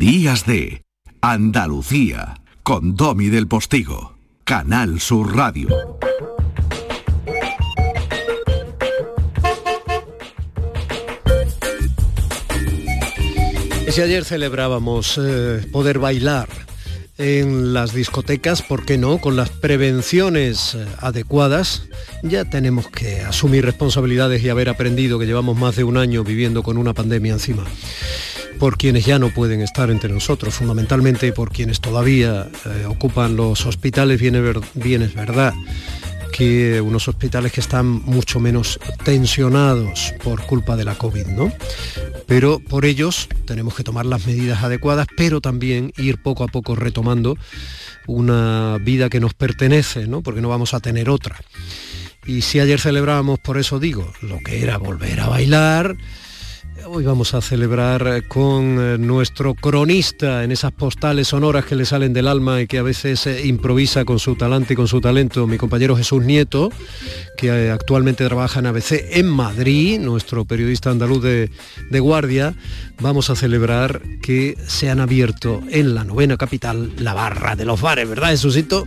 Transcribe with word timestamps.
Días 0.00 0.46
de 0.46 0.82
Andalucía 1.20 2.40
con 2.62 2.96
Domi 2.96 3.28
del 3.28 3.46
Postigo, 3.46 4.16
Canal 4.44 4.98
Sur 4.98 5.36
Radio. 5.36 5.68
Si 13.90 14.00
ayer 14.00 14.24
celebrábamos 14.24 15.20
eh, 15.22 15.68
poder 15.70 15.98
bailar 15.98 16.48
en 17.18 17.74
las 17.74 17.92
discotecas, 17.92 18.62
¿por 18.62 18.86
qué 18.86 18.96
no? 18.96 19.18
Con 19.18 19.36
las 19.36 19.50
prevenciones 19.50 20.76
eh, 20.76 20.86
adecuadas, 21.00 21.82
ya 22.22 22.46
tenemos 22.46 22.88
que 22.88 23.20
asumir 23.20 23.66
responsabilidades 23.66 24.42
y 24.42 24.48
haber 24.48 24.70
aprendido 24.70 25.18
que 25.18 25.26
llevamos 25.26 25.58
más 25.58 25.76
de 25.76 25.84
un 25.84 25.98
año 25.98 26.24
viviendo 26.24 26.62
con 26.62 26.78
una 26.78 26.94
pandemia 26.94 27.34
encima 27.34 27.66
por 28.60 28.76
quienes 28.76 29.06
ya 29.06 29.18
no 29.18 29.30
pueden 29.30 29.62
estar 29.62 29.90
entre 29.90 30.12
nosotros, 30.12 30.54
fundamentalmente 30.54 31.32
por 31.32 31.50
quienes 31.50 31.80
todavía 31.80 32.46
eh, 32.66 32.84
ocupan 32.86 33.34
los 33.34 33.64
hospitales, 33.64 34.20
bien, 34.20 34.60
bien 34.74 35.00
es 35.00 35.14
verdad 35.14 35.54
que 36.30 36.80
unos 36.82 37.08
hospitales 37.08 37.52
que 37.52 37.60
están 37.60 37.86
mucho 37.86 38.38
menos 38.38 38.78
tensionados 39.02 40.14
por 40.22 40.42
culpa 40.42 40.76
de 40.76 40.84
la 40.84 40.94
COVID, 40.94 41.26
¿no? 41.28 41.50
Pero 42.26 42.60
por 42.60 42.84
ellos 42.84 43.28
tenemos 43.46 43.74
que 43.74 43.82
tomar 43.82 44.04
las 44.04 44.26
medidas 44.26 44.62
adecuadas, 44.62 45.06
pero 45.16 45.40
también 45.40 45.92
ir 45.96 46.22
poco 46.22 46.44
a 46.44 46.48
poco 46.48 46.76
retomando 46.76 47.38
una 48.06 48.76
vida 48.78 49.08
que 49.08 49.20
nos 49.20 49.32
pertenece, 49.32 50.06
¿no? 50.06 50.20
Porque 50.20 50.42
no 50.42 50.50
vamos 50.50 50.74
a 50.74 50.80
tener 50.80 51.08
otra. 51.08 51.36
Y 52.26 52.42
si 52.42 52.60
ayer 52.60 52.78
celebrábamos, 52.78 53.38
por 53.38 53.56
eso 53.56 53.80
digo, 53.80 54.12
lo 54.20 54.38
que 54.38 54.62
era 54.62 54.76
volver 54.76 55.20
a 55.20 55.28
bailar, 55.28 55.96
Hoy 56.86 57.04
vamos 57.04 57.34
a 57.34 57.40
celebrar 57.40 58.06
eh, 58.06 58.22
con 58.22 58.78
eh, 58.78 58.98
nuestro 58.98 59.54
cronista 59.54 60.44
en 60.44 60.52
esas 60.52 60.72
postales 60.72 61.28
sonoras 61.28 61.64
que 61.64 61.76
le 61.76 61.84
salen 61.84 62.12
del 62.12 62.26
alma 62.26 62.60
y 62.60 62.66
que 62.66 62.78
a 62.78 62.82
veces 62.82 63.26
eh, 63.26 63.46
improvisa 63.46 64.04
con 64.04 64.18
su 64.18 64.34
talante 64.34 64.72
y 64.72 64.76
con 64.76 64.88
su 64.88 65.00
talento, 65.00 65.46
mi 65.46 65.58
compañero 65.58 65.96
Jesús 65.96 66.24
Nieto, 66.24 66.70
que 67.36 67.70
actualmente 67.70 68.24
trabaja 68.26 68.60
en 68.60 68.66
ABC 68.66 68.92
en 69.10 69.26
Madrid, 69.26 70.00
nuestro 70.00 70.44
periodista 70.44 70.90
andaluz 70.90 71.22
de, 71.22 71.50
de 71.90 72.00
guardia. 72.00 72.54
Vamos 73.00 73.30
a 73.30 73.36
celebrar 73.36 74.02
que 74.22 74.56
se 74.66 74.90
han 74.90 75.00
abierto 75.00 75.62
en 75.70 75.94
la 75.94 76.04
novena 76.04 76.36
capital 76.36 76.92
la 76.98 77.14
barra 77.14 77.56
de 77.56 77.64
los 77.64 77.80
bares, 77.80 78.08
¿verdad, 78.08 78.30
Jesucito? 78.30 78.86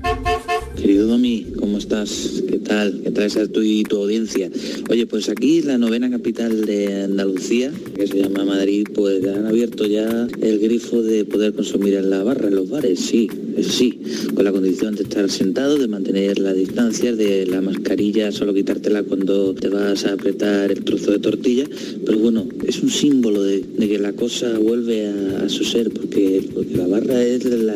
Querido 0.75 1.07
Domi, 1.07 1.45
¿cómo 1.59 1.77
estás? 1.77 2.43
¿Qué 2.47 2.57
tal? 2.57 3.01
¿Qué 3.03 3.11
tal 3.11 3.25
es 3.25 3.51
tu 3.51 3.61
y 3.61 3.83
tu 3.83 3.97
audiencia? 3.97 4.49
Oye, 4.89 5.05
pues 5.05 5.29
aquí 5.29 5.61
la 5.61 5.77
novena 5.77 6.09
capital 6.09 6.65
de 6.65 7.03
Andalucía, 7.03 7.71
que 7.95 8.07
se 8.07 8.21
llama 8.21 8.43
Madrid, 8.43 8.87
pues 8.93 9.25
han 9.25 9.45
abierto 9.45 9.85
ya 9.85 10.27
el 10.41 10.59
grifo 10.59 11.01
de 11.01 11.25
poder 11.25 11.53
consumir 11.53 11.93
en 11.95 12.09
la 12.09 12.23
barra, 12.23 12.47
en 12.47 12.55
los 12.55 12.69
bares, 12.69 12.99
sí, 12.99 13.29
eso 13.55 13.71
sí, 13.71 13.99
con 14.33 14.43
la 14.43 14.51
condición 14.51 14.95
de 14.95 15.03
estar 15.03 15.29
sentado, 15.29 15.77
de 15.77 15.87
mantener 15.87 16.39
la 16.39 16.53
distancia, 16.53 17.15
de 17.15 17.45
la 17.45 17.61
mascarilla, 17.61 18.31
solo 18.31 18.53
quitártela 18.53 19.03
cuando 19.03 19.53
te 19.53 19.69
vas 19.69 20.05
a 20.05 20.13
apretar 20.13 20.71
el 20.71 20.83
trozo 20.83 21.11
de 21.11 21.19
tortilla, 21.19 21.65
pero 22.05 22.17
bueno, 22.19 22.47
es 22.65 22.81
un 22.81 22.89
símbolo 22.89 23.43
de, 23.43 23.61
que 23.61 23.99
la 23.99 24.13
cosa 24.13 24.57
vuelve 24.57 25.07
a, 25.07 25.49
su 25.49 25.63
ser, 25.63 25.91
porque 25.91 26.49
la 26.75 26.87
barra 26.87 27.23
es 27.23 27.45
la, 27.45 27.75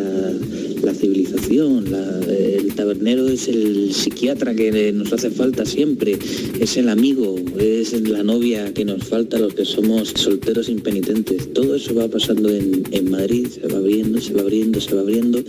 civilización, 0.94 1.86
el 2.28 2.74
tabernero 2.76 3.28
es 3.28 3.48
el 3.48 3.94
psiquiatra 3.94 4.56
que 4.56 4.92
nos 4.94 5.14
hace 5.14 5.30
falta 5.30 5.66
siempre, 5.66 6.18
es 6.60 6.78
el 6.78 6.90
amigo, 6.90 7.36
es 7.60 7.94
la 8.02 8.24
novia 8.24 8.74
que 8.74 8.86
nos 8.86 9.04
falta 9.04 9.40
los 9.40 9.54
que 9.54 9.66
somos 9.66 10.14
solteros 10.16 10.70
impenitentes. 10.70 11.54
Todo 11.54 11.76
eso 11.76 11.96
va 11.96 12.08
pasando 12.08 12.50
en, 12.50 13.10
Madrid, 13.10 13.48
se 13.48 13.68
va 13.68 13.78
abriendo, 13.78 14.20
se 14.20 14.34
va 14.34 14.42
abriendo, 14.42 14.82
se 14.82 14.94
va 14.96 15.02
abriendo 15.02 15.44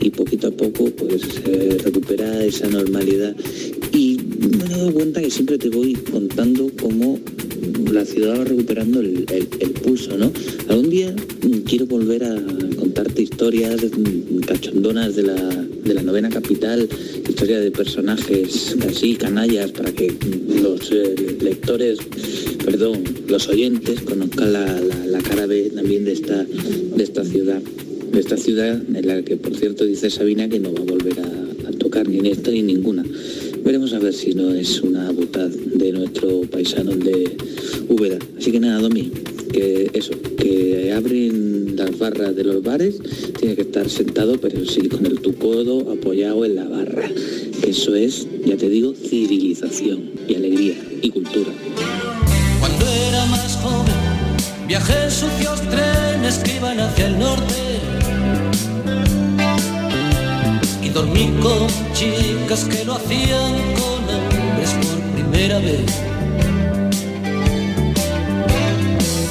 y 0.00 0.10
poquito 0.10 0.48
a 0.48 0.50
poco 0.50 0.90
pues 0.90 1.22
se 1.22 1.78
recupera 1.78 2.44
esa 2.44 2.68
normalidad. 2.68 3.36
Y 3.92 4.18
me 4.58 4.64
he 4.64 4.68
dado 4.68 4.92
cuenta 4.92 5.20
que 5.20 5.30
siempre 5.30 5.58
te 5.58 5.68
voy 5.68 5.94
contando 5.94 6.70
cómo 6.80 7.20
la 7.92 8.04
ciudad 8.04 8.40
va 8.40 8.44
recuperando 8.44 9.00
el, 9.00 9.16
pulso, 9.82 10.16
¿no? 10.16 10.32
Algún 10.68 10.90
día 10.90 11.14
quiero 11.66 11.86
volver 11.86 12.24
a 12.24 12.34
contarte 12.76 13.22
historias 13.22 13.80
cachondonas 14.46 15.16
de 15.16 15.24
la, 15.24 15.34
de 15.34 15.94
la 15.94 16.02
novena 16.02 16.30
capital, 16.30 16.88
historia 17.28 17.60
de 17.60 17.70
personajes 17.70 18.76
así, 18.88 19.16
canallas, 19.16 19.72
para 19.72 19.92
que 19.92 20.12
los 20.62 20.90
eh, 20.92 21.14
lectores, 21.40 21.98
perdón, 22.64 23.02
los 23.28 23.48
oyentes 23.48 24.00
conozcan 24.02 24.52
la, 24.52 25.20
cara 25.22 25.46
B 25.46 25.70
también 25.74 26.04
de 26.04 26.12
esta, 26.12 26.44
de 26.44 27.02
esta 27.02 27.24
ciudad. 27.24 27.60
De 28.12 28.20
esta 28.20 28.36
ciudad 28.36 28.80
en 28.94 29.06
la 29.06 29.22
que, 29.22 29.36
por 29.36 29.56
cierto, 29.56 29.84
dice 29.84 30.08
Sabina 30.08 30.48
que 30.48 30.60
no 30.60 30.72
va 30.72 30.80
a 30.80 30.84
volver 30.84 31.18
a, 31.18 31.68
a 31.68 31.72
tocar 31.72 32.08
ni 32.08 32.18
en 32.18 32.26
esta 32.26 32.50
ni 32.50 32.62
ninguna. 32.62 33.04
Veremos 33.64 33.94
a 33.94 33.98
ver 33.98 34.12
si 34.12 34.34
no 34.34 34.52
es 34.52 34.82
una 34.82 35.10
butad 35.10 35.48
de 35.48 35.90
nuestro 35.90 36.42
paisano 36.42 36.92
de 36.92 37.34
Úbeda. 37.88 38.18
Así 38.38 38.52
que 38.52 38.60
nada, 38.60 38.78
Domi, 38.78 39.10
que 39.50 39.90
eso, 39.94 40.12
que 40.36 40.92
abren 40.92 41.74
las 41.74 41.98
barras 41.98 42.36
de 42.36 42.44
los 42.44 42.62
bares, 42.62 42.98
tiene 43.40 43.56
que 43.56 43.62
estar 43.62 43.88
sentado, 43.88 44.38
pero 44.38 44.66
sí, 44.66 44.86
con 44.90 45.06
el 45.06 45.18
tu 45.20 45.34
codo 45.36 45.90
apoyado 45.90 46.44
en 46.44 46.56
la 46.56 46.64
barra. 46.64 47.08
Eso 47.66 47.94
es, 47.94 48.26
ya 48.44 48.58
te 48.58 48.68
digo, 48.68 48.92
civilización 48.94 50.10
y 50.28 50.34
alegría 50.34 50.74
y 51.00 51.08
cultura. 51.08 51.50
Cuando 52.60 52.84
era 52.86 53.24
más 53.26 53.56
joven, 53.56 54.68
viajé 54.68 55.10
sucios 55.10 55.62
trenes 55.70 56.38
que 56.44 56.56
iban 56.56 56.80
hacia 56.80 57.06
el 57.06 57.18
norte 57.18 57.73
dormí 60.94 61.26
con 61.42 61.66
chicas 61.92 62.64
que 62.64 62.84
lo 62.84 62.94
hacían 62.94 63.52
con 63.74 64.04
hombres 64.14 64.70
por 64.80 65.00
primera 65.12 65.58
vez. 65.58 65.90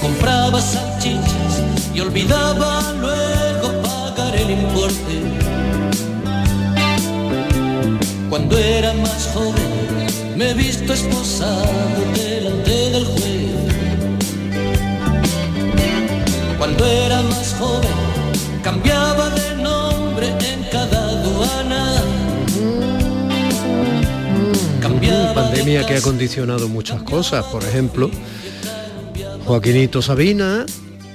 Compraba 0.02 0.60
salchichas 0.60 1.64
y 1.96 2.02
olvidaba 2.02 2.94
luego 3.00 3.82
pagar 3.82 4.36
el 4.36 4.52
importe. 4.52 5.16
Cuando 8.30 8.58
era 8.58 8.94
más 8.96 9.30
joven 9.34 10.36
me 10.36 10.50
he 10.50 10.54
visto 10.54 10.92
esposado 10.92 11.64
delante 12.14 12.90
del 12.92 13.06
juez. 13.06 13.54
Cuando 16.58 16.86
era 16.86 17.22
más 17.22 17.56
joven 17.58 17.93
Que 25.74 25.96
ha 25.98 26.02
condicionado 26.02 26.70
muchas 26.70 27.02
cosas, 27.02 27.46
por 27.46 27.64
ejemplo, 27.64 28.12
Joaquinito 29.44 30.04
Sabina, 30.04 30.68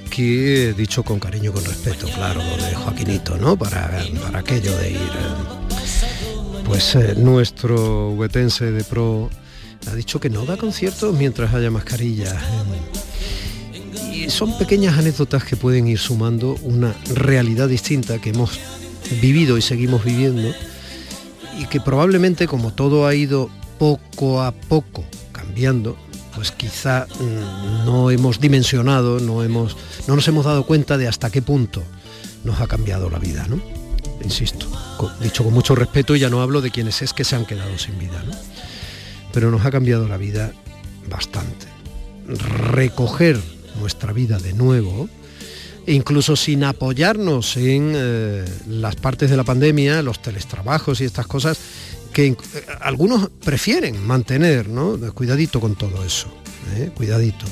que 0.09 0.73
dicho 0.77 1.01
con 1.01 1.17
cariño, 1.17 1.53
con 1.53 1.63
respeto, 1.63 2.07
claro, 2.13 2.41
de 2.41 2.75
Joaquinito, 2.75 3.37
¿no? 3.37 3.57
Para, 3.57 4.03
para 4.21 4.39
aquello 4.39 4.77
de 4.77 4.91
ir. 4.91 4.97
Eh, 4.97 6.59
pues 6.65 6.93
eh, 6.95 7.15
nuestro 7.15 8.11
huetense 8.11 8.71
de 8.73 8.83
pro 8.83 9.29
ha 9.89 9.95
dicho 9.95 10.19
que 10.19 10.29
no 10.29 10.43
da 10.43 10.57
conciertos 10.57 11.15
mientras 11.15 11.53
haya 11.53 11.71
mascarillas. 11.71 12.35
y 14.13 14.29
son 14.29 14.57
pequeñas 14.57 14.97
anécdotas 14.97 15.45
que 15.45 15.55
pueden 15.55 15.87
ir 15.87 15.99
sumando 15.99 16.57
una 16.63 16.93
realidad 17.15 17.69
distinta 17.69 18.19
que 18.19 18.31
hemos 18.31 18.59
vivido 19.21 19.57
y 19.57 19.61
seguimos 19.61 20.03
viviendo 20.03 20.53
y 21.57 21.65
que 21.67 21.79
probablemente 21.79 22.45
como 22.45 22.73
todo 22.73 23.07
ha 23.07 23.15
ido 23.15 23.49
poco 23.79 24.43
a 24.43 24.51
poco 24.51 25.03
cambiando, 25.31 25.97
pues 26.35 26.51
quizá 26.51 27.07
mm, 27.07 27.85
no 27.85 28.11
hemos 28.11 28.39
dimensionado, 28.39 29.19
no, 29.19 29.41
hemos, 29.41 29.75
no 30.07 30.15
nos 30.15 30.27
hemos 30.27 30.45
dado 30.45 30.65
cuenta 30.65 30.97
de 30.97 31.07
hasta 31.07 31.31
qué 31.31 31.41
punto 31.41 31.83
nos 32.43 32.61
ha 32.61 32.67
cambiado 32.67 33.09
la 33.09 33.17
vida, 33.17 33.47
¿no? 33.49 33.59
Insisto, 34.21 34.67
dicho 35.21 35.43
con 35.43 35.53
mucho 35.53 35.75
respeto, 35.75 36.15
ya 36.15 36.29
no 36.29 36.41
hablo 36.41 36.61
de 36.61 36.71
quienes 36.71 37.01
es 37.01 37.13
que 37.13 37.23
se 37.23 37.35
han 37.35 37.45
quedado 37.45 37.77
sin 37.77 37.97
vida, 37.97 38.21
¿no? 38.27 38.33
Pero 39.33 39.49
nos 39.49 39.65
ha 39.65 39.71
cambiado 39.71 40.07
la 40.07 40.17
vida 40.17 40.51
bastante. 41.09 41.67
Recoger 42.27 43.39
nuestra 43.79 44.11
vida 44.11 44.39
de 44.39 44.53
nuevo, 44.53 45.09
incluso 45.87 46.35
sin 46.35 46.63
apoyarnos 46.63 47.55
en 47.57 47.93
eh, 47.95 48.45
las 48.67 48.95
partes 48.97 49.29
de 49.29 49.37
la 49.37 49.43
pandemia, 49.43 50.01
los 50.01 50.21
teletrabajos 50.21 51.01
y 51.01 51.05
estas 51.05 51.27
cosas, 51.27 51.57
que 52.13 52.27
eh, 52.27 52.35
algunos 52.81 53.29
prefieren 53.43 54.05
mantener, 54.05 54.67
¿no? 54.67 54.97
Cuidadito 55.13 55.59
con 55.59 55.75
todo 55.75 56.03
eso, 56.03 56.27
¿eh? 56.75 56.91
cuidadito. 56.95 57.45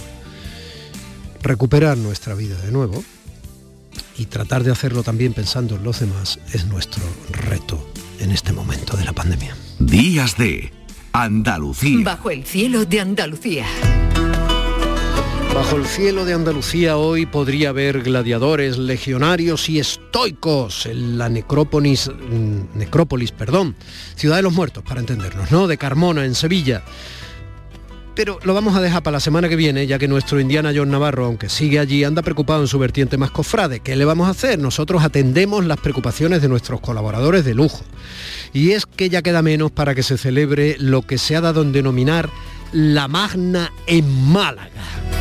Recuperar 1.42 1.98
nuestra 1.98 2.33
vida 2.36 2.59
de 2.62 2.71
nuevo 2.71 3.04
y 4.18 4.25
tratar 4.25 4.63
de 4.63 4.71
hacerlo 4.71 5.04
también 5.04 5.33
pensando 5.33 5.75
en 5.75 5.83
los 5.83 6.00
demás 6.00 6.39
es 6.54 6.65
nuestro 6.65 7.04
reto 7.31 7.92
en 8.19 8.31
este 8.31 8.54
momento 8.54 8.98
de 8.98 9.06
la 9.06 9.13
pandemia. 9.13 9.56
Días 9.80 10.38
de 10.38 10.71
Andalucía. 11.13 12.03
Bajo 12.03 12.31
el 12.31 12.44
cielo 12.44 12.86
de 12.86 13.00
Andalucía. 13.00 13.65
Bajo 15.53 15.75
el 15.75 15.85
cielo 15.85 16.25
de 16.25 16.33
Andalucía 16.33 16.97
hoy 16.97 17.25
podría 17.25 17.69
haber 17.69 18.03
gladiadores, 18.03 18.77
legionarios 18.77 19.69
y 19.69 19.79
estoicos 19.79 20.85
en 20.85 21.17
la 21.17 21.29
necrópolis, 21.29 22.09
mm, 22.09 22.77
necrópolis, 22.77 23.31
perdón, 23.31 23.75
Ciudad 24.15 24.35
de 24.38 24.44
los 24.44 24.53
Muertos, 24.53 24.83
para 24.83 24.99
entendernos, 24.99 25.51
¿no? 25.51 25.67
De 25.67 25.77
Carmona, 25.77 26.25
en 26.25 26.35
Sevilla. 26.35 26.83
Pero 28.17 28.39
lo 28.44 28.55
vamos 28.55 28.75
a 28.75 28.81
dejar 28.81 29.03
para 29.03 29.17
la 29.17 29.19
semana 29.19 29.47
que 29.47 29.55
viene, 29.55 29.85
ya 29.85 29.99
que 29.99 30.07
nuestro 30.07 30.39
Indiana 30.39 30.73
John 30.75 30.89
Navarro, 30.89 31.25
aunque 31.25 31.50
sigue 31.50 31.77
allí, 31.77 32.03
anda 32.03 32.23
preocupado 32.23 32.61
en 32.61 32.67
su 32.67 32.79
vertiente 32.79 33.15
más 33.15 33.29
cofrade. 33.29 33.79
¿Qué 33.79 33.95
le 33.95 34.05
vamos 34.05 34.27
a 34.27 34.31
hacer? 34.31 34.57
Nosotros 34.57 35.03
atendemos 35.03 35.65
las 35.65 35.79
preocupaciones 35.79 36.41
de 36.41 36.50
nuestros 36.50 36.81
colaboradores 36.81 37.45
de 37.45 37.53
lujo. 37.53 37.83
Y 38.53 38.71
es 38.71 38.88
que 38.88 39.09
ya 39.09 39.21
queda 39.21 39.43
menos 39.43 39.69
para 39.69 39.93
que 39.93 40.01
se 40.01 40.17
celebre 40.17 40.77
lo 40.79 41.03
que 41.03 41.19
se 41.19 41.35
ha 41.35 41.41
dado 41.41 41.61
en 41.61 41.71
denominar 41.71 42.27
la 42.71 43.07
Magna 43.07 43.71
en 43.85 44.09
Málaga. 44.31 45.16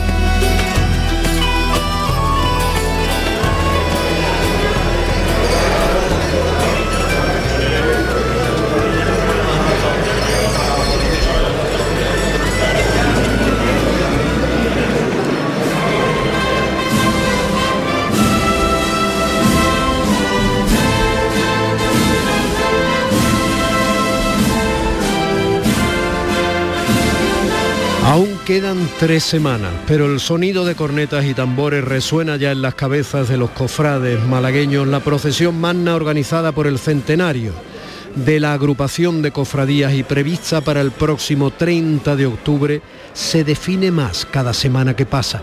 Aún 28.07 28.39
quedan 28.47 28.89
tres 29.01 29.25
semanas, 29.25 29.73
pero 29.89 30.07
el 30.07 30.21
sonido 30.21 30.65
de 30.65 30.77
cornetas 30.77 31.25
y 31.25 31.35
tambores 31.35 31.83
resuena 31.83 32.37
ya 32.37 32.53
en 32.53 32.63
las 32.63 32.77
cabezas 32.77 33.29
de 33.29 33.37
los 33.37 33.51
cofrades 33.51 34.23
malagueños 34.23 34.87
la 34.87 35.01
procesión 35.01 35.61
magna 35.61 35.97
organizada 35.97 36.53
por 36.53 36.69
el 36.69 36.79
centenario 36.79 37.53
de 38.17 38.41
la 38.41 38.55
agrupación 38.55 39.21
de 39.21 39.31
cofradías 39.31 39.93
y 39.93 40.03
prevista 40.03 40.63
para 40.63 40.81
el 40.81 40.91
próximo 40.91 41.51
30 41.51 42.17
de 42.17 42.27
octubre 42.27 42.81
se 43.13 43.45
define 43.45 43.91
más 43.91 44.27
cada 44.27 44.55
semana 44.55 44.97
que 44.97 45.05
pasa. 45.05 45.43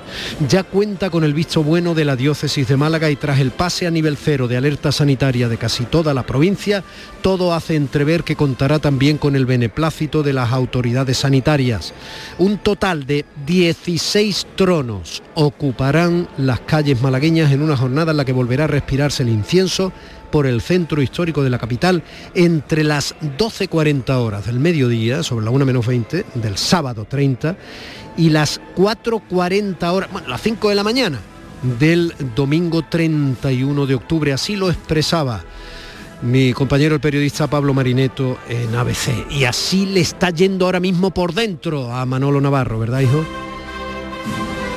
Ya 0.50 0.64
cuenta 0.64 1.12
con 1.12 1.24
el 1.24 1.34
visto 1.34 1.64
bueno 1.64 1.94
de 1.94 2.06
la 2.06 2.16
diócesis 2.16 2.68
de 2.68 2.76
Málaga 2.76 3.12
y 3.12 3.16
tras 3.16 3.40
el 3.40 3.52
pase 3.52 3.86
a 3.86 3.92
nivel 3.92 4.18
cero 4.18 4.48
de 4.48 4.58
alerta 4.58 4.92
sanitaria 4.92 5.48
de 5.50 5.58
casi 5.58 5.86
toda 5.86 6.14
la 6.16 6.24
provincia, 6.24 6.84
todo 7.22 7.54
hace 7.54 7.76
entrever 7.76 8.24
que 8.24 8.36
contará 8.36 8.80
también 8.80 9.20
con 9.20 9.36
el 9.36 9.46
beneplácito 9.46 10.24
de 10.24 10.34
las 10.34 10.52
autoridades 10.52 11.20
sanitarias. 11.20 11.94
Un 12.40 12.58
total 12.58 13.06
de 13.06 13.26
16 13.46 14.48
tronos 14.56 15.22
ocuparán 15.36 16.28
las 16.38 16.60
calles 16.62 17.02
malagueñas 17.02 17.52
en 17.52 17.62
una 17.62 17.78
jornada 17.78 18.12
en 18.12 18.18
la 18.18 18.26
que 18.26 18.34
volverá 18.34 18.64
a 18.64 18.68
respirarse 18.68 19.22
el 19.22 19.30
incienso 19.30 19.94
por 20.34 20.48
el 20.48 20.62
centro 20.62 21.00
histórico 21.04 21.44
de 21.44 21.52
la 21.52 21.60
capital 21.60 22.02
entre 22.34 22.84
las 22.84 23.16
12.40 23.38 24.10
horas 24.16 24.48
del 24.48 24.60
mediodía, 24.60 25.22
sobre 25.22 25.46
la 25.46 25.52
1 25.52 25.64
menos 25.64 25.86
20 25.86 26.26
del 26.34 26.58
sábado 26.58 27.06
30, 27.08 27.56
y 28.18 28.32
las 28.32 28.60
4.40 28.76 29.94
horas, 29.94 30.12
bueno, 30.12 30.28
las 30.28 30.42
5 30.42 30.70
de 30.70 30.76
la 30.76 30.84
mañana 30.84 31.20
del 31.80 32.16
domingo 32.36 32.82
31 32.82 33.86
de 33.86 33.94
octubre. 33.94 34.34
Así 34.34 34.56
lo 34.56 34.72
expresaba 34.72 35.44
mi 36.24 36.52
compañero 36.52 36.96
el 36.96 37.02
periodista 37.02 37.46
Pablo 37.46 37.76
Marineto 37.76 38.40
en 38.50 38.74
ABC. 38.74 39.30
Y 39.30 39.44
así 39.44 39.86
le 39.86 40.02
está 40.02 40.32
yendo 40.32 40.66
ahora 40.66 40.80
mismo 40.80 41.12
por 41.12 41.36
dentro 41.36 41.94
a 41.94 42.08
Manolo 42.08 42.42
Navarro, 42.42 42.80
¿verdad, 42.80 43.02
hijo? 43.02 43.24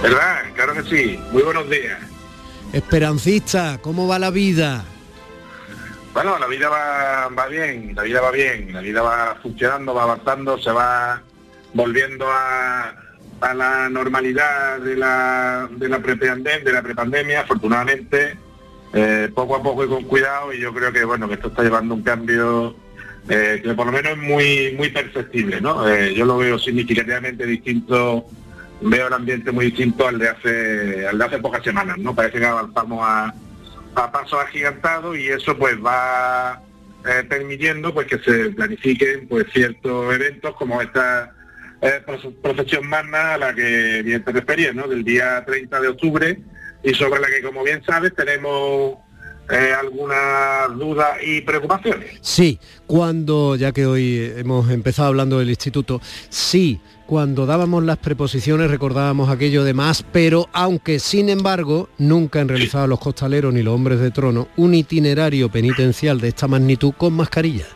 ¿Verdad? 0.02 0.36
Claro 0.54 0.74
que 0.74 0.82
sí. 0.82 1.18
Muy 1.32 1.40
buenos 1.40 1.70
días. 1.70 1.98
Esperancista, 2.74 3.78
¿cómo 3.80 4.06
va 4.06 4.18
la 4.18 4.28
vida? 4.28 4.84
Bueno, 6.16 6.38
la 6.38 6.46
vida 6.46 6.70
va, 6.70 7.46
bien, 7.46 7.92
la 7.94 8.02
vida 8.02 8.22
va 8.22 8.30
bien, 8.30 8.72
la 8.72 8.80
vida 8.80 9.02
va 9.02 9.36
funcionando, 9.42 9.92
va 9.92 10.04
avanzando, 10.04 10.56
se 10.56 10.72
va 10.72 11.20
volviendo 11.74 12.24
a, 12.26 12.94
la 13.54 13.90
normalidad 13.90 14.78
de 14.80 14.96
la, 14.96 15.68
de 15.70 15.90
la 15.90 15.98
prepandemia, 15.98 17.40
afortunadamente, 17.40 18.34
eh, 18.94 19.30
poco 19.34 19.56
a 19.56 19.62
poco 19.62 19.84
y 19.84 19.88
con 19.88 20.04
cuidado, 20.04 20.54
y 20.54 20.60
yo 20.60 20.72
creo 20.72 20.90
que 20.90 21.04
bueno, 21.04 21.28
que 21.28 21.34
esto 21.34 21.48
está 21.48 21.62
llevando 21.62 21.92
un 21.92 22.02
cambio 22.02 22.74
eh, 23.28 23.60
que 23.62 23.74
por 23.74 23.84
lo 23.84 23.92
menos 23.92 24.12
es 24.12 24.18
muy, 24.18 24.74
muy 24.74 24.88
perceptible, 24.88 25.60
¿no? 25.60 25.86
Eh, 25.86 26.14
yo 26.14 26.24
lo 26.24 26.38
veo 26.38 26.58
significativamente 26.58 27.44
distinto, 27.44 28.24
veo 28.80 29.08
el 29.08 29.12
ambiente 29.12 29.52
muy 29.52 29.66
distinto 29.66 30.08
al 30.08 30.18
de 30.18 30.30
hace, 30.30 31.06
al 31.08 31.18
de 31.18 31.24
hace 31.26 31.38
pocas 31.40 31.62
semanas, 31.62 31.98
¿no? 31.98 32.14
Parece 32.14 32.38
que 32.38 32.46
avanzamos 32.46 33.00
a 33.02 33.34
a 33.96 34.12
paso 34.12 34.38
agigantado 34.38 35.16
y 35.16 35.28
eso 35.28 35.56
pues 35.56 35.74
va 35.84 36.62
eh, 37.06 37.24
permitiendo 37.28 37.92
pues 37.94 38.06
que 38.06 38.18
se 38.18 38.50
planifiquen 38.50 39.26
pues 39.28 39.46
ciertos 39.52 40.14
eventos 40.14 40.54
como 40.56 40.80
esta 40.82 41.32
eh, 41.80 42.02
procesión 42.42 42.86
magna 42.86 43.34
a 43.34 43.38
la 43.38 43.54
que 43.54 44.02
bien 44.02 44.24
te 44.24 44.32
referías, 44.32 44.74
¿no? 44.74 44.86
Del 44.86 45.04
día 45.04 45.44
30 45.44 45.80
de 45.80 45.88
octubre 45.88 46.38
y 46.82 46.94
sobre 46.94 47.20
la 47.20 47.28
que 47.28 47.42
como 47.42 47.64
bien 47.64 47.82
sabes 47.84 48.14
tenemos 48.14 48.98
eh, 49.50 49.72
algunas 49.78 50.76
dudas 50.76 51.18
y 51.24 51.40
preocupaciones. 51.40 52.18
Sí, 52.20 52.58
cuando, 52.86 53.56
ya 53.56 53.72
que 53.72 53.86
hoy 53.86 54.32
hemos 54.36 54.70
empezado 54.70 55.08
hablando 55.08 55.38
del 55.38 55.50
instituto, 55.50 56.00
sí, 56.28 56.80
cuando 57.06 57.46
dábamos 57.46 57.84
las 57.84 57.98
preposiciones 57.98 58.70
recordábamos 58.70 59.30
aquello 59.30 59.62
de 59.62 59.74
más, 59.74 60.04
pero 60.10 60.48
aunque 60.52 60.98
sin 60.98 61.28
embargo 61.28 61.88
nunca 61.98 62.40
han 62.40 62.48
realizado 62.48 62.88
los 62.88 62.98
costaleros 62.98 63.54
ni 63.54 63.62
los 63.62 63.74
hombres 63.74 64.00
de 64.00 64.10
trono 64.10 64.48
un 64.56 64.74
itinerario 64.74 65.48
penitencial 65.48 66.20
de 66.20 66.28
esta 66.28 66.48
magnitud 66.48 66.92
con 66.96 67.12
mascarilla. 67.12 67.66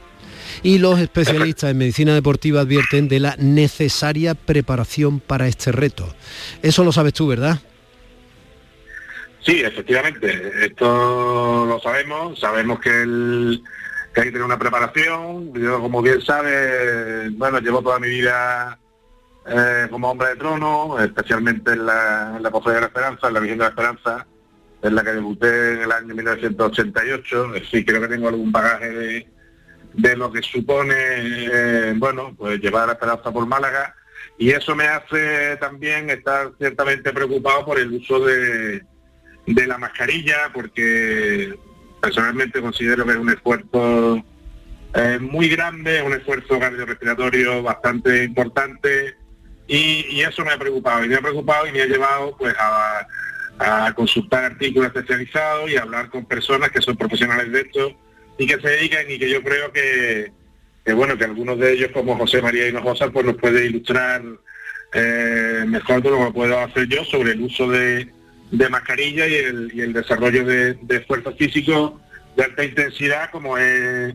Y 0.63 0.79
los 0.79 0.99
especialistas 0.99 1.71
en 1.71 1.79
medicina 1.79 2.13
deportiva 2.13 2.63
advierten 2.63 3.09
de 3.09 3.21
la 3.21 3.37
necesaria 3.39 4.35
preparación 4.35 5.21
para 5.21 5.47
este 5.47 5.73
reto. 5.73 6.13
Eso 6.63 6.85
lo 6.85 6.93
sabes 6.93 7.15
tú, 7.15 7.29
¿verdad? 7.29 7.61
Sí, 9.41 9.63
efectivamente. 9.63 10.67
Esto 10.67 11.67
lo 11.67 11.81
sabemos. 11.81 12.39
Sabemos 12.39 12.81
que, 12.81 13.03
el, 13.03 13.63
que 14.13 14.21
hay 14.21 14.27
que 14.27 14.33
tener 14.33 14.45
una 14.45 14.59
preparación. 14.59 15.53
Yo, 15.55 15.81
como 15.81 16.03
bien 16.03 16.21
sabes, 16.21 17.37
bueno, 17.37 17.59
llevo 17.61 17.83
toda 17.83 17.99
mi 17.99 18.09
vida 18.09 18.79
eh, 19.47 19.87
como 19.91 20.11
hombre 20.11 20.29
de 20.29 20.37
trono, 20.37 20.99
especialmente 21.01 21.73
en 21.73 21.87
la, 21.87 22.37
en 22.37 22.43
de 22.43 22.51
la 22.81 22.87
Esperanza, 22.87 23.29
en 23.29 23.35
la 23.35 23.41
Virgen 23.41 23.59
de 23.59 23.65
la 23.65 23.71
Esperanza, 23.71 24.27
en 24.83 24.95
la 24.95 25.03
que 25.03 25.13
debuté 25.13 25.73
en 25.73 25.83
el 25.83 25.93
año 25.93 26.15
1988. 26.15 27.53
Sí, 27.71 27.85
creo 27.85 28.01
que 28.03 28.09
tengo 28.09 28.29
algún 28.29 28.53
bagaje 28.53 29.27
de, 29.95 30.17
lo 30.17 30.31
que 30.31 30.43
supone, 30.43 30.95
eh, 30.97 31.95
bueno, 31.97 32.35
pues 32.37 32.61
llevar 32.61 32.87
la 32.87 32.93
Esperanza 32.93 33.33
por 33.33 33.47
Málaga. 33.47 33.95
Y 34.39 34.51
eso 34.51 34.75
me 34.75 34.85
hace 34.85 35.57
también 35.57 36.11
estar 36.11 36.53
ciertamente 36.59 37.13
preocupado 37.13 37.65
por 37.65 37.79
el 37.79 37.93
uso 37.93 38.21
de, 38.21 38.83
de 39.47 39.67
la 39.67 39.79
mascarilla, 39.79 40.51
porque 40.53 41.55
personalmente 42.01 42.61
considero 42.61 43.05
que 43.05 43.13
es 43.13 43.19
un 43.19 43.31
esfuerzo 43.31 44.25
eh, 44.95 45.19
muy 45.21 45.49
grande, 45.49 46.03
un 46.03 46.13
esfuerzo 46.13 46.59
cardiorrespiratorio 46.59 47.63
bastante 47.63 48.25
importante 48.25 49.15
y, 49.69 50.21
eso 50.21 50.45
me 50.45 50.51
ha 50.53 50.59
preocupado, 50.59 51.05
y 51.05 51.09
me 51.09 51.15
ha 51.15 51.21
preocupado 51.21 51.65
y 51.67 51.73
me 51.73 51.83
ha 51.83 51.87
llevado 51.87 52.37
pues 52.37 52.55
a, 52.59 53.07
consultar 53.95 54.45
artículos 54.45 54.89
especializados 54.89 55.71
y 55.71 55.77
a 55.77 55.83
hablar 55.83 56.09
con 56.09 56.25
personas 56.25 56.71
que 56.71 56.81
son 56.81 56.97
profesionales 56.97 57.53
de 57.53 57.61
esto 57.61 57.95
y 58.39 58.47
que 58.47 58.59
se 58.59 58.69
dedican 58.69 59.05
y 59.07 59.19
que 59.19 59.29
yo 59.29 59.43
creo 59.43 59.71
que, 59.71 60.33
bueno, 60.95 61.19
que 61.19 61.25
algunos 61.25 61.59
de 61.59 61.75
ellos 61.75 61.91
como 61.93 62.17
José 62.17 62.41
María 62.41 62.69
Hinojosa 62.69 63.11
pues 63.11 63.27
nos 63.27 63.37
puede 63.37 63.67
ilustrar 63.67 64.23
eh, 64.95 65.65
mejor 65.67 66.03
de 66.03 66.11
lo 66.11 66.27
que 66.27 66.33
puedo 66.33 66.59
hacer 66.59 66.89
yo 66.89 67.05
sobre 67.05 67.33
el 67.33 67.43
uso 67.43 67.69
de, 67.69 68.09
mascarilla 68.69 69.27
y 69.27 69.35
el, 69.35 69.93
desarrollo 69.93 70.45
de, 70.45 70.75
de 70.75 70.97
esfuerzos 70.97 71.35
físicos 71.37 71.93
de 72.37 72.45
alta 72.45 72.65
intensidad 72.65 73.31
como 73.31 73.59
es 73.59 74.15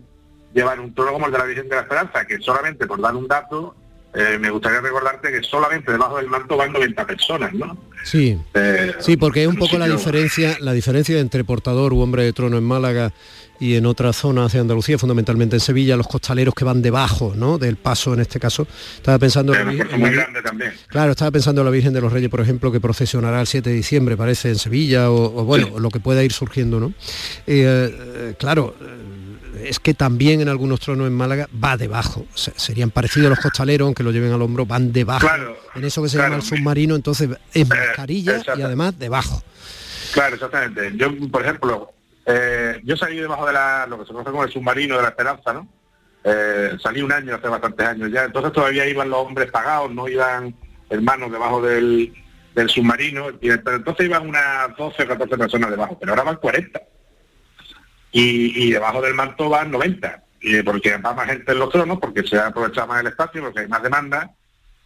llevar 0.53 0.79
un 0.79 0.93
trono 0.93 1.13
como 1.13 1.25
el 1.27 1.31
de 1.31 1.37
la 1.37 1.45
Virgen 1.45 1.69
de 1.69 1.75
la 1.75 1.81
Esperanza, 1.81 2.25
que 2.25 2.39
solamente 2.39 2.87
por 2.87 3.01
dar 3.01 3.15
un 3.15 3.27
dato 3.27 3.75
eh, 4.13 4.37
me 4.39 4.49
gustaría 4.49 4.79
recordarte 4.79 5.29
que 5.29 5.43
solamente 5.43 5.91
debajo 5.91 6.15
del 6.15 6.27
manto 6.27 6.55
van 6.55 6.71
90 6.71 7.05
personas, 7.05 7.53
¿no? 7.53 7.77
Sí, 8.05 8.39
eh, 8.53 8.93
sí, 8.99 9.17
porque 9.17 9.43
es 9.43 9.49
un 9.49 9.57
poco 9.57 9.77
la 9.77 9.87
diferencia, 9.87 10.55
la 10.61 10.71
diferencia 10.71 11.19
entre 11.19 11.43
portador 11.43 11.91
u 11.91 11.99
hombre 11.99 12.23
de 12.23 12.31
trono 12.31 12.57
en 12.57 12.63
Málaga 12.63 13.11
y 13.59 13.75
en 13.75 13.85
otras 13.85 14.15
zonas 14.15 14.53
de 14.53 14.59
Andalucía, 14.59 14.97
fundamentalmente 14.97 15.55
en 15.55 15.59
Sevilla, 15.59 15.95
los 15.95 16.07
costaleros 16.07 16.53
que 16.53 16.65
van 16.65 16.81
debajo 16.81 17.33
¿no? 17.35 17.57
del 17.57 17.77
paso 17.77 18.13
en 18.13 18.21
este 18.21 18.39
caso. 18.39 18.67
Estaba 18.95 19.19
pensando 19.19 19.53
en 19.53 19.77
la, 19.77 19.97
muy 19.97 20.11
grande 20.11 20.41
también. 20.41 20.73
Claro, 20.87 21.11
estaba 21.11 21.31
pensando 21.31 21.61
en 21.61 21.65
la 21.65 21.71
Virgen 21.71 21.93
de 21.93 22.01
los 22.01 22.11
Reyes, 22.11 22.29
por 22.29 22.41
ejemplo, 22.41 22.71
que 22.71 22.79
procesionará 22.79 23.41
el 23.41 23.47
7 23.47 23.69
de 23.69 23.75
diciembre, 23.75 24.17
parece, 24.17 24.49
en 24.49 24.57
Sevilla, 24.57 25.09
o, 25.11 25.43
bueno, 25.43 25.79
lo 25.79 25.89
que 25.89 25.99
pueda 25.99 26.23
ir 26.23 26.33
surgiendo, 26.33 26.79
¿no? 26.79 26.93
Eh, 27.47 28.35
claro, 28.37 28.75
es 29.63 29.79
que 29.79 29.93
también 29.93 30.41
en 30.41 30.49
algunos 30.49 30.79
tronos 30.79 31.07
en 31.07 31.13
Málaga 31.13 31.47
va 31.63 31.77
debajo. 31.77 32.25
serían 32.35 32.91
parecidos 32.91 33.29
los 33.29 33.39
costaleros, 33.39 33.85
aunque 33.85 34.03
lo 34.03 34.11
lleven 34.11 34.31
al 34.31 34.41
hombro, 34.41 34.65
van 34.65 34.91
debajo. 34.91 35.27
en 35.75 35.83
eso 35.83 36.03
que 36.03 36.09
se 36.09 36.17
llama 36.17 36.35
el 36.35 36.41
submarino, 36.41 36.95
entonces 36.95 37.29
es 37.53 37.61
eh, 37.61 37.65
mascarilla 37.65 38.41
y 38.57 38.61
además 38.61 38.97
debajo. 38.97 39.43
Claro, 40.13 40.35
exactamente. 40.35 40.93
Yo, 40.95 41.09
por 41.29 41.41
ejemplo, 41.41 41.94
eh, 42.25 42.81
yo 42.83 42.97
salí 42.97 43.17
debajo 43.17 43.45
de 43.45 43.53
la, 43.53 43.85
lo 43.87 43.99
que 43.99 44.05
se 44.05 44.11
conoce 44.11 44.31
como 44.31 44.43
el 44.43 44.51
submarino 44.51 44.95
de 44.97 45.03
la 45.03 45.09
esperanza, 45.09 45.53
¿no? 45.53 45.67
Eh, 46.23 46.71
salí 46.81 47.03
un 47.03 47.11
año, 47.11 47.35
hace 47.35 47.47
bastantes 47.47 47.85
años 47.85 48.11
ya, 48.11 48.23
entonces 48.23 48.51
todavía 48.51 48.87
iban 48.87 49.11
los 49.11 49.19
hombres 49.19 49.51
pagados, 49.51 49.91
no 49.91 50.07
iban 50.07 50.55
hermanos 50.89 51.31
debajo 51.31 51.61
del, 51.61 52.11
submarino, 52.67 53.27
y 53.41 53.51
entonces 53.51 54.07
iban 54.07 54.27
unas 54.27 54.75
12 54.75 55.03
o 55.03 55.07
14 55.07 55.37
personas 55.37 55.69
debajo, 55.69 55.99
pero 55.99 56.13
ahora 56.13 56.23
van 56.23 56.37
40. 56.37 56.81
Y, 58.11 58.71
debajo 58.71 59.01
del 59.01 59.13
manto 59.13 59.49
van 59.49 59.69
90, 59.69 60.23
y 60.39 60.63
porque 60.63 60.97
va 60.97 61.13
más 61.13 61.27
gente 61.27 61.51
en 61.51 61.59
los 61.59 61.69
tronos, 61.69 61.99
porque 61.99 62.23
se 62.23 62.37
ha 62.37 62.47
aprovechado 62.47 62.87
más 62.87 63.01
el 63.01 63.07
espacio, 63.07 63.41
porque 63.41 63.59
hay 63.59 63.67
más 63.67 63.83
demanda, 63.83 64.31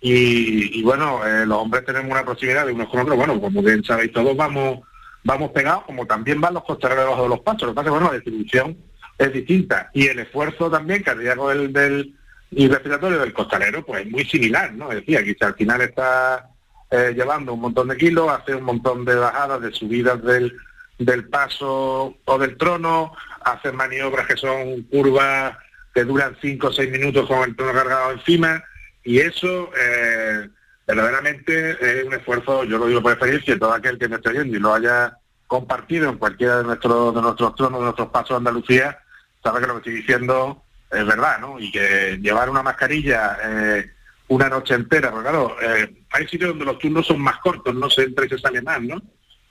y, 0.01 0.81
bueno, 0.81 1.25
eh, 1.25 1.45
los 1.45 1.59
hombres 1.59 1.85
tenemos 1.85 2.11
una 2.11 2.25
proximidad 2.25 2.65
de 2.65 2.73
unos 2.73 2.89
con 2.89 3.01
otros, 3.01 3.15
bueno, 3.15 3.39
como 3.39 3.61
bien 3.61 3.83
sabéis 3.83 4.11
todos, 4.11 4.35
vamos 4.35 4.79
vamos 5.23 5.51
pegados, 5.51 5.83
como 5.83 6.05
también 6.05 6.39
van 6.41 6.53
los 6.53 6.63
costaleros 6.63 7.05
debajo 7.05 7.23
de 7.23 7.29
los 7.29 7.39
pasos, 7.41 7.63
lo 7.63 7.69
que 7.69 7.75
pasa 7.75 7.81
es 7.81 7.93
que 7.93 7.99
bueno, 7.99 8.07
la 8.07 8.19
distribución 8.19 8.77
es 9.17 9.33
distinta, 9.33 9.89
y 9.93 10.07
el 10.07 10.19
esfuerzo 10.19 10.69
también 10.69 11.03
cardíaco 11.03 11.49
del, 11.49 11.73
del 11.73 12.15
y 12.51 12.67
respiratorio 12.67 13.19
del 13.19 13.33
costalero, 13.33 13.85
pues 13.85 14.05
es 14.05 14.11
muy 14.11 14.25
similar, 14.25 14.73
¿no? 14.73 14.91
Es 14.91 14.99
decir, 14.99 15.17
aquí 15.17 15.35
al 15.39 15.53
final 15.53 15.81
está 15.81 16.49
eh, 16.89 17.13
llevando 17.15 17.53
un 17.53 17.61
montón 17.61 17.89
de 17.89 17.97
kilos, 17.97 18.29
hace 18.29 18.55
un 18.55 18.63
montón 18.63 19.05
de 19.05 19.15
bajadas, 19.15 19.61
de 19.61 19.71
subidas 19.71 20.23
del, 20.23 20.55
del 20.97 21.27
paso 21.27 22.17
o 22.25 22.37
del 22.39 22.57
trono, 22.57 23.13
hace 23.41 23.71
maniobras 23.71 24.25
que 24.27 24.37
son 24.37 24.81
curvas 24.83 25.55
que 25.93 26.03
duran 26.03 26.35
5 26.41 26.67
o 26.67 26.73
6 26.73 26.91
minutos 26.91 27.27
con 27.27 27.47
el 27.47 27.55
trono 27.55 27.73
cargado 27.73 28.11
encima, 28.11 28.63
y 29.03 29.19
eso 29.19 29.69
eh, 29.79 30.49
verdaderamente 30.95 31.99
es 31.99 32.05
un 32.05 32.13
esfuerzo, 32.13 32.63
yo 32.63 32.77
lo 32.77 32.87
digo 32.87 33.01
por 33.01 33.11
experiencia, 33.11 33.59
todo 33.59 33.73
aquel 33.73 33.99
que 33.99 34.07
me 34.07 34.15
esté 34.15 34.31
viendo 34.31 34.57
y 34.57 34.59
lo 34.59 34.73
haya 34.73 35.17
compartido 35.45 36.09
en 36.09 36.17
cualquiera 36.17 36.57
de 36.57 36.63
nuestros 36.63 37.13
de 37.13 37.21
nuestros 37.21 37.55
tronos, 37.55 37.79
de 37.79 37.85
nuestros 37.85 38.09
pasos 38.09 38.29
de 38.29 38.35
Andalucía, 38.37 38.99
sabe 39.43 39.61
que 39.61 39.67
lo 39.67 39.73
que 39.73 39.79
estoy 39.79 39.93
diciendo 39.93 40.63
es 40.91 41.05
verdad, 41.05 41.39
¿no? 41.39 41.59
Y 41.59 41.71
que 41.71 42.17
llevar 42.21 42.49
una 42.49 42.63
mascarilla 42.63 43.37
eh, 43.43 43.91
una 44.29 44.49
noche 44.49 44.75
entera, 44.75 45.11
porque 45.11 45.29
claro, 45.29 45.55
eh, 45.61 46.03
hay 46.11 46.27
sitios 46.27 46.49
donde 46.49 46.65
los 46.65 46.79
turnos 46.79 47.05
son 47.05 47.19
más 47.19 47.37
cortos, 47.37 47.73
no 47.73 47.89
se 47.89 48.03
entra 48.03 48.25
y 48.25 48.29
se 48.29 48.37
sale 48.37 48.61
más, 48.61 48.81
¿no? 48.81 49.01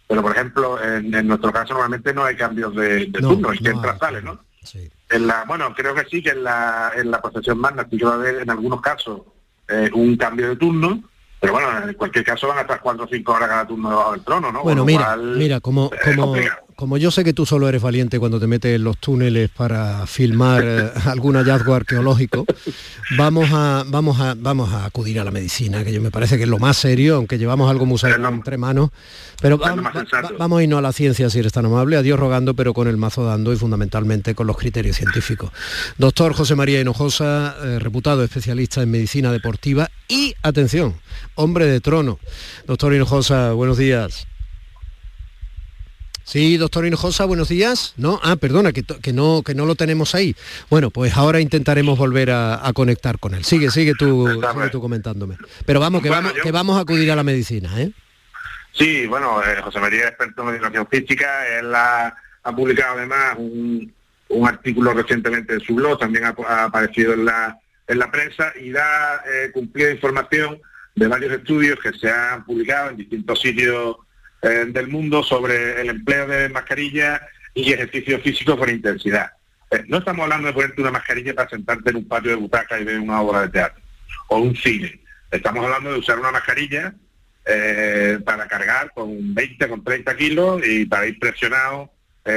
Pero 0.08 0.22
por 0.22 0.32
ejemplo, 0.32 0.82
en, 0.82 1.26
nuestro 1.26 1.52
caso 1.52 1.74
normalmente 1.74 2.14
no 2.14 2.24
hay 2.24 2.34
cambios 2.34 2.74
de, 2.74 3.06
turno, 3.06 3.52
y 3.52 3.58
que 3.58 3.70
entra 3.70 3.98
sale, 3.98 4.22
¿no? 4.22 4.40
En 5.10 5.26
la, 5.26 5.44
bueno, 5.44 5.74
creo 5.74 5.94
que 5.94 6.04
sí 6.06 6.22
que 6.22 6.30
en 6.30 6.44
la, 6.44 6.92
en 6.96 7.10
la 7.10 7.20
procesión 7.20 7.58
magna 7.58 7.86
sí 7.90 7.98
que 7.98 8.04
va 8.04 8.12
a 8.12 8.14
haber 8.14 8.36
en 8.36 8.50
algunos 8.50 8.80
casos 8.80 9.22
eh, 9.68 9.90
un 9.92 10.16
cambio 10.16 10.48
de 10.48 10.56
turno, 10.56 11.02
pero 11.40 11.52
bueno, 11.52 11.88
en 11.88 11.94
cualquier 11.94 12.24
caso 12.24 12.48
van 12.48 12.58
a 12.58 12.60
estar 12.62 12.80
cuatro 12.80 13.04
o 13.04 13.08
cinco 13.08 13.32
horas 13.32 13.48
cada 13.48 13.66
turno 13.66 13.90
debajo 13.90 14.12
del 14.12 14.22
trono, 14.22 14.52
¿no? 14.52 14.62
Bueno, 14.62 14.84
mira, 14.84 15.16
mira, 15.16 15.60
como, 15.60 15.90
como, 16.04 16.34
como 16.78 16.96
yo 16.96 17.10
sé 17.10 17.24
que 17.24 17.32
tú 17.32 17.44
solo 17.44 17.68
eres 17.68 17.82
valiente 17.82 18.20
cuando 18.20 18.38
te 18.38 18.46
metes 18.46 18.76
en 18.76 18.84
los 18.84 18.98
túneles 18.98 19.50
para 19.50 20.06
filmar 20.06 20.62
eh, 20.64 20.90
algún 21.06 21.34
hallazgo 21.34 21.74
arqueológico, 21.74 22.46
vamos 23.16 23.48
a, 23.52 23.82
vamos, 23.88 24.20
a, 24.20 24.36
vamos 24.38 24.72
a 24.72 24.84
acudir 24.84 25.18
a 25.18 25.24
la 25.24 25.32
medicina, 25.32 25.82
que 25.82 25.92
yo 25.92 26.00
me 26.00 26.12
parece 26.12 26.36
que 26.36 26.44
es 26.44 26.48
lo 26.48 26.60
más 26.60 26.76
serio, 26.76 27.16
aunque 27.16 27.36
llevamos 27.36 27.68
algo 27.68 27.84
museo 27.84 28.14
entre 28.14 28.58
manos. 28.58 28.90
Pero 29.42 29.58
vamos 29.58 30.60
a 30.60 30.62
irnos 30.62 30.78
a 30.78 30.82
la 30.82 30.92
ciencia, 30.92 31.28
si 31.30 31.40
eres 31.40 31.52
tan 31.52 31.66
amable, 31.66 31.96
a 31.96 32.02
Dios 32.02 32.16
rogando, 32.16 32.54
pero 32.54 32.72
con 32.72 32.86
el 32.86 32.96
mazo 32.96 33.24
dando 33.24 33.52
y 33.52 33.56
fundamentalmente 33.56 34.36
con 34.36 34.46
los 34.46 34.56
criterios 34.56 34.98
científicos. 34.98 35.50
Doctor 35.96 36.32
José 36.32 36.54
María 36.54 36.80
Hinojosa, 36.80 37.56
eh, 37.60 37.80
reputado 37.80 38.22
especialista 38.22 38.82
en 38.82 38.92
medicina 38.92 39.32
deportiva 39.32 39.90
y, 40.06 40.34
atención, 40.44 40.94
hombre 41.34 41.66
de 41.66 41.80
trono. 41.80 42.20
Doctor 42.68 42.94
Hinojosa, 42.94 43.50
buenos 43.50 43.78
días. 43.78 44.28
Sí, 46.28 46.58
doctor 46.58 46.84
Hinojosa, 46.84 47.24
buenos 47.24 47.48
días. 47.48 47.94
No, 47.96 48.20
ah, 48.22 48.36
perdona, 48.36 48.74
que, 48.74 48.84
no, 49.14 49.42
que 49.42 49.54
no 49.54 49.64
lo 49.64 49.76
tenemos 49.76 50.14
ahí. 50.14 50.36
Bueno, 50.68 50.90
pues 50.90 51.16
ahora 51.16 51.40
intentaremos 51.40 51.98
volver 51.98 52.30
a, 52.30 52.70
conectar 52.74 53.18
con 53.18 53.34
él. 53.34 53.44
Sigue, 53.44 53.70
sigue 53.70 53.94
tú, 53.98 54.28
sigue 54.28 54.68
tú 54.68 54.78
comentándome. 54.78 55.38
Pero 55.64 55.80
vamos, 55.80 56.02
que 56.02 56.10
vamos, 56.10 56.34
que 56.34 56.52
vamos 56.52 56.76
a 56.76 56.82
acudir 56.82 57.10
a 57.10 57.16
la 57.16 57.22
medicina, 57.22 57.80
¿eh? 57.80 57.92
Sí, 58.72 59.06
bueno, 59.06 59.42
eh, 59.42 59.62
José 59.62 59.80
María 59.80 60.00
es 60.00 60.08
experto 60.08 60.42
en 60.42 60.48
medicina 60.48 60.84
física, 60.84 61.58
él 61.60 61.74
ha, 61.74 62.14
publicado 62.54 62.98
además 62.98 63.36
un, 63.38 63.94
artículo 64.46 64.92
recientemente 64.92 65.54
en 65.54 65.60
su 65.60 65.76
blog, 65.76 65.98
también 65.98 66.24
ha, 66.24 66.64
aparecido 66.64 67.14
en 67.14 67.24
la, 67.24 67.58
en 67.86 67.98
la 67.98 68.10
prensa 68.10 68.52
y 68.60 68.68
da 68.68 69.22
eh, 69.32 69.50
cumplida 69.50 69.92
información 69.92 70.60
de 70.94 71.08
varios 71.08 71.32
estudios 71.32 71.78
que 71.82 71.94
se 71.94 72.10
han 72.10 72.44
publicado 72.44 72.90
en 72.90 72.98
distintos 72.98 73.40
sitios 73.40 73.96
eh, 74.42 74.66
del 74.68 74.88
mundo 74.88 75.22
sobre 75.22 75.80
el 75.80 75.90
empleo 75.90 76.26
de 76.28 76.48
mascarilla 76.48 77.20
y 77.54 77.72
ejercicio 77.72 78.20
físico 78.20 78.56
con 78.56 78.70
intensidad. 78.70 79.32
Eh, 79.70 79.84
no 79.88 79.98
estamos 79.98 80.22
hablando 80.22 80.46
de 80.46 80.54
ponerte 80.54 80.80
una 80.80 80.92
mascarilla 80.92 81.34
para 81.34 81.50
sentarte 81.50 81.90
en 81.90 81.96
un 81.96 82.08
patio 82.08 82.30
de 82.30 82.36
butaca 82.36 82.78
y 82.78 82.84
ver 82.84 83.00
una 83.00 83.20
obra 83.20 83.42
de 83.42 83.48
teatro 83.48 83.82
o 84.28 84.38
un 84.38 84.54
cine. 84.54 85.00
Estamos 85.30 85.64
hablando 85.64 85.92
de 85.92 85.98
usar 85.98 86.20
una 86.20 86.30
mascarilla 86.30 86.94
eh, 87.44 88.18
para 88.24 88.46
cargar 88.46 88.92
con 88.94 89.34
20, 89.34 89.68
con 89.68 89.82
30 89.82 90.16
kilos 90.16 90.62
y 90.66 90.86
para 90.86 91.06
ir 91.06 91.18
presionado 91.18 91.90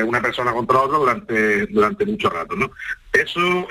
una 0.05 0.22
persona 0.22 0.53
contra 0.53 0.79
otra 0.79 1.00
durante, 1.00 1.67
durante 1.67 2.05
mucho 2.05 2.29
rato. 2.29 2.55
Eso 3.12 3.67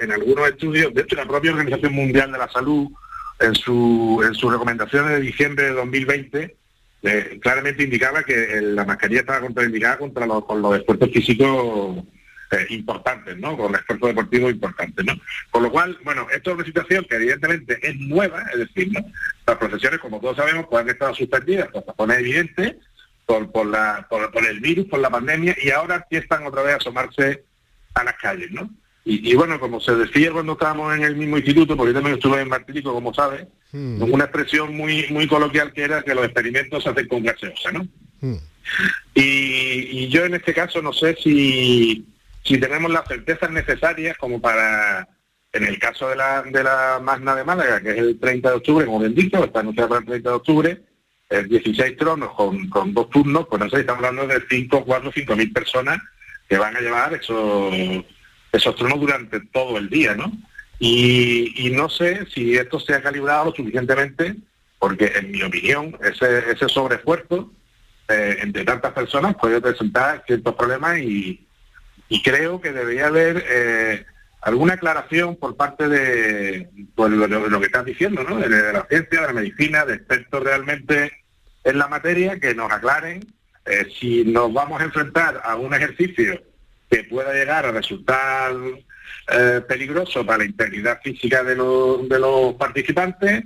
en 0.00 0.12
algunos 0.12 0.48
estudios, 0.48 0.94
de 0.94 1.02
hecho 1.02 1.16
la 1.16 1.26
propia 1.26 1.50
Organización 1.50 1.92
Mundial 1.92 2.30
de 2.30 2.38
la 2.38 2.48
Salud, 2.48 2.88
en, 3.40 3.54
su, 3.54 4.22
en 4.24 4.34
sus 4.34 4.52
recomendaciones 4.52 5.10
de 5.10 5.20
diciembre 5.20 5.64
de 5.64 5.72
2020, 5.72 6.56
eh, 7.02 7.38
claramente 7.40 7.84
indicaba 7.84 8.22
que 8.22 8.60
la 8.60 8.84
mascarilla 8.84 9.20
estaba 9.20 9.40
contraindicada 9.40 9.98
contra 9.98 10.26
los, 10.26 10.44
con 10.44 10.62
los 10.62 10.78
esfuerzos 10.78 11.10
físicos 11.10 12.04
eh, 12.50 12.66
importantes, 12.70 13.36
¿no? 13.38 13.56
Con 13.56 13.74
el 13.74 13.80
esfuerzo 13.80 14.06
deportivo 14.06 14.50
importante, 14.50 15.02
¿no? 15.04 15.14
Con 15.50 15.62
lo 15.64 15.70
cual, 15.70 15.98
bueno, 16.04 16.26
esto 16.32 16.50
es 16.50 16.56
una 16.56 16.64
situación 16.64 17.04
que 17.08 17.16
evidentemente 17.16 17.78
es 17.82 17.96
nueva, 17.96 18.42
es 18.52 18.60
decir, 18.60 18.90
las 19.46 19.56
profesiones, 19.56 20.00
como 20.00 20.20
todos 20.20 20.36
sabemos, 20.36 20.66
pueden 20.68 20.88
estar 20.88 21.14
suspendidas 21.14 21.68
por 21.68 21.86
razones 21.86 22.18
evidentes, 22.18 22.76
por, 23.24 23.50
por, 23.50 23.66
la, 23.66 24.06
por 24.08 24.46
el 24.46 24.60
virus, 24.60 24.86
por 24.86 25.00
la 25.00 25.10
pandemia, 25.10 25.56
y 25.60 25.70
ahora 25.70 25.96
empiezan 25.96 26.46
otra 26.46 26.62
vez 26.62 26.74
a 26.74 26.76
asomarse 26.76 27.44
a 27.94 28.04
las 28.04 28.14
calles, 28.16 28.50
¿no? 28.52 28.70
Y, 29.08 29.36
bueno, 29.36 29.60
como 29.60 29.78
se 29.80 29.94
decía 29.94 30.32
cuando 30.32 30.54
estábamos 30.54 30.92
en 30.96 31.04
el 31.04 31.14
mismo 31.14 31.36
instituto, 31.36 31.76
porque 31.76 31.92
yo 31.92 31.98
también 31.98 32.16
estuve 32.16 32.40
en 32.40 32.48
Martínico, 32.48 32.92
como 32.92 33.14
sabes, 33.14 33.46
hmm. 33.70 34.02
una 34.02 34.24
expresión 34.24 34.76
muy 34.76 35.06
muy 35.10 35.28
coloquial 35.28 35.72
que 35.72 35.84
era 35.84 36.02
que 36.02 36.12
los 36.12 36.24
experimentos 36.24 36.82
se 36.82 36.90
hacen 36.90 37.06
con 37.06 37.22
gaseosa, 37.22 37.70
¿no? 37.70 37.86
Hmm. 38.20 38.38
Y, 39.14 40.08
yo 40.08 40.24
en 40.24 40.34
este 40.34 40.52
caso 40.52 40.82
no 40.82 40.92
sé 40.92 41.14
si, 41.22 42.04
si 42.42 42.58
tenemos 42.58 42.90
las 42.90 43.06
certezas 43.06 43.48
necesarias 43.52 44.18
como 44.18 44.40
para, 44.40 45.08
en 45.52 45.62
el 45.62 45.78
caso 45.78 46.08
de 46.08 46.16
la, 46.16 46.42
de 46.42 46.64
la 46.64 46.98
Magna 47.00 47.36
de 47.36 47.44
Málaga, 47.44 47.80
que 47.80 47.90
es 47.90 47.98
el 47.98 48.18
30 48.18 48.50
de 48.50 48.56
octubre, 48.56 48.86
como 48.86 48.98
bien 48.98 49.14
dicho, 49.14 49.44
está 49.44 49.60
anunciado 49.60 49.90
para 49.90 50.00
el 50.00 50.06
30 50.06 50.30
de 50.30 50.34
octubre, 50.34 50.82
el 51.30 51.48
16 51.48 51.96
tronos 51.96 52.32
con, 52.34 52.68
con 52.68 52.92
dos 52.92 53.08
turnos, 53.10 53.46
pues 53.48 53.62
no 53.62 53.70
sé, 53.70 53.80
estamos 53.80 54.04
hablando 54.04 54.26
de 54.26 54.42
5, 54.50 54.84
4, 54.84 55.12
5 55.14 55.36
mil 55.36 55.52
personas 55.52 56.00
que 56.48 56.58
van 56.58 56.76
a 56.76 56.80
llevar 56.80 57.14
esos 57.14 57.72
esos 58.56 58.76
tronos 58.76 59.00
durante 59.00 59.40
todo 59.40 59.78
el 59.78 59.88
día, 59.88 60.14
¿no? 60.14 60.32
Y, 60.78 61.70
no 61.72 61.88
sé 61.88 62.26
si 62.34 62.54
esto 62.54 62.78
se 62.80 62.94
ha 62.94 63.02
calibrado 63.02 63.46
lo 63.46 63.54
suficientemente, 63.54 64.36
porque 64.78 65.12
en 65.14 65.30
mi 65.30 65.42
opinión 65.42 65.96
ese, 66.02 66.50
ese 66.50 66.68
sobreesfuerzo 66.68 67.50
eh, 68.08 68.38
entre 68.40 68.64
tantas 68.64 68.92
personas 68.92 69.34
puede 69.34 69.60
presentar 69.60 70.22
ciertos 70.26 70.54
problemas 70.54 70.98
y, 70.98 71.42
creo 72.22 72.60
que 72.60 72.72
debería 72.72 73.08
haber 73.08 73.44
eh, 73.48 74.06
alguna 74.42 74.74
aclaración 74.74 75.36
por 75.36 75.56
parte 75.56 75.88
de, 75.88 76.68
pues, 76.94 77.10
lo, 77.10 77.60
que 77.60 77.66
estás 77.66 77.84
diciendo, 77.84 78.22
¿no? 78.22 78.36
De, 78.36 78.48
la 78.48 78.86
ciencia, 78.88 79.22
de 79.22 79.26
la 79.26 79.32
medicina, 79.32 79.84
de 79.84 79.94
expertos 79.94 80.42
realmente 80.42 81.12
en 81.64 81.78
la 81.78 81.88
materia, 81.88 82.38
que 82.38 82.54
nos 82.54 82.70
aclaren 82.70 83.26
eh, 83.64 83.88
si 83.98 84.24
nos 84.24 84.52
vamos 84.52 84.80
a 84.80 84.84
enfrentar 84.84 85.40
a 85.44 85.56
un 85.56 85.74
ejercicio 85.74 86.40
que 86.90 87.04
pueda 87.04 87.32
llegar 87.32 87.66
a 87.66 87.72
resultar 87.72 88.52
eh, 89.28 89.60
peligroso 89.66 90.24
para 90.24 90.38
la 90.38 90.44
integridad 90.44 91.00
física 91.02 91.42
de, 91.42 91.54
de 91.54 92.18
los 92.18 92.54
participantes, 92.54 93.44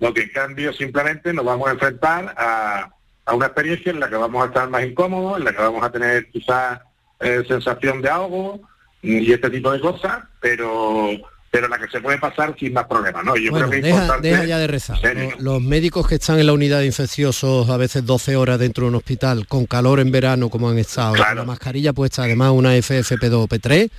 lo 0.00 0.14
que 0.14 0.22
en 0.22 0.30
cambio 0.30 0.72
simplemente 0.72 1.32
nos 1.32 1.44
vamos 1.44 1.68
a 1.68 1.72
enfrentar 1.72 2.34
a, 2.36 2.90
una 3.34 3.46
experiencia 3.46 3.92
en 3.92 4.00
la 4.00 4.08
que 4.08 4.16
vamos 4.16 4.42
a 4.42 4.46
estar 4.46 4.70
más 4.70 4.84
incómodos, 4.84 5.38
en 5.38 5.44
la 5.44 5.52
que 5.52 5.58
vamos 5.58 5.82
a 5.82 5.92
tener 5.92 6.30
quizás 6.30 6.80
eh, 7.20 7.44
sensación 7.46 8.00
de 8.00 8.08
ahogo 8.08 8.60
y 9.02 9.30
este 9.30 9.50
tipo 9.50 9.70
de 9.70 9.80
cosas, 9.80 10.24
pero 10.40 11.10
pero 11.50 11.66
la 11.68 11.78
que 11.78 11.88
se 11.88 12.00
puede 12.00 12.18
pasar 12.18 12.54
sin 12.58 12.74
más 12.74 12.86
problemas, 12.86 13.24
¿no? 13.24 13.36
Yo 13.36 13.52
creo 13.52 13.70
que 13.70 13.80
deja, 13.80 14.18
deja, 14.18 14.44
ya 14.44 14.58
de 14.58 14.66
rezar. 14.66 14.98
Los, 15.38 15.62
médicos 15.62 16.06
que 16.06 16.16
están 16.16 16.38
en 16.38 16.46
la 16.46 16.52
unidad 16.52 16.80
de 16.80 16.86
infecciosos 16.86 17.68
a 17.70 17.76
veces 17.76 18.04
12 18.04 18.36
horas 18.36 18.58
dentro 18.58 18.84
de 18.84 18.90
un 18.90 18.94
hospital, 18.96 19.46
con 19.46 19.66
calor 19.66 20.00
en 20.00 20.10
verano 20.10 20.50
como 20.50 20.68
han 20.68 20.78
estado, 20.78 21.14
con 21.16 21.36
la 21.36 21.44
mascarilla 21.44 21.92
puesta, 21.92 22.24
además 22.24 22.52
una 22.52 22.74
FFP2 22.76 23.32
o 23.32 23.48
P3, 23.48 23.90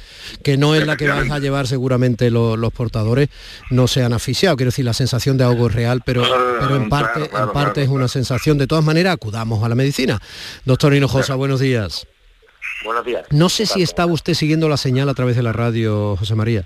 que 0.43 0.57
no 0.57 0.75
es 0.75 0.85
la 0.85 0.95
que 0.95 1.07
van 1.07 1.31
a 1.31 1.39
llevar 1.39 1.67
seguramente 1.67 2.29
los, 2.29 2.73
portadores, 2.73 3.29
no 3.71 3.87
se 3.87 4.03
han 4.03 4.13
asfixiado. 4.13 4.55
Quiero 4.55 4.69
decir, 4.69 4.85
la 4.85 4.93
sensación 4.93 5.37
de 5.37 5.43
ahogo 5.43 5.67
es 5.67 5.73
real, 5.73 6.01
pero, 6.05 6.23
pero 6.59 6.75
en 6.75 6.87
parte, 6.87 7.21
en 7.21 7.49
parte 7.51 7.81
es 7.81 7.89
una 7.89 8.07
sensación. 8.07 8.57
De 8.57 8.67
todas 8.67 8.83
maneras, 8.83 9.15
acudamos 9.15 9.63
a 9.63 9.69
la 9.69 9.75
medicina. 9.75 10.21
Doctor 10.65 10.93
Hinojosa, 10.93 11.35
buenos 11.35 11.59
días. 11.59 12.07
Buenos 12.85 13.05
días. 13.05 13.25
No 13.31 13.49
sé 13.49 13.65
si 13.65 13.81
estaba 13.81 14.11
usted 14.11 14.33
siguiendo 14.33 14.69
la 14.69 14.77
señal 14.77 15.09
a 15.09 15.13
través 15.13 15.35
de 15.35 15.43
la 15.43 15.51
radio, 15.51 16.15
José 16.15 16.35
María. 16.35 16.63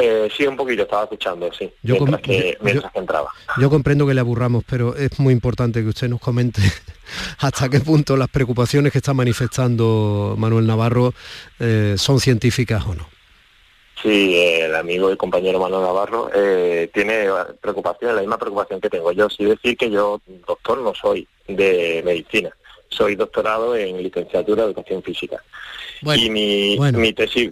Eh, 0.00 0.28
sí, 0.36 0.46
un 0.46 0.56
poquito, 0.56 0.82
estaba 0.82 1.02
escuchando, 1.02 1.50
sí, 1.52 1.68
yo 1.82 1.96
mientras, 1.96 2.22
que, 2.22 2.56
entraba. 2.94 3.30
Yo 3.58 3.68
comprendo 3.68 4.06
que 4.06 4.14
le 4.14 4.20
aburramos, 4.20 4.62
pero 4.68 4.94
es 4.94 5.18
muy 5.18 5.32
importante 5.32 5.82
que 5.82 5.88
usted 5.88 6.08
nos 6.08 6.20
comente 6.20 6.62
hasta 7.38 7.68
qué 7.68 7.80
punto 7.80 8.16
las 8.16 8.28
preocupaciones 8.28 8.92
que 8.92 8.98
está 8.98 9.12
manifestando 9.12 10.36
Manuel 10.38 10.68
Navarro 10.68 11.14
eh, 11.58 11.94
son 11.96 12.20
científicas 12.20 12.84
o 12.86 12.94
no. 12.94 13.08
Sí, 14.00 14.38
el 14.38 14.76
amigo 14.76 15.12
y 15.12 15.16
compañero 15.16 15.58
Manuel 15.58 15.82
Navarro 15.82 16.30
eh, 16.32 16.88
tiene 16.94 17.26
preocupación, 17.60 18.14
la 18.14 18.20
misma 18.20 18.38
preocupación 18.38 18.80
que 18.80 18.88
tengo 18.88 19.10
yo. 19.10 19.28
Sí 19.28 19.44
decir 19.44 19.76
que 19.76 19.90
yo, 19.90 20.20
doctor, 20.46 20.78
no 20.78 20.94
soy 20.94 21.26
de 21.48 22.02
medicina 22.04 22.52
soy 22.90 23.14
doctorado 23.14 23.76
en 23.76 24.02
licenciatura 24.02 24.62
de 24.62 24.68
educación 24.68 25.02
física. 25.02 25.42
Y 26.02 26.30
mi, 26.30 27.12
tesis, 27.12 27.50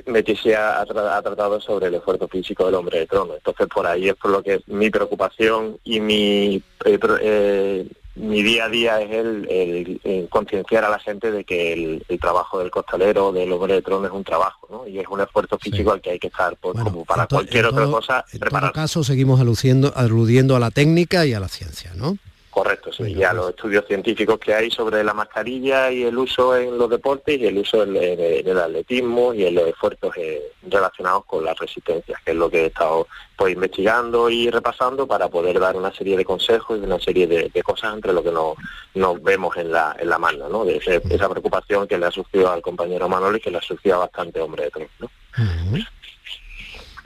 ha, 0.56 0.84
tratado 0.86 1.60
sobre 1.60 1.86
el 1.86 1.94
esfuerzo 1.94 2.28
físico 2.28 2.66
del 2.66 2.74
hombre 2.74 3.00
de 3.00 3.06
trono. 3.06 3.34
Entonces, 3.34 3.66
por 3.66 3.86
ahí 3.86 4.08
es 4.08 4.14
por 4.14 4.30
lo 4.30 4.42
que 4.42 4.60
mi 4.66 4.90
preocupación 4.90 5.78
y 5.84 6.00
mi, 6.00 6.62
eh, 6.84 6.98
eh, 7.20 7.86
mi 8.16 8.42
día 8.42 8.64
a 8.64 8.68
día 8.68 9.00
es 9.00 9.10
el, 9.10 10.28
concienciar 10.30 10.84
a 10.84 10.88
la 10.88 10.98
gente 10.98 11.30
de 11.30 11.44
que 11.44 11.72
el, 11.72 12.18
trabajo 12.20 12.58
del 12.58 12.70
costalero, 12.70 13.32
del 13.32 13.52
hombre 13.52 13.74
de 13.74 13.82
trono, 13.82 14.06
es 14.06 14.12
un 14.12 14.24
trabajo, 14.24 14.66
¿no? 14.70 14.86
Y 14.86 14.98
es 14.98 15.06
un 15.08 15.20
esfuerzo 15.20 15.58
físico 15.58 15.92
al 15.92 16.00
que 16.00 16.10
hay 16.10 16.18
que 16.18 16.28
estar, 16.28 16.56
pues, 16.56 16.78
como 16.82 17.04
para 17.04 17.26
cualquier 17.26 17.66
otra 17.66 17.86
cosa, 17.86 18.24
En 18.32 18.40
todo 18.40 18.72
caso, 18.72 19.04
seguimos 19.04 19.40
aludiendo, 19.40 19.92
aludiendo 19.94 20.56
a 20.56 20.60
la 20.60 20.70
técnica 20.70 21.26
y 21.26 21.34
a 21.34 21.40
la 21.40 21.48
ciencia, 21.48 21.92
¿no? 21.94 22.16
Correcto, 22.56 22.90
sí, 22.90 23.12
ya 23.12 23.34
los 23.34 23.50
estudios 23.50 23.84
científicos 23.86 24.38
que 24.38 24.54
hay 24.54 24.70
sobre 24.70 25.04
la 25.04 25.12
mascarilla 25.12 25.92
y 25.92 26.04
el 26.04 26.16
uso 26.16 26.56
en 26.56 26.78
los 26.78 26.88
deportes 26.88 27.38
y 27.38 27.44
el 27.44 27.58
uso 27.58 27.82
en, 27.82 27.94
el 27.94 28.58
atletismo 28.58 29.34
y 29.34 29.44
en 29.44 29.56
los 29.56 29.68
esfuerzos 29.68 30.16
eh, 30.16 30.42
relacionados 30.62 31.26
con 31.26 31.44
las 31.44 31.58
resistencias, 31.58 32.18
que 32.24 32.30
es 32.30 32.36
lo 32.38 32.48
que 32.48 32.62
he 32.62 32.66
estado 32.68 33.08
pues 33.36 33.52
investigando 33.52 34.30
y 34.30 34.48
repasando 34.48 35.06
para 35.06 35.28
poder 35.28 35.60
dar 35.60 35.76
una 35.76 35.92
serie 35.92 36.16
de 36.16 36.24
consejos 36.24 36.78
y 36.78 36.84
una 36.84 36.98
serie 36.98 37.26
de, 37.26 37.62
cosas 37.62 37.92
entre 37.92 38.14
lo 38.14 38.22
que 38.24 38.32
nos, 38.32 39.22
vemos 39.22 39.54
en 39.58 39.70
la, 39.70 39.94
en 39.98 40.08
la 40.08 40.16
mano, 40.16 40.48
¿no? 40.48 40.64
De 40.64 40.78
esa 40.78 41.28
preocupación 41.28 41.86
que 41.86 41.98
le 41.98 42.06
ha 42.06 42.10
surgido 42.10 42.50
al 42.50 42.62
compañero 42.62 43.06
Manoli 43.06 43.38
que 43.38 43.50
le 43.50 43.58
ha 43.58 43.62
surgido 43.62 43.96
a 43.96 44.06
bastante 44.06 44.40
hombre 44.40 44.64
de 44.64 44.70
tres, 44.70 44.88
¿no? 44.98 45.10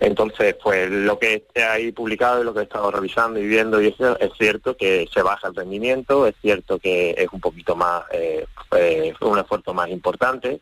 Entonces, 0.00 0.56
pues 0.62 0.90
lo 0.90 1.18
que 1.18 1.34
esté 1.34 1.62
ahí 1.62 1.92
publicado 1.92 2.40
y 2.40 2.44
lo 2.44 2.54
que 2.54 2.60
he 2.60 2.62
estado 2.62 2.90
revisando 2.90 3.38
y 3.38 3.46
viendo, 3.46 3.82
y 3.82 3.88
eso, 3.88 4.18
es 4.18 4.30
cierto 4.38 4.74
que 4.74 5.06
se 5.12 5.22
baja 5.22 5.48
el 5.48 5.54
rendimiento, 5.54 6.26
es 6.26 6.34
cierto 6.40 6.78
que 6.78 7.10
es 7.18 7.28
un 7.30 7.40
poquito 7.40 7.76
más, 7.76 8.04
eh, 8.10 8.46
eh, 8.78 9.12
un 9.20 9.38
esfuerzo 9.38 9.74
más 9.74 9.90
importante 9.90 10.58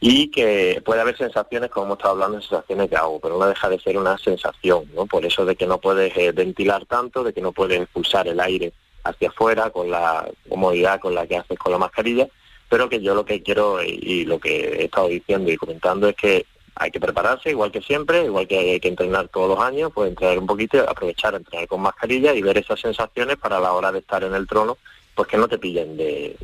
y 0.00 0.32
que 0.32 0.82
puede 0.84 1.00
haber 1.00 1.16
sensaciones, 1.16 1.70
como 1.70 1.86
hemos 1.86 1.98
estado 1.98 2.14
hablando, 2.14 2.40
sensaciones 2.40 2.90
de 2.90 2.96
agua, 2.96 3.20
pero 3.22 3.38
no 3.38 3.46
deja 3.46 3.68
de 3.68 3.78
ser 3.78 3.96
una 3.96 4.18
sensación, 4.18 4.84
¿no? 4.96 5.06
Por 5.06 5.24
eso 5.24 5.44
de 5.44 5.54
que 5.54 5.66
no 5.68 5.78
puedes 5.78 6.16
eh, 6.16 6.32
ventilar 6.32 6.86
tanto, 6.86 7.22
de 7.22 7.32
que 7.32 7.40
no 7.40 7.52
puedes 7.52 7.80
expulsar 7.80 8.26
el 8.26 8.40
aire 8.40 8.72
hacia 9.04 9.28
afuera 9.28 9.70
con 9.70 9.92
la 9.92 10.28
comodidad 10.48 10.98
con 10.98 11.14
la 11.14 11.24
que 11.28 11.36
haces 11.36 11.56
con 11.56 11.70
la 11.70 11.78
mascarilla, 11.78 12.26
pero 12.68 12.88
que 12.88 13.00
yo 13.00 13.14
lo 13.14 13.24
que 13.24 13.44
quiero 13.44 13.80
y 13.80 14.24
lo 14.24 14.40
que 14.40 14.80
he 14.80 14.84
estado 14.86 15.06
diciendo 15.06 15.52
y 15.52 15.56
comentando 15.56 16.08
es 16.08 16.16
que 16.16 16.46
hay 16.78 16.90
que 16.90 17.00
prepararse 17.00 17.50
igual 17.50 17.72
que 17.72 17.80
siempre, 17.80 18.26
igual 18.26 18.46
que 18.46 18.58
hay 18.58 18.80
que 18.80 18.88
entrenar 18.88 19.28
todos 19.28 19.48
los 19.48 19.60
años, 19.60 19.90
pues 19.94 20.10
entrenar 20.10 20.38
un 20.38 20.46
poquito, 20.46 20.78
aprovechar, 20.88 21.34
entrenar 21.34 21.66
con 21.66 21.80
mascarilla 21.80 22.34
y 22.34 22.42
ver 22.42 22.58
esas 22.58 22.78
sensaciones 22.78 23.38
para 23.38 23.58
la 23.58 23.72
hora 23.72 23.90
de 23.90 24.00
estar 24.00 24.22
en 24.22 24.34
el 24.34 24.46
trono, 24.46 24.76
pues 25.14 25.26
que 25.26 25.38
no 25.38 25.48
te 25.48 25.58
pillen 25.58 25.96
de, 25.96 26.36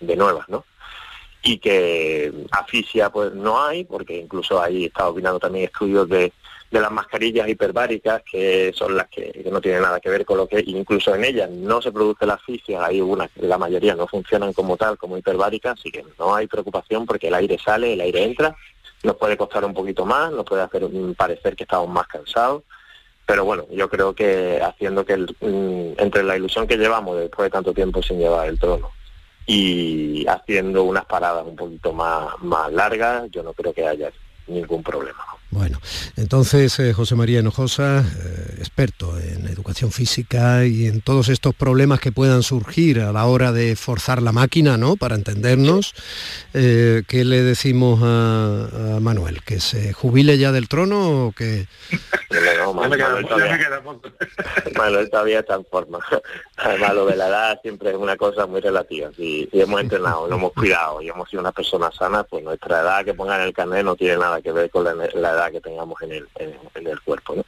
de, 0.00 0.16
nuevas, 0.16 0.48
¿no? 0.50 0.66
Y 1.42 1.58
que 1.58 2.30
asfixia 2.50 3.10
pues 3.10 3.32
no 3.32 3.62
hay, 3.62 3.84
porque 3.84 4.18
incluso 4.18 4.62
ahí 4.62 4.84
está 4.84 5.08
opinando 5.08 5.40
también 5.40 5.64
estudios 5.64 6.08
de, 6.10 6.32
de 6.70 6.80
las 6.80 6.92
mascarillas 6.92 7.48
hiperbáricas, 7.48 8.22
que 8.30 8.70
son 8.74 8.94
las 8.94 9.08
que, 9.08 9.46
no 9.50 9.62
tienen 9.62 9.80
nada 9.80 9.98
que 9.98 10.10
ver 10.10 10.26
con 10.26 10.36
lo 10.36 10.46
que 10.46 10.62
incluso 10.66 11.14
en 11.14 11.24
ellas 11.24 11.50
no 11.50 11.80
se 11.80 11.90
produce 11.90 12.26
la 12.26 12.34
asfixia, 12.34 12.84
hay 12.84 13.00
una 13.00 13.30
la 13.36 13.56
mayoría 13.56 13.94
no 13.94 14.06
funcionan 14.06 14.52
como 14.52 14.76
tal, 14.76 14.98
como 14.98 15.16
hiperbáricas, 15.16 15.78
así 15.78 15.90
que 15.90 16.04
no 16.18 16.34
hay 16.34 16.46
preocupación 16.46 17.06
porque 17.06 17.28
el 17.28 17.34
aire 17.34 17.58
sale, 17.58 17.94
el 17.94 18.00
aire 18.02 18.24
entra 18.24 18.54
nos 19.04 19.16
puede 19.16 19.36
costar 19.36 19.64
un 19.64 19.74
poquito 19.74 20.04
más, 20.04 20.32
nos 20.32 20.44
puede 20.44 20.62
hacer 20.62 20.88
parecer 21.16 21.54
que 21.54 21.64
estamos 21.64 21.88
más 21.88 22.06
cansados, 22.08 22.64
pero 23.26 23.44
bueno, 23.44 23.66
yo 23.70 23.88
creo 23.88 24.14
que 24.14 24.60
haciendo 24.62 25.04
que 25.04 25.16
mm, 25.16 26.00
entre 26.00 26.24
la 26.24 26.36
ilusión 26.36 26.66
que 26.66 26.76
llevamos 26.76 27.18
después 27.18 27.46
de 27.46 27.50
tanto 27.50 27.72
tiempo 27.72 28.02
sin 28.02 28.18
llevar 28.18 28.48
el 28.48 28.58
trono 28.58 28.90
y 29.46 30.26
haciendo 30.26 30.84
unas 30.84 31.04
paradas 31.04 31.46
un 31.46 31.54
poquito 31.54 31.92
más, 31.92 32.28
más 32.40 32.72
largas, 32.72 33.30
yo 33.30 33.42
no 33.42 33.52
creo 33.52 33.72
que 33.72 33.86
haya 33.86 34.10
ningún 34.46 34.82
problema. 34.82 35.24
Bueno, 35.50 35.80
entonces 36.16 36.78
eh, 36.80 36.92
José 36.92 37.14
María 37.14 37.40
Hinojosa, 37.40 38.00
eh, 38.00 38.56
experto 38.58 39.18
en 39.20 39.46
educación 39.46 39.92
física 39.92 40.66
y 40.66 40.86
en 40.86 41.00
todos 41.00 41.28
estos 41.28 41.54
problemas 41.54 42.00
que 42.00 42.10
puedan 42.10 42.42
surgir 42.42 43.00
a 43.00 43.12
la 43.12 43.26
hora 43.26 43.52
de 43.52 43.76
forzar 43.76 44.20
la 44.20 44.32
máquina, 44.32 44.76
¿no? 44.76 44.96
Para 44.96 45.14
entendernos, 45.14 45.94
eh, 46.54 47.02
¿qué 47.06 47.24
le 47.24 47.42
decimos 47.42 48.00
a, 48.02 48.98
Manuel? 49.00 49.42
¿Que 49.44 49.60
se 49.60 49.92
jubile 49.92 50.38
ya 50.38 50.50
del 50.50 50.68
trono 50.68 51.26
o 51.26 51.32
que...? 51.32 51.68
Manuel, 54.76 55.10
todavía, 55.10 55.40
está 55.40 55.54
en 55.54 55.64
forma. 55.64 55.98
Además, 56.56 56.94
lo 56.94 57.06
de 57.06 57.16
la 57.16 57.28
edad 57.28 57.60
siempre 57.62 57.90
es 57.90 57.96
una 57.96 58.16
cosa 58.16 58.46
muy 58.46 58.60
relativa. 58.60 59.10
Si, 59.16 59.48
hemos 59.52 59.80
entrenado, 59.80 60.28
lo 60.28 60.36
hemos 60.36 60.52
cuidado 60.52 61.02
y 61.02 61.08
hemos 61.08 61.28
sido 61.28 61.40
una 61.40 61.52
persona 61.52 61.90
sana, 61.92 62.24
pues 62.24 62.42
nuestra 62.42 62.80
edad 62.80 63.04
que 63.04 63.14
pongan 63.14 63.40
en 63.40 63.48
el 63.48 63.54
carnet 63.54 63.84
no 63.84 63.96
tiene 63.96 64.16
nada 64.16 64.40
que 64.40 64.52
ver 64.52 64.70
con 64.70 64.84
la, 64.84 64.92
edad 64.92 65.50
que 65.50 65.60
tengamos 65.60 66.00
en 66.02 66.12
el, 66.12 66.28
en, 66.36 66.86
el 66.86 67.00
cuerpo. 67.02 67.36
¿no? 67.36 67.44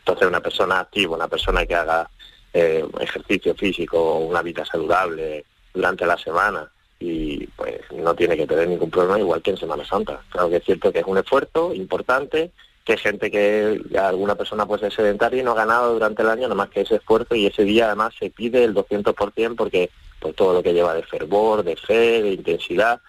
Entonces, 0.00 0.28
una 0.28 0.40
persona 0.40 0.80
activa, 0.80 1.16
una 1.16 1.28
persona 1.28 1.64
que 1.64 1.74
haga 1.74 2.08
eh, 2.52 2.84
ejercicio 3.00 3.54
físico, 3.54 4.18
una 4.18 4.42
vida 4.42 4.64
saludable 4.64 5.44
durante 5.72 6.06
la 6.06 6.18
semana, 6.18 6.70
y 7.00 7.46
pues 7.48 7.80
no 7.92 8.14
tiene 8.14 8.36
que 8.36 8.46
tener 8.46 8.68
ningún 8.68 8.90
problema 8.90 9.18
igual 9.18 9.42
que 9.42 9.50
en 9.50 9.56
Semana 9.56 9.84
Santa. 9.84 10.20
Claro 10.30 10.50
que 10.50 10.56
es 10.56 10.64
cierto 10.64 10.92
que 10.92 11.00
es 11.00 11.06
un 11.06 11.18
esfuerzo 11.18 11.72
importante, 11.72 12.50
que 12.88 12.96
gente 12.96 13.30
que 13.30 13.82
alguna 13.98 14.34
persona 14.34 14.64
pues 14.64 14.82
es 14.82 14.94
sedentaria 14.94 15.42
y 15.42 15.44
no 15.44 15.52
ha 15.52 15.56
ganado 15.56 15.92
durante 15.92 16.22
el 16.22 16.30
año 16.30 16.42
nada 16.44 16.54
más 16.54 16.70
que 16.70 16.80
ese 16.80 16.96
esfuerzo 16.96 17.34
y 17.34 17.44
ese 17.44 17.64
día 17.64 17.84
además 17.84 18.14
se 18.18 18.30
pide 18.30 18.64
el 18.64 18.74
200% 18.74 19.54
porque 19.56 19.90
pues 20.18 20.34
todo 20.34 20.54
lo 20.54 20.62
que 20.62 20.72
lleva 20.72 20.94
de 20.94 21.02
fervor, 21.02 21.62
de 21.62 21.76
fe, 21.76 22.22
de 22.22 22.32
intensidad, 22.32 23.00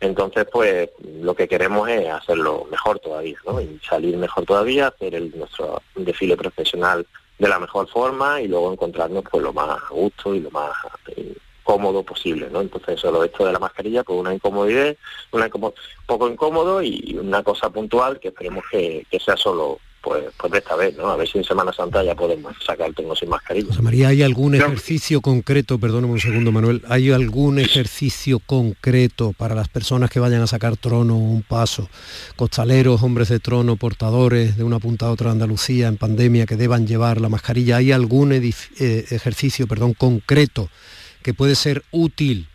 entonces, 0.00 0.46
pues 0.50 0.88
lo 1.20 1.34
que 1.34 1.46
queremos 1.46 1.88
es 1.88 2.08
hacerlo 2.08 2.66
mejor 2.70 2.98
todavía, 2.98 3.36
¿no? 3.46 3.60
Y 3.60 3.78
salir 3.86 4.16
mejor 4.16 4.46
todavía, 4.46 4.88
hacer 4.88 5.14
el, 5.14 5.30
nuestro 5.38 5.82
desfile 5.94 6.38
profesional 6.38 7.06
de 7.38 7.48
la 7.48 7.58
mejor 7.58 7.86
forma 7.86 8.40
y 8.40 8.48
luego 8.48 8.72
encontrarnos 8.72 9.24
pues 9.30 9.42
lo 9.42 9.52
más 9.52 9.68
a 9.68 9.88
gusto 9.90 10.34
y 10.34 10.40
lo 10.40 10.50
más 10.50 10.72
eh, 11.08 11.36
cómodo 11.70 12.02
posible, 12.02 12.48
¿no? 12.50 12.62
Entonces 12.62 12.98
solo 12.98 13.22
esto 13.22 13.46
de 13.46 13.52
la 13.52 13.60
mascarilla, 13.60 14.02
pues 14.02 14.18
una 14.18 14.34
incomodidad, 14.34 14.96
una 15.30 15.48
un 15.54 15.72
poco 16.04 16.28
incómodo 16.28 16.82
y 16.82 17.16
una 17.16 17.44
cosa 17.44 17.70
puntual 17.70 18.18
que 18.18 18.28
esperemos 18.28 18.64
que 18.68 19.06
sea 19.24 19.36
solo 19.36 19.78
pues, 20.02 20.24
pues 20.36 20.50
de 20.50 20.58
esta 20.58 20.74
vez, 20.74 20.96
¿no? 20.96 21.10
A 21.10 21.16
ver 21.16 21.28
si 21.28 21.38
en 21.38 21.44
Semana 21.44 21.72
Santa 21.72 22.02
ya 22.02 22.16
podemos 22.16 22.56
sacar 22.66 22.88
el 22.88 22.94
tengo 22.96 23.14
sin 23.14 23.28
mascarilla. 23.28 23.68
María, 23.82 24.08
¿hay 24.08 24.24
algún 24.24 24.56
ejercicio 24.56 25.20
concreto, 25.20 25.78
perdóname 25.78 26.14
un 26.14 26.18
segundo 26.18 26.50
Manuel, 26.50 26.82
¿hay 26.88 27.12
algún 27.12 27.60
ejercicio 27.60 28.40
concreto 28.40 29.32
para 29.38 29.54
las 29.54 29.68
personas 29.68 30.10
que 30.10 30.18
vayan 30.18 30.42
a 30.42 30.48
sacar 30.48 30.76
trono 30.76 31.16
un 31.16 31.42
paso? 31.42 31.88
Costaleros, 32.34 33.04
hombres 33.04 33.28
de 33.28 33.38
trono, 33.38 33.76
portadores 33.76 34.56
de 34.56 34.64
una 34.64 34.80
punta 34.80 35.06
a 35.06 35.12
otra 35.12 35.30
Andalucía 35.30 35.86
en 35.86 35.98
pandemia 35.98 36.46
que 36.46 36.56
deban 36.56 36.88
llevar 36.88 37.20
la 37.20 37.28
mascarilla. 37.28 37.76
¿Hay 37.76 37.92
algún 37.92 38.32
eh, 38.32 38.42
ejercicio 38.80 39.68
perdón, 39.68 39.94
concreto 39.94 40.68
que 41.22 41.34
puede 41.34 41.54
ser 41.54 41.82
útil 41.90 42.48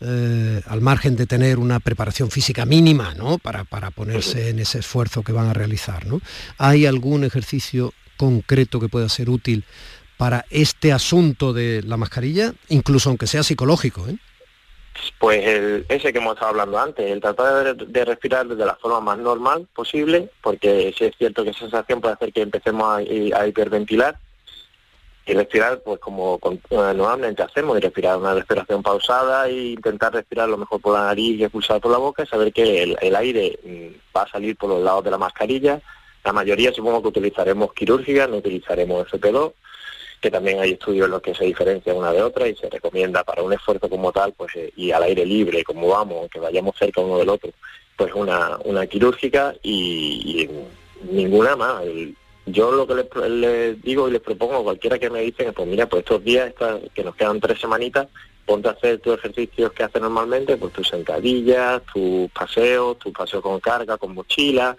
eh, 0.00 0.60
al 0.66 0.80
margen 0.80 1.16
de 1.16 1.26
tener 1.26 1.58
una 1.58 1.80
preparación 1.80 2.30
física 2.30 2.66
mínima, 2.66 3.14
¿no? 3.14 3.38
Para, 3.38 3.64
para 3.64 3.90
ponerse 3.90 4.50
en 4.50 4.58
ese 4.58 4.80
esfuerzo 4.80 5.22
que 5.22 5.32
van 5.32 5.48
a 5.48 5.54
realizar, 5.54 6.06
¿no? 6.06 6.20
¿Hay 6.58 6.86
algún 6.86 7.24
ejercicio 7.24 7.94
concreto 8.16 8.80
que 8.80 8.88
pueda 8.88 9.08
ser 9.08 9.30
útil 9.30 9.64
para 10.16 10.44
este 10.50 10.92
asunto 10.92 11.52
de 11.52 11.82
la 11.82 11.96
mascarilla, 11.96 12.52
incluso 12.68 13.08
aunque 13.08 13.26
sea 13.26 13.42
psicológico? 13.42 14.06
¿eh? 14.08 14.16
Pues 15.18 15.84
ese 15.88 16.12
que 16.12 16.18
hemos 16.18 16.34
estado 16.34 16.50
hablando 16.50 16.78
antes, 16.78 17.10
el 17.10 17.20
tratar 17.20 17.76
de, 17.76 18.04
respirar 18.04 18.46
de 18.46 18.64
la 18.64 18.74
forma 18.76 19.00
más 19.00 19.18
normal 19.18 19.66
posible, 19.74 20.30
porque 20.42 20.94
sí 20.96 21.04
es 21.04 21.16
cierto 21.16 21.44
que 21.44 21.50
esa 21.50 21.60
sensación 21.60 22.00
puede 22.00 22.14
hacer 22.14 22.32
que 22.32 22.42
empecemos 22.42 22.98
a, 22.98 23.46
hiperventilar 23.46 24.18
y 25.26 25.34
respirar 25.34 25.82
pues 25.82 25.98
como 25.98 26.38
eh, 26.44 26.58
normalmente 26.70 27.42
hacemos, 27.42 27.76
y 27.76 27.80
respirar 27.80 28.16
una 28.16 28.34
respiración 28.34 28.82
pausada 28.82 29.48
e 29.48 29.72
intentar 29.72 30.12
respirar 30.12 30.48
lo 30.48 30.56
mejor 30.56 30.80
por 30.80 30.94
la 30.94 31.06
nariz 31.06 31.38
y 31.38 31.42
expulsar 31.42 31.80
por 31.80 31.90
la 31.90 31.98
boca 31.98 32.22
y 32.22 32.26
saber 32.26 32.52
que 32.52 32.82
el, 32.84 33.16
aire 33.16 33.58
mm, 33.64 34.16
va 34.16 34.22
a 34.22 34.28
salir 34.28 34.56
por 34.56 34.70
los 34.70 34.82
lados 34.82 35.04
de 35.04 35.10
la 35.10 35.18
mascarilla. 35.18 35.80
La 36.24 36.32
mayoría 36.32 36.72
supongo 36.72 37.02
que 37.02 37.08
utilizaremos 37.08 37.72
quirúrgica, 37.72 38.26
no 38.26 38.36
utilizaremos 38.36 39.08
FP2 39.08 39.52
que 40.20 40.30
también 40.30 40.60
hay 40.60 40.72
estudios 40.72 41.06
en 41.06 41.12
los 41.12 41.22
que 41.22 41.34
se 41.34 41.44
diferencia 41.44 41.94
una 41.94 42.10
de 42.10 42.22
otra 42.22 42.48
y 42.48 42.56
se 42.56 42.70
recomienda 42.70 43.22
para 43.22 43.42
un 43.42 43.52
esfuerzo 43.52 43.88
como 43.88 44.12
tal, 44.12 44.32
pues 44.32 44.54
eh, 44.56 44.72
y 44.76 44.90
al 44.90 45.02
aire 45.02 45.26
libre, 45.26 45.62
como 45.62 45.88
vamos, 45.88 46.18
aunque 46.20 46.40
vayamos 46.40 46.76
cerca 46.76 47.00
uno 47.00 47.18
del 47.18 47.28
otro, 47.28 47.50
pues 47.96 48.14
una, 48.14 48.58
una 48.64 48.86
quirúrgica 48.86 49.54
y, 49.62 50.48
ninguna 51.10 51.56
más. 51.56 51.84
Yo 52.46 52.70
lo 52.70 52.86
que 52.86 52.94
les, 53.28 53.82
digo 53.82 54.08
y 54.08 54.12
les 54.12 54.20
propongo 54.20 54.56
a 54.56 54.62
cualquiera 54.62 54.98
que 54.98 55.10
me 55.10 55.20
dicen, 55.20 55.52
pues 55.52 55.68
mira, 55.68 55.88
pues 55.88 56.04
estos 56.04 56.22
días 56.22 56.52
que 56.94 57.04
nos 57.04 57.14
quedan 57.16 57.40
tres 57.40 57.60
semanitas, 57.60 58.08
ponte 58.44 58.68
a 58.68 58.72
hacer 58.72 59.00
tus 59.00 59.14
ejercicios 59.14 59.72
que 59.72 59.82
haces 59.82 60.00
normalmente, 60.00 60.56
pues 60.56 60.72
tus 60.72 60.88
sentadillas, 60.88 61.82
tus 61.92 62.30
paseos, 62.30 62.98
tus 62.98 63.12
paseos 63.12 63.42
con 63.42 63.58
carga, 63.58 63.98
con 63.98 64.14
mochila, 64.14 64.76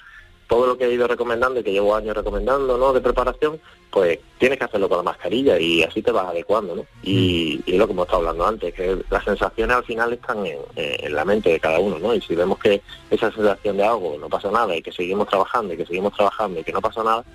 todo 0.48 0.66
lo 0.66 0.78
que 0.78 0.86
he 0.86 0.94
ido 0.94 1.08
recomendando 1.08 1.60
y 1.60 1.64
que 1.64 1.74
llevo 1.74 1.94
años 1.96 2.16
recomendando, 2.16 2.78
¿no? 2.78 2.94
De 2.94 3.02
preparación, 3.02 3.60
pues 3.92 4.20
tienes 4.38 4.58
que 4.58 4.64
hacerlo 4.64 4.88
con 4.88 5.00
la 5.00 5.04
mascarilla 5.04 5.60
y 5.60 5.84
así 5.84 6.02
te 6.02 6.12
vas 6.12 6.28
adecuando, 6.28 6.76
¿no? 6.76 6.86
Y, 7.04 7.62
mm. 7.66 7.70
y 7.70 7.78
lo 7.78 7.86
que 7.86 7.94
hemos 7.94 8.06
estado 8.06 8.20
hablando 8.20 8.48
antes, 8.48 8.74
que 8.74 8.98
las 9.10 9.24
sensaciones 9.26 9.76
al 9.76 9.84
final 9.84 10.14
están 10.14 10.46
en, 10.46 11.14
la 11.14 11.26
mente 11.26 11.50
de 11.50 11.60
cada 11.60 11.80
uno, 11.80 12.00
¿no? 12.00 12.14
Y 12.16 12.22
si 12.22 12.34
vemos 12.36 12.60
que 12.60 12.82
esa 13.10 13.32
sensación 13.32 13.76
de 13.76 13.84
algo 13.84 14.18
no 14.18 14.30
pasa 14.30 14.50
nada 14.50 14.76
y 14.76 14.82
que 14.82 14.92
seguimos 14.92 15.28
trabajando 15.28 15.74
y 15.74 15.78
que 15.78 15.86
seguimos 15.86 16.14
trabajando 16.14 16.62
y 16.62 16.64
que 16.64 16.72
no 16.72 16.82
pasa 16.82 17.04
nada, 17.04 17.26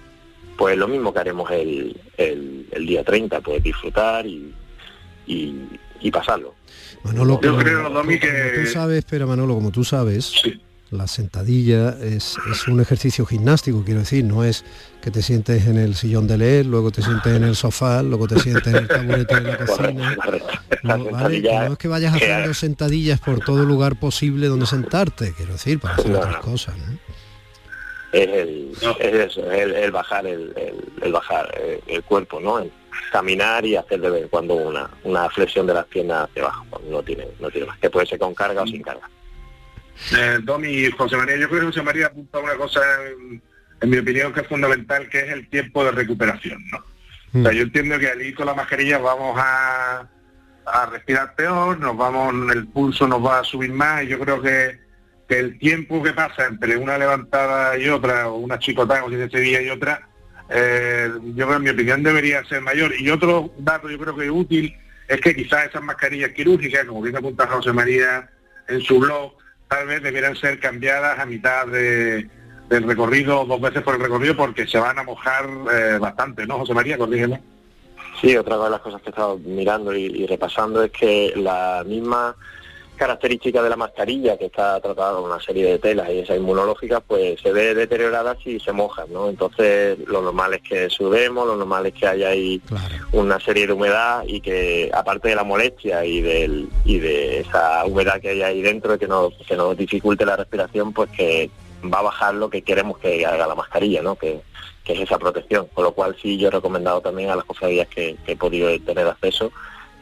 pues 0.56 0.76
lo 0.76 0.88
mismo 0.88 1.12
que 1.12 1.18
haremos 1.20 1.50
el, 1.50 2.00
el, 2.16 2.86
día 2.86 3.04
30, 3.04 3.40
pues 3.40 3.62
disfrutar 3.62 4.26
y, 4.26 4.54
y, 5.26 6.10
pasarlo. 6.10 6.54
Manolo, 7.04 7.40
Yo 7.40 7.56
creo, 7.56 7.92
que... 8.08 8.62
tú 8.64 8.70
sabes, 8.70 8.98
espera 8.98 9.26
Manolo, 9.26 9.54
como 9.54 9.70
tú 9.70 9.84
sabes, 9.84 10.34
la 10.92 11.06
sentadilla 11.06 11.96
es, 12.02 12.36
un 12.68 12.80
ejercicio 12.80 13.24
gimnástico, 13.24 13.82
quiero 13.82 14.00
decir, 14.00 14.24
no 14.24 14.44
es 14.44 14.62
que 15.00 15.10
te 15.10 15.22
sientes 15.22 15.66
en 15.66 15.78
el 15.78 15.94
sillón 15.94 16.26
de 16.26 16.36
leer, 16.36 16.66
luego 16.66 16.90
te 16.90 17.02
sientes 17.02 17.34
en 17.34 17.44
el 17.44 17.56
sofá, 17.56 18.02
luego 18.02 18.28
te 18.28 18.38
sientes 18.38 18.66
en 18.66 18.76
el 18.76 18.88
taburete 18.88 19.34
de 19.36 19.40
la 19.40 19.56
cocina. 19.56 20.16
No, 20.82 21.72
es 21.72 21.78
que 21.78 21.88
vayas 21.88 22.14
haciendo 22.14 22.52
sentadillas 22.52 23.20
por 23.20 23.40
todo 23.40 23.64
lugar 23.64 23.96
posible 23.96 24.48
donde 24.48 24.66
sentarte, 24.66 25.32
quiero 25.34 25.54
decir, 25.54 25.80
para 25.80 25.94
hacer 25.94 26.14
otras 26.14 26.36
cosas. 26.36 26.74
Es, 28.12 28.28
el, 28.28 28.72
eso, 29.00 29.50
el, 29.50 29.90
bajar 29.90 30.26
el, 30.26 30.54
bajar 31.10 31.50
eh, 31.58 31.80
el, 31.86 32.02
cuerpo, 32.02 32.40
¿no? 32.40 32.62
caminar 33.10 33.64
y 33.64 33.76
hacer 33.76 34.00
de 34.00 34.10
vez 34.10 34.22
en 34.22 34.28
cuando 34.28 34.54
una, 34.54 34.88
una 35.04 35.28
flexión 35.30 35.66
de 35.66 35.74
las 35.74 35.86
piernas 35.86 36.28
hacia 36.28 36.42
abajo. 36.42 36.66
No 36.88 37.02
tiene, 37.02 37.26
no 37.40 37.50
tiene 37.50 37.66
más, 37.66 37.78
que 37.78 37.90
puede 37.90 38.06
ser 38.06 38.18
con 38.18 38.34
carga 38.34 38.62
o 38.62 38.66
sin 38.66 38.82
carga. 38.82 39.08
Eh, 40.16 40.40
y 40.68 40.90
José 40.90 41.16
María, 41.16 41.36
yo 41.36 41.48
creo 41.48 41.60
que 41.60 41.66
José 41.66 41.82
María 41.82 42.06
apunta 42.06 42.38
una 42.38 42.54
cosa, 42.56 42.80
en, 43.80 43.90
mi 43.90 43.98
opinión, 43.98 44.32
que 44.32 44.40
es 44.40 44.46
fundamental, 44.46 45.08
que 45.08 45.20
es 45.20 45.28
el 45.30 45.48
tiempo 45.48 45.84
de 45.84 45.92
recuperación. 45.92 46.62
¿no? 46.70 46.78
O 47.40 47.42
sea, 47.42 47.52
mm. 47.52 47.54
yo 47.54 47.62
entiendo 47.62 47.98
que 47.98 48.08
al 48.08 48.22
ir 48.22 48.34
con 48.34 48.46
la 48.46 48.54
mascarilla 48.54 48.98
vamos 48.98 49.36
a, 49.38 50.08
respirar 50.90 51.34
peor, 51.34 51.78
nos 51.78 51.96
vamos, 51.96 52.54
el 52.54 52.66
pulso 52.68 53.08
nos 53.08 53.24
va 53.24 53.40
a 53.40 53.44
subir 53.44 53.72
más, 53.72 54.04
y 54.04 54.08
yo 54.08 54.18
creo 54.18 54.40
que, 54.40 54.78
el 55.38 55.58
tiempo 55.58 56.02
que 56.02 56.12
pasa 56.12 56.46
entre 56.46 56.76
una 56.76 56.98
levantada 56.98 57.78
y 57.78 57.88
otra, 57.88 58.28
o 58.28 58.36
una 58.36 58.58
chicotada, 58.58 59.00
como 59.00 59.16
dice 59.16 59.38
día 59.38 59.62
y 59.62 59.70
otra, 59.70 60.08
eh, 60.48 61.10
yo 61.34 61.46
creo, 61.46 61.56
en 61.56 61.62
mi 61.62 61.70
opinión, 61.70 62.02
debería 62.02 62.44
ser 62.44 62.60
mayor. 62.60 62.92
Y 62.98 63.10
otro 63.10 63.52
dato 63.58 63.88
yo 63.88 63.98
creo 63.98 64.16
que 64.16 64.24
es 64.24 64.30
útil 64.30 64.76
es 65.08 65.20
que 65.20 65.34
quizás 65.34 65.66
esas 65.66 65.82
mascarillas 65.82 66.30
quirúrgicas, 66.30 66.84
como 66.84 67.02
bien 67.02 67.16
apunta 67.16 67.46
José 67.46 67.72
María 67.72 68.28
en 68.68 68.80
su 68.80 68.98
blog, 68.98 69.34
tal 69.68 69.86
vez 69.86 70.02
debieran 70.02 70.36
ser 70.36 70.60
cambiadas 70.60 71.18
a 71.18 71.26
mitad 71.26 71.66
de, 71.66 72.28
del 72.68 72.84
recorrido, 72.84 73.44
dos 73.44 73.60
veces 73.60 73.82
por 73.82 73.94
el 73.94 74.00
recorrido, 74.00 74.36
porque 74.36 74.66
se 74.66 74.78
van 74.78 74.98
a 74.98 75.02
mojar 75.02 75.48
eh, 75.72 75.98
bastante, 75.98 76.46
¿no, 76.46 76.58
José 76.58 76.74
María? 76.74 76.98
Corrígeme. 76.98 77.40
Sí, 78.20 78.36
otra 78.36 78.56
de 78.56 78.70
las 78.70 78.80
cosas 78.80 79.00
que 79.02 79.08
he 79.08 79.10
estado 79.10 79.38
mirando 79.38 79.92
y 79.94 80.26
repasando 80.26 80.82
es 80.84 80.92
que 80.92 81.32
la 81.34 81.82
misma 81.84 82.36
característica 83.02 83.60
de 83.60 83.68
la 83.68 83.74
mascarilla, 83.74 84.36
que 84.36 84.44
está 84.46 84.80
tratada 84.80 85.14
con 85.14 85.24
una 85.24 85.40
serie 85.40 85.64
de 85.64 85.78
telas 85.80 86.08
y 86.08 86.20
esa 86.20 86.36
inmunológica, 86.36 87.00
pues 87.00 87.40
se 87.40 87.50
ve 87.50 87.74
deteriorada 87.74 88.36
si 88.44 88.60
se 88.60 88.70
moja, 88.70 89.06
¿no? 89.10 89.28
Entonces, 89.28 89.98
lo 90.06 90.22
normal 90.22 90.54
es 90.54 90.62
que 90.62 90.88
sudemos, 90.88 91.44
lo 91.44 91.56
normal 91.56 91.86
es 91.86 91.94
que 91.94 92.06
haya 92.06 92.28
ahí 92.28 92.62
una 93.10 93.40
serie 93.40 93.66
de 93.66 93.72
humedad 93.72 94.22
y 94.24 94.40
que, 94.40 94.88
aparte 94.94 95.30
de 95.30 95.34
la 95.34 95.42
molestia 95.42 96.04
y, 96.04 96.20
del, 96.20 96.68
y 96.84 97.00
de 97.00 97.40
esa 97.40 97.84
humedad 97.86 98.20
que 98.20 98.28
hay 98.28 98.42
ahí 98.42 98.62
dentro 98.62 98.96
que 98.96 99.08
nos, 99.08 99.34
que 99.48 99.56
nos 99.56 99.76
dificulte 99.76 100.24
la 100.24 100.36
respiración, 100.36 100.92
pues 100.92 101.10
que 101.10 101.50
va 101.92 101.98
a 101.98 102.02
bajar 102.02 102.34
lo 102.34 102.50
que 102.50 102.62
queremos 102.62 102.98
que 102.98 103.26
haga 103.26 103.48
la 103.48 103.56
mascarilla, 103.56 104.00
¿no? 104.00 104.14
Que, 104.14 104.42
es 104.86 105.00
esa 105.00 105.18
protección. 105.18 105.66
Con 105.74 105.84
lo 105.84 105.92
cual 105.92 106.14
sí 106.22 106.38
yo 106.38 106.48
he 106.48 106.50
recomendado 106.52 107.00
también 107.00 107.30
a 107.30 107.36
las 107.36 107.46
cofradías 107.46 107.88
que, 107.88 108.14
que 108.24 108.32
he 108.32 108.36
podido 108.36 108.68
tener 108.80 109.08
acceso 109.08 109.50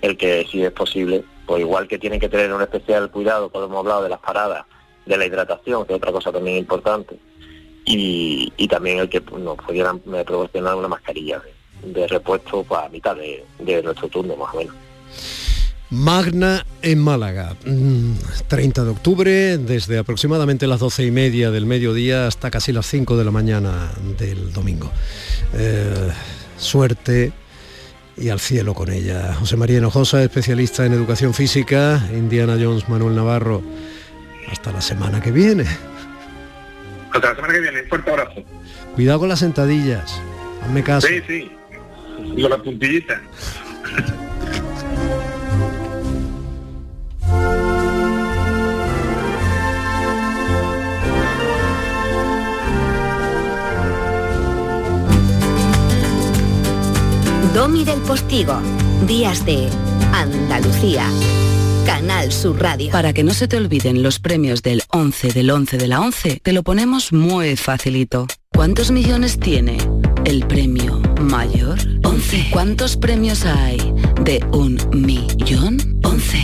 el 0.03 0.17
que 0.17 0.47
si 0.51 0.63
es 0.65 0.73
posible 0.73 1.25
pues 1.51 1.63
igual 1.63 1.89
que 1.89 1.99
tienen 1.99 2.21
que 2.21 2.29
tener 2.29 2.53
un 2.53 2.63
especial 2.63 3.11
cuidado, 3.11 3.51
como 3.51 3.65
hemos 3.65 3.79
hablado 3.79 4.05
de 4.05 4.09
las 4.09 4.21
paradas, 4.21 4.67
de 5.05 5.17
la 5.17 5.27
hidratación, 5.27 5.85
que 5.85 5.95
es 5.95 5.97
otra 5.97 6.13
cosa 6.13 6.31
también 6.31 6.59
importante, 6.59 7.19
y, 7.85 8.69
también 8.69 9.01
el 9.01 9.09
que 9.09 9.21
nos 9.21 9.57
pudieran 9.57 9.99
proporcionar 9.99 10.77
una 10.77 10.87
mascarilla 10.87 11.43
de, 11.83 12.07
repuesto 12.07 12.63
pues, 12.63 12.81
a 12.81 12.89
mitad 12.89 13.17
de, 13.17 13.83
nuestro 13.83 14.07
turno, 14.07 14.37
más 14.37 14.55
o 14.55 14.59
menos. 14.59 14.77
Magna 15.91 16.65
en 16.83 17.01
Málaga, 17.01 17.57
30 18.47 18.83
mm, 18.83 18.85
de 18.85 18.91
octubre, 18.93 19.59
desde 19.59 19.99
aproximadamente 19.99 20.69
las 20.69 20.79
12 20.79 21.07
y 21.07 21.11
media 21.11 21.51
del 21.51 21.67
mediodía 21.67 22.29
hasta 22.29 22.53
casi 22.53 22.73
las 22.73 22.87
5 22.87 23.17
de 23.17 23.25
la 23.25 23.33
mañana 23.33 23.91
del 24.17 24.53
domingo. 24.53 24.93
Eh, 25.55 26.13
suerte, 26.57 27.33
y 28.21 28.29
al 28.29 28.39
cielo 28.39 28.75
con 28.75 28.91
ella. 28.91 29.35
José 29.35 29.57
María 29.57 29.79
Hinojosa, 29.79 30.23
especialista 30.23 30.85
en 30.85 30.93
educación 30.93 31.35
física, 31.35 32.01
Indiana 32.13 32.57
Jones, 32.61 32.89
Manuel 32.89 33.17
Navarro. 33.17 33.63
Hasta 34.51 34.73
la 34.73 34.81
semana 34.81 35.21
que 35.21 35.31
viene. 35.31 35.65
Hasta 37.13 37.31
la 37.31 37.35
semana 37.35 37.55
que 37.55 37.61
viene, 37.61 37.83
fuerte 37.85 38.11
abrazo. 38.11 38.43
Cuidado 38.95 39.21
con 39.21 39.29
las 39.29 39.39
sentadillas. 39.39 40.21
Hazme 40.63 40.83
caso. 40.83 41.07
Sí, 41.07 41.23
sí. 41.27 41.51
Con 42.41 42.51
las 42.51 42.61
puntillitas. 42.61 43.21
Domi 57.55 57.85
del 57.85 58.01
Postigo. 58.03 58.61
Días 59.09 59.45
de 59.45 59.69
Andalucía. 60.13 61.05
Canal 61.85 62.31
Sur 62.31 62.61
Radio. 62.61 62.93
Para 62.93 63.13
que 63.13 63.25
no 63.25 63.35
se 63.35 63.49
te 63.49 63.57
olviden 63.57 64.05
los 64.05 64.21
premios 64.21 64.63
del 64.63 64.85
11 64.91 65.33
del 65.33 65.51
11 65.51 65.77
de 65.77 65.89
la 65.89 66.01
11, 66.01 66.41
te 66.45 66.53
lo 66.53 66.63
ponemos 66.63 67.13
muy 67.13 67.57
facilito. 67.57 68.29
¿Cuántos 68.55 68.93
millones 68.93 69.41
tiene 69.41 69.79
el 70.25 70.47
premio 70.47 71.01
mayor? 71.21 71.79
11. 72.05 72.51
¿Cuántos 72.53 72.97
premios 72.97 73.45
hay 73.45 73.79
de 74.23 74.45
un 74.53 74.79
millón? 74.93 75.99
11. 76.05 76.39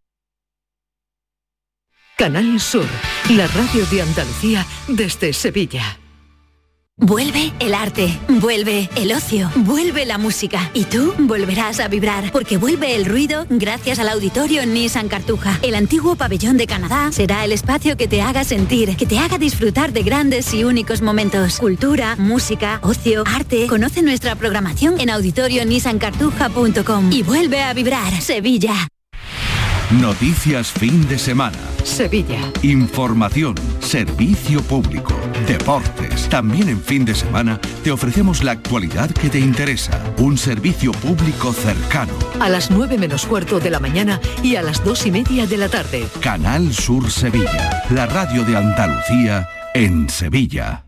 Canal 2.18 2.58
Sur, 2.58 2.84
la 3.30 3.46
radio 3.46 3.86
de 3.86 4.02
Andalucía 4.02 4.66
desde 4.88 5.32
Sevilla. 5.32 6.00
Vuelve 6.96 7.52
el 7.60 7.74
arte, 7.74 8.18
vuelve 8.28 8.90
el 8.96 9.12
ocio, 9.12 9.48
vuelve 9.54 10.04
la 10.04 10.18
música 10.18 10.68
y 10.74 10.82
tú 10.82 11.14
volverás 11.16 11.78
a 11.78 11.86
vibrar 11.86 12.32
porque 12.32 12.56
vuelve 12.56 12.96
el 12.96 13.04
ruido 13.04 13.46
gracias 13.48 14.00
al 14.00 14.08
auditorio 14.08 14.66
Nissan 14.66 15.06
Cartuja. 15.06 15.60
El 15.62 15.76
antiguo 15.76 16.16
pabellón 16.16 16.56
de 16.56 16.66
Canadá 16.66 17.12
será 17.12 17.44
el 17.44 17.52
espacio 17.52 17.96
que 17.96 18.08
te 18.08 18.20
haga 18.20 18.42
sentir, 18.42 18.96
que 18.96 19.06
te 19.06 19.20
haga 19.20 19.38
disfrutar 19.38 19.92
de 19.92 20.02
grandes 20.02 20.52
y 20.54 20.64
únicos 20.64 21.02
momentos. 21.02 21.58
Cultura, 21.58 22.16
música, 22.16 22.80
ocio, 22.82 23.22
arte. 23.28 23.68
Conoce 23.68 24.02
nuestra 24.02 24.34
programación 24.34 24.98
en 24.98 25.10
auditorionissancartuja.com 25.10 27.12
y 27.12 27.22
vuelve 27.22 27.62
a 27.62 27.72
vibrar 27.74 28.20
Sevilla. 28.20 28.88
Noticias 29.92 30.72
fin 30.72 31.06
de 31.06 31.16
semana. 31.16 31.67
Sevilla. 31.88 32.52
Información, 32.62 33.54
servicio 33.80 34.62
público, 34.62 35.14
deportes. 35.46 36.28
También 36.28 36.68
en 36.68 36.80
fin 36.80 37.04
de 37.04 37.14
semana 37.14 37.60
te 37.82 37.90
ofrecemos 37.90 38.44
la 38.44 38.52
actualidad 38.52 39.10
que 39.10 39.30
te 39.30 39.40
interesa. 39.40 40.00
Un 40.18 40.36
servicio 40.36 40.92
público 40.92 41.52
cercano. 41.52 42.12
A 42.40 42.48
las 42.48 42.70
9 42.70 42.98
menos 42.98 43.26
cuarto 43.26 43.58
de 43.58 43.70
la 43.70 43.80
mañana 43.80 44.20
y 44.42 44.56
a 44.56 44.62
las 44.62 44.84
dos 44.84 45.06
y 45.06 45.10
media 45.10 45.46
de 45.46 45.56
la 45.56 45.68
tarde. 45.68 46.06
Canal 46.20 46.72
Sur 46.72 47.10
Sevilla. 47.10 47.82
La 47.90 48.06
radio 48.06 48.44
de 48.44 48.56
Andalucía 48.56 49.48
en 49.74 50.08
Sevilla. 50.08 50.87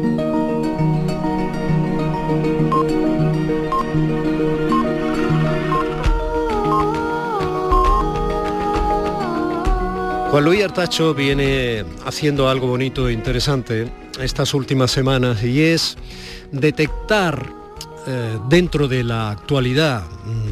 Juan 10.31 10.45
Luis 10.45 10.63
Artacho 10.63 11.13
viene 11.13 11.83
haciendo 12.05 12.47
algo 12.47 12.67
bonito 12.67 13.09
e 13.09 13.11
interesante 13.11 13.91
estas 14.17 14.53
últimas 14.53 14.89
semanas 14.89 15.43
y 15.43 15.61
es 15.61 15.97
detectar 16.53 17.51
eh, 18.07 18.39
dentro 18.47 18.87
de 18.87 19.03
la 19.03 19.31
actualidad 19.31 20.03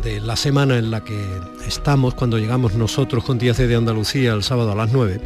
de 0.03 0.19
la 0.19 0.35
semana 0.35 0.77
en 0.77 0.91
la 0.91 1.05
que 1.05 1.25
estamos, 1.65 2.13
cuando 2.13 2.37
llegamos 2.37 2.73
nosotros 2.73 3.23
con 3.23 3.37
Díaz 3.39 3.55
de 3.55 3.73
Andalucía 3.73 4.33
el 4.33 4.43
sábado 4.43 4.73
a 4.73 4.75
las 4.75 4.91
9, 4.91 5.21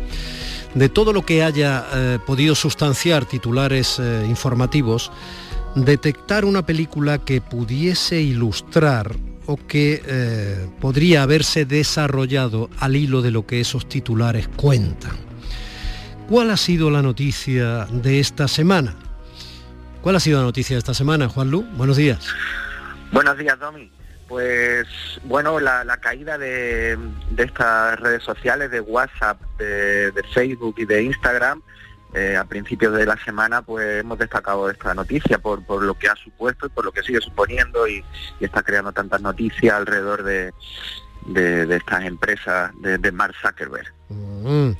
de 0.76 0.90
todo 0.90 1.14
lo 1.14 1.24
que 1.24 1.42
haya 1.42 1.88
eh, 1.92 2.20
podido 2.24 2.54
sustanciar 2.54 3.26
titulares 3.26 3.98
eh, 3.98 4.24
informativos, 4.30 5.12
detectar 5.74 6.46
una 6.46 6.64
película 6.64 7.18
que 7.18 7.42
pudiese 7.42 8.22
ilustrar 8.22 9.16
o 9.46 9.58
que 9.58 10.02
eh, 10.06 10.70
podría 10.80 11.24
haberse 11.24 11.66
desarrollado 11.66 12.70
al 12.80 12.96
hilo 12.96 13.22
de 13.22 13.32
lo 13.32 13.46
que 13.46 13.60
esos 13.60 13.88
titulares 13.88 14.48
cuentan. 14.48 15.18
¿Cuál 16.30 16.52
ha 16.52 16.58
sido 16.58 16.90
la 16.90 17.02
noticia 17.02 17.86
de 17.86 18.20
esta 18.20 18.48
semana? 18.48 18.96
¿Cuál 20.02 20.16
ha 20.16 20.20
sido 20.20 20.40
la 20.40 20.46
noticia 20.46 20.76
de 20.76 20.80
esta 20.80 20.94
semana, 20.94 21.30
Juan 21.30 21.52
Lu? 21.52 21.64
Buenos 21.76 21.98
días. 21.98 22.28
Buenos 23.12 23.38
días, 23.38 23.60
Domi. 23.60 23.92
Pues 24.28 24.88
bueno, 25.26 25.60
la, 25.60 25.98
caída 26.02 26.38
de, 26.38 26.98
estas 27.38 28.00
redes 28.00 28.24
sociales, 28.24 28.72
de 28.72 28.80
WhatsApp, 28.80 29.40
de 29.60 30.24
Facebook 30.34 30.76
y 30.78 30.86
de 30.86 31.04
Instagram, 31.04 31.62
eh, 32.14 32.38
a 32.38 32.46
principios 32.46 32.94
de 32.94 33.06
la 33.06 33.18
semana 33.24 33.62
pues 33.62 34.02
hemos 34.02 34.18
destacado 34.20 34.70
esta 34.70 34.94
noticia 34.94 35.40
por, 35.40 35.64
lo 35.82 35.94
que 35.96 36.08
ha 36.08 36.16
supuesto 36.16 36.68
y 36.68 36.70
por 36.70 36.86
lo 36.86 36.92
que 36.92 37.02
sigue 37.02 37.20
suponiendo 37.22 37.88
y, 37.88 38.04
está 38.40 38.62
creando 38.62 38.92
tantas 38.92 39.22
noticias 39.22 39.74
alrededor 39.74 40.24
de, 40.24 40.54
estas 41.76 42.04
empresas 42.04 42.72
de, 42.82 42.98
de 42.98 43.12
Mark 43.12 43.34
Zuckerberg. 43.42 43.94
Mm. 44.10 44.72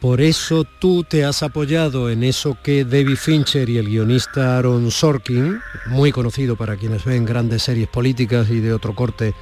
Por 0.00 0.20
eso 0.20 0.64
tú 0.64 1.04
te 1.04 1.24
has 1.24 1.42
apoyado 1.42 2.10
en 2.10 2.22
eso 2.22 2.58
que 2.62 2.84
David 2.84 3.16
Fincher 3.16 3.68
y 3.70 3.78
el 3.78 3.88
guionista 3.88 4.58
Aaron 4.58 4.90
Sorkin, 4.90 5.60
muy 5.86 6.12
conocido 6.12 6.54
para 6.54 6.76
quienes 6.76 7.04
ven 7.04 7.24
grandes 7.24 7.62
series 7.62 7.88
políticas 7.88 8.50
y 8.50 8.60
de 8.60 8.74
otro 8.74 8.94
corte, 8.94 9.34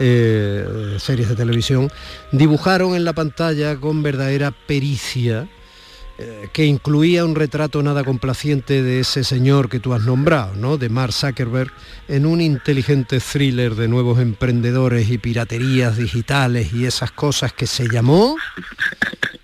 eh, 0.00 0.96
series 0.98 1.28
de 1.28 1.36
televisión, 1.36 1.90
dibujaron 2.32 2.96
en 2.96 3.04
la 3.04 3.12
pantalla 3.12 3.76
con 3.76 4.02
verdadera 4.02 4.50
pericia 4.50 5.48
eh, 6.24 6.48
que 6.52 6.64
incluía 6.66 7.24
un 7.24 7.34
retrato 7.34 7.82
nada 7.82 8.04
complaciente 8.04 8.82
de 8.82 9.00
ese 9.00 9.24
señor 9.24 9.68
que 9.68 9.80
tú 9.80 9.92
has 9.92 10.02
nombrado, 10.02 10.54
¿no? 10.54 10.78
de 10.78 10.88
Mark 10.88 11.12
Zuckerberg, 11.12 11.72
en 12.06 12.26
un 12.26 12.40
inteligente 12.40 13.18
thriller 13.18 13.74
de 13.74 13.88
nuevos 13.88 14.20
emprendedores 14.20 15.10
y 15.10 15.18
piraterías 15.18 15.96
digitales 15.96 16.72
y 16.72 16.86
esas 16.86 17.10
cosas 17.10 17.52
que 17.52 17.66
se 17.66 17.88
llamó... 17.88 18.36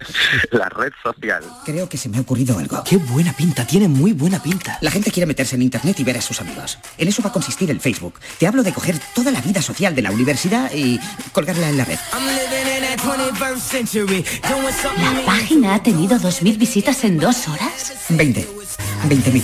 La 0.51 0.69
red 0.69 0.93
social. 1.03 1.43
Creo 1.65 1.89
que 1.89 1.97
se 1.97 2.09
me 2.09 2.19
ha 2.19 2.21
ocurrido 2.21 2.59
algo. 2.59 2.83
Qué 2.85 2.97
buena 2.97 3.33
pinta, 3.33 3.67
tiene 3.67 3.89
muy 3.89 4.13
buena 4.13 4.43
pinta. 4.43 4.79
La 4.81 4.91
gente 4.91 5.11
quiere 5.11 5.27
meterse 5.27 5.57
en 5.57 5.63
internet 5.63 5.99
y 6.01 6.05
ver 6.05 6.19
a 6.19 6.23
sus 6.23 6.41
amigos. 6.41 6.79
En 6.97 7.09
eso 7.09 7.23
va 7.23 7.31
a 7.31 7.33
consistir 7.33 7.71
el 7.71 7.81
Facebook. 7.81 8.15
Te 8.39 8.47
hablo 8.47 8.63
de 8.63 8.73
coger 8.73 8.99
toda 9.15 9.31
la 9.31 9.41
vida 9.41 9.63
social 9.63 9.95
de 9.95 10.03
la 10.03 10.11
universidad 10.11 10.71
y 10.73 11.01
colgarla 11.33 11.69
en 11.69 11.77
la 11.77 11.85
red. 11.85 11.99
La 14.99 15.27
página 15.27 15.75
ha 15.75 15.83
tenido 15.83 16.19
2.000 16.19 16.59
visitas 16.59 17.05
en 17.05 17.19
dos 17.19 17.49
horas. 17.49 18.07
20. 18.09 18.47
20.000. 19.09 19.43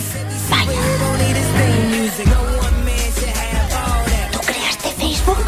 ¿Tú 4.31 4.39
creaste 4.39 4.89
Facebook? 4.97 5.45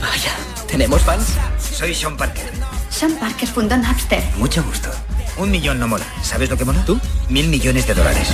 Vaya, 0.00 0.36
¿tenemos 0.66 1.02
fans? 1.02 1.26
Soy 1.60 1.94
Sean 1.94 2.16
Parker. 2.16 2.71
Sean 3.02 3.18
Parker 3.18 3.48
fundó 3.48 3.76
Napster. 3.76 4.22
Mucho 4.36 4.62
gusto. 4.62 4.88
Un 5.36 5.50
millón 5.50 5.80
no 5.80 5.88
mola. 5.88 6.04
¿Sabes 6.22 6.48
lo 6.48 6.56
que 6.56 6.64
mola? 6.64 6.84
¿Tú? 6.84 7.00
Mil 7.28 7.48
millones 7.48 7.84
de 7.84 7.94
dólares. 7.94 8.28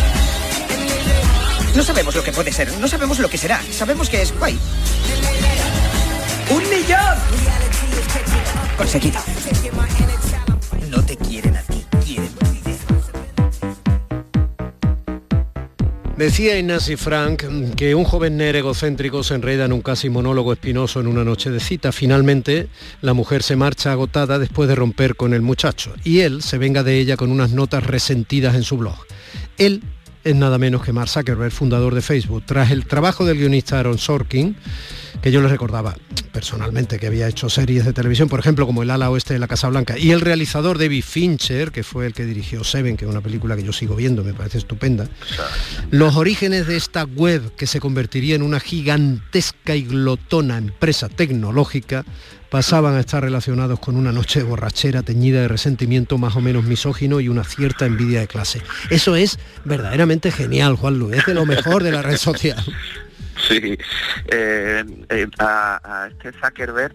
No 1.74 1.82
sabemos 1.82 2.14
lo 2.14 2.22
que 2.22 2.32
puede 2.32 2.52
ser, 2.52 2.70
no 2.76 2.86
sabemos 2.86 3.18
lo 3.18 3.30
que 3.30 3.38
será. 3.38 3.62
Sabemos 3.72 4.10
que 4.10 4.20
es 4.20 4.38
guay. 4.38 4.58
¡Un 6.50 6.68
millón! 6.68 7.16
Conseguido. 8.76 9.18
Decía 16.18 16.58
Ignacy 16.58 16.96
Frank 16.96 17.44
que 17.76 17.94
un 17.94 18.02
joven 18.02 18.36
nerd 18.38 18.56
egocéntrico 18.56 19.22
se 19.22 19.36
enreda 19.36 19.66
en 19.66 19.72
un 19.72 19.82
casi 19.82 20.10
monólogo 20.10 20.52
espinoso 20.52 20.98
en 20.98 21.06
una 21.06 21.22
noche 21.22 21.48
de 21.48 21.60
cita. 21.60 21.92
Finalmente, 21.92 22.68
la 23.02 23.14
mujer 23.14 23.44
se 23.44 23.54
marcha 23.54 23.92
agotada 23.92 24.40
después 24.40 24.68
de 24.68 24.74
romper 24.74 25.14
con 25.14 25.32
el 25.32 25.42
muchacho 25.42 25.94
y 26.02 26.18
él 26.18 26.42
se 26.42 26.58
venga 26.58 26.82
de 26.82 26.98
ella 26.98 27.16
con 27.16 27.30
unas 27.30 27.52
notas 27.52 27.86
resentidas 27.86 28.56
en 28.56 28.64
su 28.64 28.78
blog. 28.78 28.96
Él 29.58 29.84
es 30.28 30.36
nada 30.36 30.58
menos 30.58 30.82
que 30.82 30.92
Mark 30.92 31.08
Zuckerberg, 31.08 31.50
fundador 31.50 31.94
de 31.94 32.02
Facebook. 32.02 32.42
Tras 32.44 32.70
el 32.70 32.84
trabajo 32.84 33.24
del 33.24 33.38
guionista 33.38 33.78
Aaron 33.78 33.96
Sorkin, 33.96 34.56
que 35.22 35.32
yo 35.32 35.40
le 35.40 35.48
recordaba 35.48 35.96
personalmente 36.32 36.98
que 36.98 37.06
había 37.06 37.26
hecho 37.26 37.48
series 37.48 37.86
de 37.86 37.94
televisión, 37.94 38.28
por 38.28 38.38
ejemplo, 38.38 38.66
como 38.66 38.82
El 38.82 38.90
ala 38.90 39.10
oeste 39.10 39.32
de 39.32 39.40
la 39.40 39.48
Casa 39.48 39.68
Blanca, 39.68 39.98
y 39.98 40.10
el 40.10 40.20
realizador 40.20 40.78
David 40.78 41.02
Fincher, 41.02 41.72
que 41.72 41.82
fue 41.82 42.04
el 42.04 42.12
que 42.12 42.26
dirigió 42.26 42.62
Seven, 42.62 42.98
que 42.98 43.06
es 43.06 43.10
una 43.10 43.22
película 43.22 43.56
que 43.56 43.62
yo 43.62 43.72
sigo 43.72 43.96
viendo, 43.96 44.22
me 44.22 44.34
parece 44.34 44.58
estupenda, 44.58 45.08
los 45.90 46.16
orígenes 46.16 46.66
de 46.66 46.76
esta 46.76 47.04
web 47.04 47.54
que 47.56 47.66
se 47.66 47.80
convertiría 47.80 48.34
en 48.34 48.42
una 48.42 48.60
gigantesca 48.60 49.76
y 49.76 49.84
glotona 49.84 50.58
empresa 50.58 51.08
tecnológica 51.08 52.04
pasaban 52.50 52.94
a 52.94 53.00
estar 53.00 53.22
relacionados 53.22 53.78
con 53.78 53.96
una 53.96 54.12
noche 54.12 54.40
de 54.40 54.46
borrachera 54.46 55.02
teñida 55.02 55.42
de 55.42 55.48
resentimiento 55.48 56.18
más 56.18 56.36
o 56.36 56.40
menos 56.40 56.64
misógino 56.64 57.20
y 57.20 57.28
una 57.28 57.44
cierta 57.44 57.86
envidia 57.86 58.20
de 58.20 58.28
clase. 58.28 58.62
Eso 58.90 59.16
es 59.16 59.38
verdaderamente 59.64 60.30
genial, 60.30 60.76
Juan 60.76 60.98
Luis, 60.98 61.18
es 61.18 61.26
de 61.26 61.34
lo 61.34 61.46
mejor 61.46 61.82
de 61.82 61.92
la 61.92 62.02
red 62.02 62.16
social. 62.16 62.62
Sí, 63.46 63.78
eh, 64.32 64.84
eh, 65.10 65.26
a, 65.38 65.80
a 65.84 66.08
este 66.08 66.32
Zuckerberg 66.32 66.94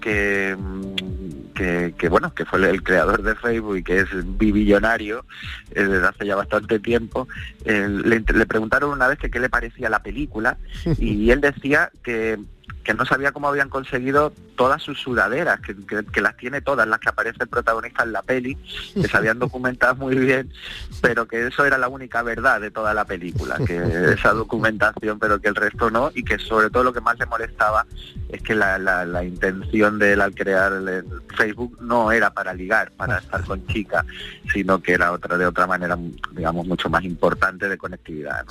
que, 0.00 0.56
mm, 0.58 1.54
que, 1.54 1.94
que, 1.96 2.08
bueno 2.08 2.34
que 2.34 2.44
fue 2.44 2.68
el 2.68 2.82
creador 2.82 3.22
de 3.22 3.34
Facebook 3.36 3.76
y 3.78 3.82
que 3.82 4.00
es 4.00 4.08
bibillonario 4.36 5.24
eh, 5.70 5.82
desde 5.82 6.06
hace 6.06 6.26
ya 6.26 6.36
bastante 6.36 6.78
tiempo 6.78 7.26
eh, 7.64 7.88
le, 7.88 8.20
le 8.20 8.46
preguntaron 8.46 8.90
una 8.90 9.08
vez 9.08 9.18
que 9.18 9.30
qué 9.30 9.40
le 9.40 9.48
parecía 9.48 9.88
la 9.88 10.02
película 10.02 10.58
y 10.98 11.30
él 11.30 11.40
decía 11.40 11.90
que 12.02 12.38
que 12.84 12.94
no 12.94 13.06
sabía 13.06 13.32
cómo 13.32 13.48
habían 13.48 13.70
conseguido 13.70 14.32
todas 14.56 14.82
sus 14.82 15.00
sudaderas, 15.00 15.58
que, 15.60 16.20
las 16.20 16.36
tiene 16.36 16.60
todas, 16.60 16.86
las 16.86 17.00
que 17.00 17.08
aparece 17.08 17.38
el 17.42 17.48
protagonista 17.48 18.04
en 18.04 18.12
la 18.12 18.22
peli, 18.22 18.56
que 18.94 19.08
se 19.08 19.16
habían 19.16 19.38
documentado 19.38 19.96
muy 19.96 20.14
bien, 20.16 20.52
pero 21.00 21.26
que 21.26 21.46
eso 21.46 21.64
era 21.64 21.78
la 21.78 21.88
única 21.88 22.22
verdad 22.22 22.60
de 22.60 22.70
toda 22.70 22.94
la 22.94 23.04
película, 23.04 23.56
que 23.66 24.12
esa 24.12 24.32
documentación, 24.32 25.18
pero 25.18 25.40
que 25.40 25.48
el 25.48 25.54
resto 25.54 25.90
no, 25.90 26.12
y 26.14 26.22
que 26.22 26.38
sobre 26.38 26.70
todo 26.70 26.84
lo 26.84 26.92
que 26.92 27.00
más 27.00 27.18
le 27.18 27.26
molestaba 27.26 27.86
es 28.28 28.42
que 28.42 28.54
la, 28.54 29.24
intención 29.24 29.98
de 29.98 30.12
él 30.12 30.20
al 30.20 30.34
crear 30.34 30.72
el 30.72 31.04
Facebook 31.36 31.78
no 31.80 32.12
era 32.12 32.30
para 32.30 32.52
ligar, 32.52 32.90
para 32.92 33.18
estar 33.18 33.42
con 33.44 33.66
chicas, 33.66 34.04
sino 34.52 34.80
que 34.80 34.92
era 34.92 35.12
otra 35.12 35.38
de 35.38 35.46
otra 35.46 35.66
manera, 35.66 35.98
digamos, 36.32 36.66
mucho 36.66 36.90
más 36.90 37.02
importante 37.02 37.68
de 37.68 37.78
conectividad. 37.78 38.44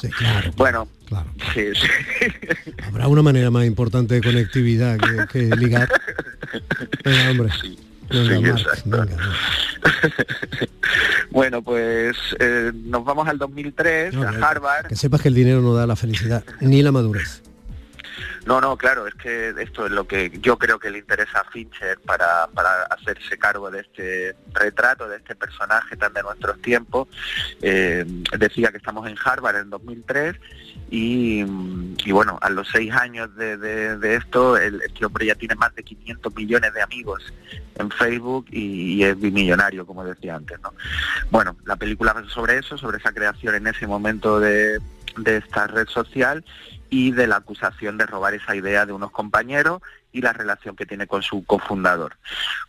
Bueno, 0.56 0.88
Habrá 2.84 3.08
una 3.08 3.22
manera 3.22 3.52
más 3.52 3.66
importante 3.66 4.03
de 4.08 4.22
conectividad 4.22 4.98
que, 5.32 5.56
ligar. 5.56 5.90
hombre. 7.30 7.50
bueno, 11.32 11.62
pues 11.62 12.16
eh, 12.40 12.72
nos 12.74 13.04
vamos 13.04 13.28
al 13.28 13.38
2003, 13.38 14.16
a 14.16 14.50
Harvard. 14.50 14.88
Que 14.88 14.96
sepas 14.96 15.22
que 15.22 15.30
el 15.30 15.34
dinero 15.34 15.62
no 15.62 15.74
da 15.74 15.88
la 15.88 15.96
felicidad, 15.96 16.44
ni 16.62 16.82
la 16.82 16.92
madurez. 16.92 17.42
No, 18.46 18.60
no, 18.60 18.78
claro, 18.78 19.08
es 19.08 19.16
que 19.16 19.54
esto 19.58 19.86
es 19.86 19.92
lo 19.92 20.06
que 20.06 20.30
yo 20.42 20.58
creo 20.58 20.78
que 20.78 20.92
le 20.92 21.00
interesa 21.00 21.40
a 21.40 21.52
Fincher 21.52 21.98
para, 22.00 22.44
hacerse 22.90 23.38
cargo 23.38 23.72
de 23.72 23.82
este 23.82 24.36
retrato, 24.52 25.08
de 25.08 25.18
este 25.18 25.36
personaje 25.36 25.96
tan 25.96 26.14
de 26.14 26.24
nuestros 26.24 26.62
tiempos. 26.62 27.08
Eh, 27.62 28.04
decía 28.38 28.72
que 28.72 28.78
estamos 28.78 29.08
en 29.08 29.16
Harvard 29.24 29.58
en 29.58 29.70
2003 29.70 30.36
y, 30.92 31.44
bueno, 32.12 32.38
a 32.42 32.50
los 32.50 32.68
seis 32.68 32.94
años 32.94 33.34
de, 33.36 34.16
esto, 34.16 34.58
el, 34.58 34.82
este 34.82 35.06
hombre 35.06 35.28
ya 35.28 35.36
tiene 35.36 35.56
más 35.56 35.74
de 35.76 35.84
500 35.84 36.36
millones 36.36 36.74
de 36.74 36.82
amigos 36.82 37.34
en 37.76 37.90
Facebook 37.92 38.48
y, 38.52 39.04
es 39.04 39.20
bimillonario, 39.20 39.86
como 39.86 40.04
decía 40.04 40.36
antes. 40.36 40.60
¿no? 40.62 40.74
Bueno, 41.32 41.56
la 41.66 41.78
película 41.78 42.14
sobre 42.28 42.58
eso, 42.58 42.78
sobre 42.78 42.98
esa 42.98 43.14
creación 43.14 43.56
en 43.56 43.68
ese 43.68 43.88
momento 43.88 44.40
de 44.40 44.82
esta 45.26 45.68
red 45.68 45.88
social 45.88 46.44
y 46.94 47.10
de 47.10 47.26
la 47.26 47.38
acusación 47.38 47.98
de 47.98 48.06
robar 48.06 48.36
esa 48.36 48.56
idea 48.56 48.86
de 48.86 48.94
unos 48.94 49.10
compañeros 49.10 49.82
y 50.12 50.22
la 50.22 50.32
relación 50.32 50.76
que 50.76 50.86
tiene 50.86 51.08
con 51.08 51.24
su 51.24 51.44
cofundador. 51.44 52.18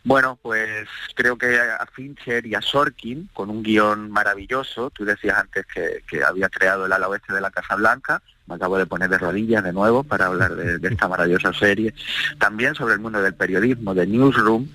Bueno, 0.03 0.39
pues 0.41 0.87
creo 1.13 1.37
que 1.37 1.59
a 1.59 1.85
Fincher 1.93 2.43
y 2.47 2.55
a 2.55 2.61
Sorkin, 2.63 3.29
con 3.33 3.51
un 3.51 3.61
guion 3.61 4.09
maravilloso, 4.09 4.89
tú 4.89 5.05
decías 5.05 5.37
antes 5.37 5.67
que, 5.67 6.03
que 6.09 6.23
había 6.23 6.49
creado 6.49 6.87
el 6.87 6.93
ala 6.93 7.07
oeste 7.07 7.33
de 7.33 7.41
la 7.41 7.51
Casa 7.51 7.75
Blanca, 7.75 8.23
me 8.47 8.55
acabo 8.55 8.77
de 8.77 8.85
poner 8.85 9.09
de 9.09 9.17
rodillas 9.17 9.63
de 9.63 9.73
nuevo 9.73 10.03
para 10.03 10.27
hablar 10.27 10.55
de, 10.55 10.87
esta 10.87 11.07
maravillosa 11.07 11.51
serie. 11.53 11.93
También 12.37 12.75
sobre 12.75 12.93
el 12.93 12.99
mundo 12.99 13.19
del 13.21 13.33
periodismo, 13.33 13.95
de 13.95 14.05
Newsroom, 14.05 14.67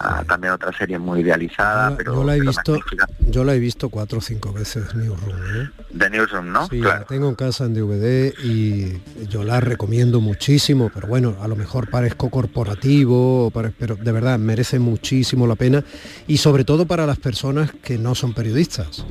ah, 0.00 0.24
también 0.26 0.52
otra 0.52 0.76
serie 0.76 0.98
muy 0.98 1.20
idealizada. 1.20 1.90
Yo, 1.90 1.96
pero, 1.96 2.14
yo 2.14 2.24
la 2.24 2.36
he 2.36 2.40
visto, 2.40 2.80
yo 3.28 3.44
la 3.44 3.54
he 3.54 3.60
visto 3.60 3.88
cuatro 3.88 4.18
o 4.18 4.20
cinco 4.20 4.52
veces 4.52 4.94
Newsroom. 4.96 5.36
¿eh? 5.56 5.70
De 5.90 6.10
Newsroom, 6.10 6.50
¿no? 6.50 6.66
Sí, 6.66 6.80
la 6.80 7.04
tengo 7.04 7.28
en 7.28 7.36
casa 7.36 7.66
en 7.66 7.74
DVD 7.74 8.34
y 8.42 9.00
yo 9.28 9.44
la 9.44 9.60
recomiendo 9.60 10.20
muchísimo, 10.20 10.90
pero 10.92 11.06
bueno, 11.06 11.36
a 11.40 11.46
lo 11.46 11.54
mejor 11.54 11.90
parezco 11.90 12.30
corporativo, 12.30 13.52
pero 13.52 13.94
de 13.94 14.12
verdad 14.12 14.40
merece 14.40 14.80
muchísimo 14.80 15.46
la 15.46 15.54
pena 15.54 15.84
y 16.26 16.38
sobre 16.38 16.64
todo 16.64 16.86
para 16.86 17.06
las 17.06 17.18
personas 17.18 17.70
que 17.82 17.96
no 17.96 18.16
son 18.16 18.34
periodistas, 18.34 19.06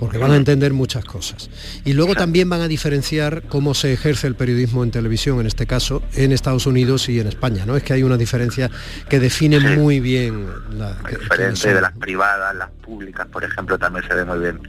porque 0.00 0.18
van 0.18 0.32
a 0.32 0.36
entender 0.36 0.72
muchas 0.72 1.04
cosas. 1.04 1.50
Y 1.84 1.92
luego 1.92 2.16
también 2.16 2.48
van 2.48 2.60
a 2.60 2.68
diferenciar 2.68 3.43
cómo 3.48 3.74
se 3.74 3.92
ejerce 3.92 4.26
el 4.26 4.34
periodismo 4.34 4.84
en 4.84 4.90
televisión, 4.90 5.40
en 5.40 5.46
este 5.46 5.66
caso, 5.66 6.02
en 6.14 6.32
Estados 6.32 6.66
Unidos 6.66 7.08
y 7.08 7.20
en 7.20 7.26
España. 7.26 7.64
¿no? 7.66 7.76
Es 7.76 7.82
que 7.82 7.92
hay 7.92 8.02
una 8.02 8.16
diferencia 8.16 8.70
que 9.08 9.20
define 9.20 9.60
muy 9.76 10.00
bien 10.00 10.46
la 10.70 10.94
diferencia 11.08 11.74
de 11.74 11.80
las 11.80 11.92
privadas, 11.92 12.54
las 12.54 12.70
públicas, 12.70 13.26
por 13.28 13.44
ejemplo, 13.44 13.78
también 13.78 14.06
se 14.06 14.14
ve 14.14 14.24
muy 14.24 14.38
bien 14.38 14.60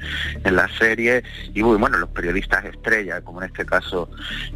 en 0.43 0.55
la 0.55 0.67
serie. 0.77 1.23
Y 1.53 1.61
bueno, 1.61 1.97
los 1.97 2.09
periodistas 2.09 2.65
estrella, 2.65 3.21
como 3.21 3.41
en 3.41 3.49
este 3.49 3.65
caso 3.65 4.09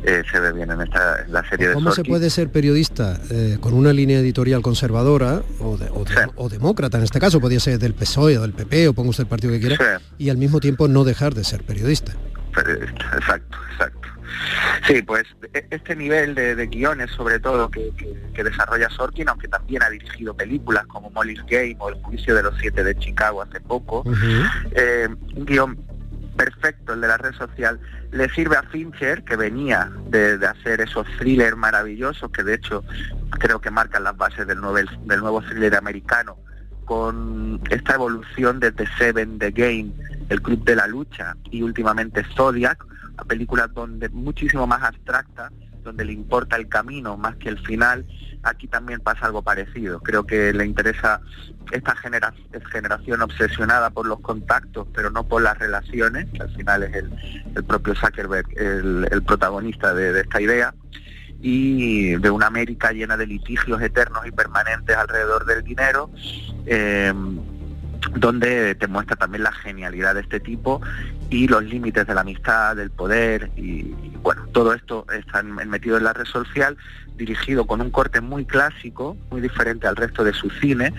eh, 0.03 0.23
se 0.31 0.39
ve 0.39 0.53
bien 0.53 0.71
en, 0.71 0.81
esta, 0.81 1.25
la 1.27 1.47
serie 1.49 1.69
de 1.69 1.73
¿Cómo 1.73 1.91
se 1.91 2.03
puede 2.03 2.29
ser 2.29 2.49
periodista 2.49 3.19
eh, 3.29 3.57
con 3.59 3.73
una 3.73 3.93
línea 3.93 4.19
editorial 4.19 4.61
conservadora 4.61 5.41
o, 5.59 6.49
demócrata, 6.49 6.97
en 6.97 7.03
este 7.03 7.19
caso, 7.19 7.39
podría 7.39 7.59
ser 7.59 7.79
del 7.79 7.93
PSOE 7.93 8.37
o 8.37 8.41
del 8.41 8.53
PP 8.53 8.89
o 8.89 8.93
ponga 8.93 9.09
usted 9.09 9.23
el 9.23 9.29
partido 9.29 9.53
que 9.53 9.59
quiera, 9.59 10.01
y 10.17 10.29
al 10.29 10.37
mismo 10.37 10.59
tiempo 10.59 10.87
no 10.87 11.03
dejar 11.03 11.33
de 11.33 11.43
ser 11.43 11.63
periodista? 11.63 12.13
Exacto, 12.57 13.57
exacto. 13.71 14.07
Sí, 14.87 15.01
pues 15.01 15.23
e, 15.53 15.65
este 15.69 15.95
nivel 15.95 16.35
de, 16.35 16.67
guiones, 16.67 17.11
sobre 17.11 17.39
todo, 17.39 17.69
que, 17.69 17.91
desarrolla 18.43 18.89
Sorkin, 18.89 19.29
aunque 19.29 19.47
también 19.47 19.83
ha 19.83 19.89
dirigido 19.89 20.33
películas 20.33 20.85
como 20.87 21.09
Molly's 21.09 21.43
Game 21.47 21.75
o 21.79 21.89
El 21.89 21.95
Juicio 21.95 22.35
de 22.35 22.43
los 22.43 22.57
Siete 22.59 22.83
de 22.83 22.95
Chicago 22.97 23.41
hace 23.41 23.59
poco, 23.59 24.03
eh, 24.71 25.09
un 25.35 25.45
guion 25.45 25.77
perfecto, 26.37 26.93
el 26.93 27.01
de 27.01 27.07
la 27.09 27.17
red 27.17 27.33
social, 27.33 27.79
le 28.11 28.29
sirve 28.29 28.55
a 28.55 28.63
Fincher, 28.63 29.23
que 29.23 29.35
venía 29.35 29.91
de, 30.07 30.39
hacer 30.47 30.79
esos 30.79 31.05
thrillers 31.17 31.57
maravillosos, 31.57 32.31
que 32.31 32.43
de 32.43 32.53
hecho 32.53 32.83
creo 33.31 33.59
que 33.59 33.69
marcan 33.69 34.05
las 34.05 34.15
bases 34.15 34.47
del, 34.47 34.61
del 34.61 35.19
nuevo 35.19 35.41
thriller 35.41 35.75
americano, 35.75 36.37
con 36.85 37.61
esta 37.69 37.95
evolución 37.95 38.59
de 38.61 38.71
The 38.71 38.87
Seven, 38.97 39.37
The 39.37 39.51
Game, 39.51 39.91
El 40.29 40.41
Club 40.41 40.63
de 40.63 40.75
la 40.75 40.87
Lucha 40.87 41.35
y 41.51 41.61
últimamente 41.61 42.23
Zodiac, 42.35 42.85
una 43.13 43.23
película 43.25 43.67
donde 43.67 44.09
muchísimo 44.09 44.67
más 44.67 44.83
abstracta, 44.83 45.51
donde 45.83 46.05
le 46.05 46.13
importa 46.13 46.55
el 46.55 46.67
camino 46.67 47.17
más 47.17 47.35
que 47.37 47.49
el 47.49 47.59
final, 47.59 48.05
aquí 48.43 48.67
también 48.67 48.99
pasa 48.99 49.25
algo 49.25 49.41
parecido. 49.41 49.99
Creo 50.01 50.25
que 50.25 50.53
le 50.53 50.65
interesa 50.65 51.21
esta 51.71 51.95
generación 51.95 53.21
obsesionada 53.21 53.89
por 53.89 54.05
los 54.05 54.19
contactos, 54.19 54.87
pero 54.93 55.09
no 55.09 55.27
por 55.27 55.41
las 55.41 55.57
relaciones, 55.57 56.27
que 56.31 56.41
al 56.41 56.55
final 56.55 56.83
es 56.83 56.95
el, 56.95 57.63
propio 57.63 57.95
Zuckerberg 57.95 58.47
el, 58.57 59.23
protagonista 59.23 59.93
de 59.93 60.21
esta 60.21 60.41
idea 60.41 60.73
y 61.41 62.17
de 62.17 62.29
una 62.29 62.47
América 62.47 62.91
llena 62.91 63.15
de 63.15 63.27
litigios 63.27 63.81
eternos 63.81 64.25
y 64.25 64.31
permanentes 64.31 64.95
alrededor 64.95 65.45
del 65.45 65.63
dinero, 65.63 66.09
eh, 66.65 67.13
donde 68.15 68.75
te 68.75 68.87
muestra 68.87 69.15
también 69.15 69.43
la 69.43 69.51
genialidad 69.51 70.15
de 70.15 70.21
este 70.21 70.39
tipo 70.39 70.81
y 71.29 71.47
los 71.47 71.63
límites 71.63 72.07
de 72.07 72.13
la 72.13 72.21
amistad, 72.21 72.75
del 72.75 72.91
poder 72.91 73.51
y, 73.55 73.93
bueno, 74.21 74.45
todo 74.51 74.73
esto 74.73 75.05
está 75.11 75.43
metido 75.43 75.97
en 75.97 76.03
la 76.03 76.13
red 76.13 76.25
social 76.25 76.77
dirigido 77.19 77.67
con 77.67 77.81
un 77.81 77.91
corte 77.91 78.21
muy 78.21 78.45
clásico, 78.45 79.15
muy 79.29 79.41
diferente 79.41 79.85
al 79.85 79.95
resto 79.95 80.23
de 80.23 80.33
su 80.33 80.49
cine, 80.49 80.93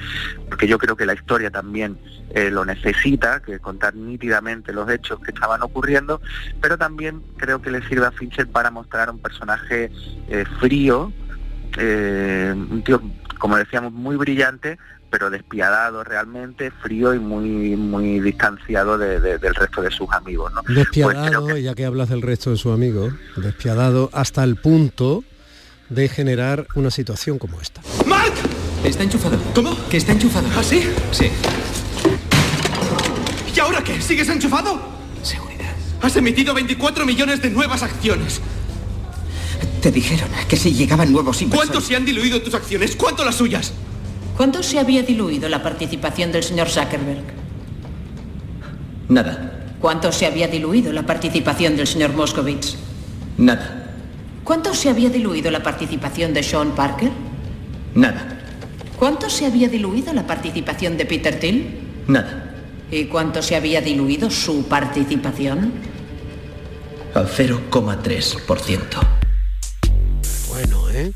porque 0.49 0.69
yo 0.69 0.79
creo 0.79 0.95
que 0.95 1.07
la 1.07 1.15
historia 1.15 1.51
también 1.51 1.99
eh, 2.35 2.51
lo 2.51 2.65
necesita, 2.65 3.41
que 3.41 3.59
contar 3.59 3.97
nítidamente 3.97 4.73
los 4.73 4.89
hechos 4.89 5.19
que 5.21 5.33
estaban 5.33 5.63
ocurriendo, 5.63 6.21
pero 6.61 6.79
también 6.79 7.23
creo 7.39 7.61
que 7.61 7.71
le 7.71 7.83
sirve 7.89 8.07
a 8.07 8.13
Fincher 8.13 8.47
para 8.47 8.71
mostrar 8.71 9.11
un 9.11 9.19
personaje 9.19 9.91
eh, 10.29 10.45
frío, 10.61 11.13
eh, 11.79 12.53
un 12.55 12.85
tío, 12.85 13.03
como 13.39 13.57
decíamos, 13.57 13.93
muy 13.93 14.17
brillante, 14.17 14.79
pero 15.11 15.29
despiadado 15.29 16.05
realmente, 16.05 16.71
frío 16.71 17.13
y 17.15 17.19
muy 17.19 17.77
muy 17.77 18.21
distanciado 18.21 18.97
del 18.97 19.55
resto 19.55 19.83
de 19.83 19.91
sus 19.91 20.11
amigos. 20.13 20.53
¿no? 20.53 20.63
Despiadado, 20.73 21.57
ya 21.57 21.75
que 21.75 21.85
hablas 21.85 22.09
del 22.09 22.23
resto 22.23 22.51
de 22.51 22.57
sus 22.57 22.73
amigos, 22.73 23.13
despiadado 23.37 24.11
hasta 24.13 24.45
el 24.45 24.57
punto 24.57 25.25
de 25.89 26.09
generar 26.09 26.67
una 26.75 26.91
situación 26.91 27.39
como 27.39 27.61
esta. 27.61 27.81
¡Mark! 28.07 28.33
Está 28.85 29.03
enchufado. 29.03 29.37
¿Cómo? 29.55 29.77
Que 29.89 29.97
está 29.97 30.13
enchufado. 30.13 30.49
¿Ah, 30.57 30.63
sí? 30.63 30.89
Sí. 31.11 31.31
¿Y 33.55 33.61
ahora 33.61 33.83
qué? 33.83 34.01
¿Sigues 34.01 34.29
enchufado? 34.29 34.81
Seguridad. 35.23 35.75
Has 36.01 36.17
emitido 36.17 36.55
24 36.55 37.05
millones 37.05 37.43
de 37.43 37.51
nuevas 37.51 37.83
acciones. 37.83 38.41
Te 39.83 39.91
dijeron 39.91 40.29
que 40.49 40.57
si 40.57 40.73
llegaban 40.73 41.13
nuevos 41.13 41.43
inversores... 41.43 41.71
¿Cuánto 41.71 41.87
se 41.87 41.97
han 41.97 42.05
diluido 42.05 42.41
tus 42.43 42.55
acciones? 42.55 42.97
¿Cuánto 42.97 43.25
las 43.25 43.35
suyas? 43.35 43.73
¿Cuánto 44.41 44.63
se 44.63 44.79
había 44.79 45.03
diluido 45.03 45.51
la 45.51 45.63
participación 45.63 46.33
del 46.33 46.43
señor 46.43 46.71
Zuckerberg? 46.71 47.25
Nada. 49.11 49.53
¿Cuánto 49.79 50.11
se 50.13 50.25
había 50.25 50.49
diluido 50.49 50.95
la 50.95 51.03
participación 51.03 51.77
del 51.77 51.87
señor 51.87 52.15
Moscovitz? 52.15 52.77
Nada. 53.37 53.93
¿Cuánto 54.43 54.73
se 54.73 54.89
había 54.89 55.11
diluido 55.11 55.51
la 55.51 55.63
participación 55.63 56.33
de 56.33 56.43
Sean 56.43 56.71
Parker? 56.75 57.11
Nada. 57.95 58.39
¿Cuánto 58.99 59.29
se 59.29 59.45
había 59.45 59.69
diluido 59.69 60.11
la 60.15 60.27
participación 60.27 60.97
de 60.97 61.05
Peter 61.05 61.39
Thiel? 61.39 61.79
Nada. 62.07 62.55
¿Y 62.91 63.05
cuánto 63.05 63.43
se 63.43 63.57
había 63.57 63.83
diluido 63.83 64.31
su 64.31 64.67
participación? 64.67 65.71
Al 67.13 67.29
0,3%. 67.29 68.81
Bueno, 70.49 70.89
¿eh? 70.89 71.13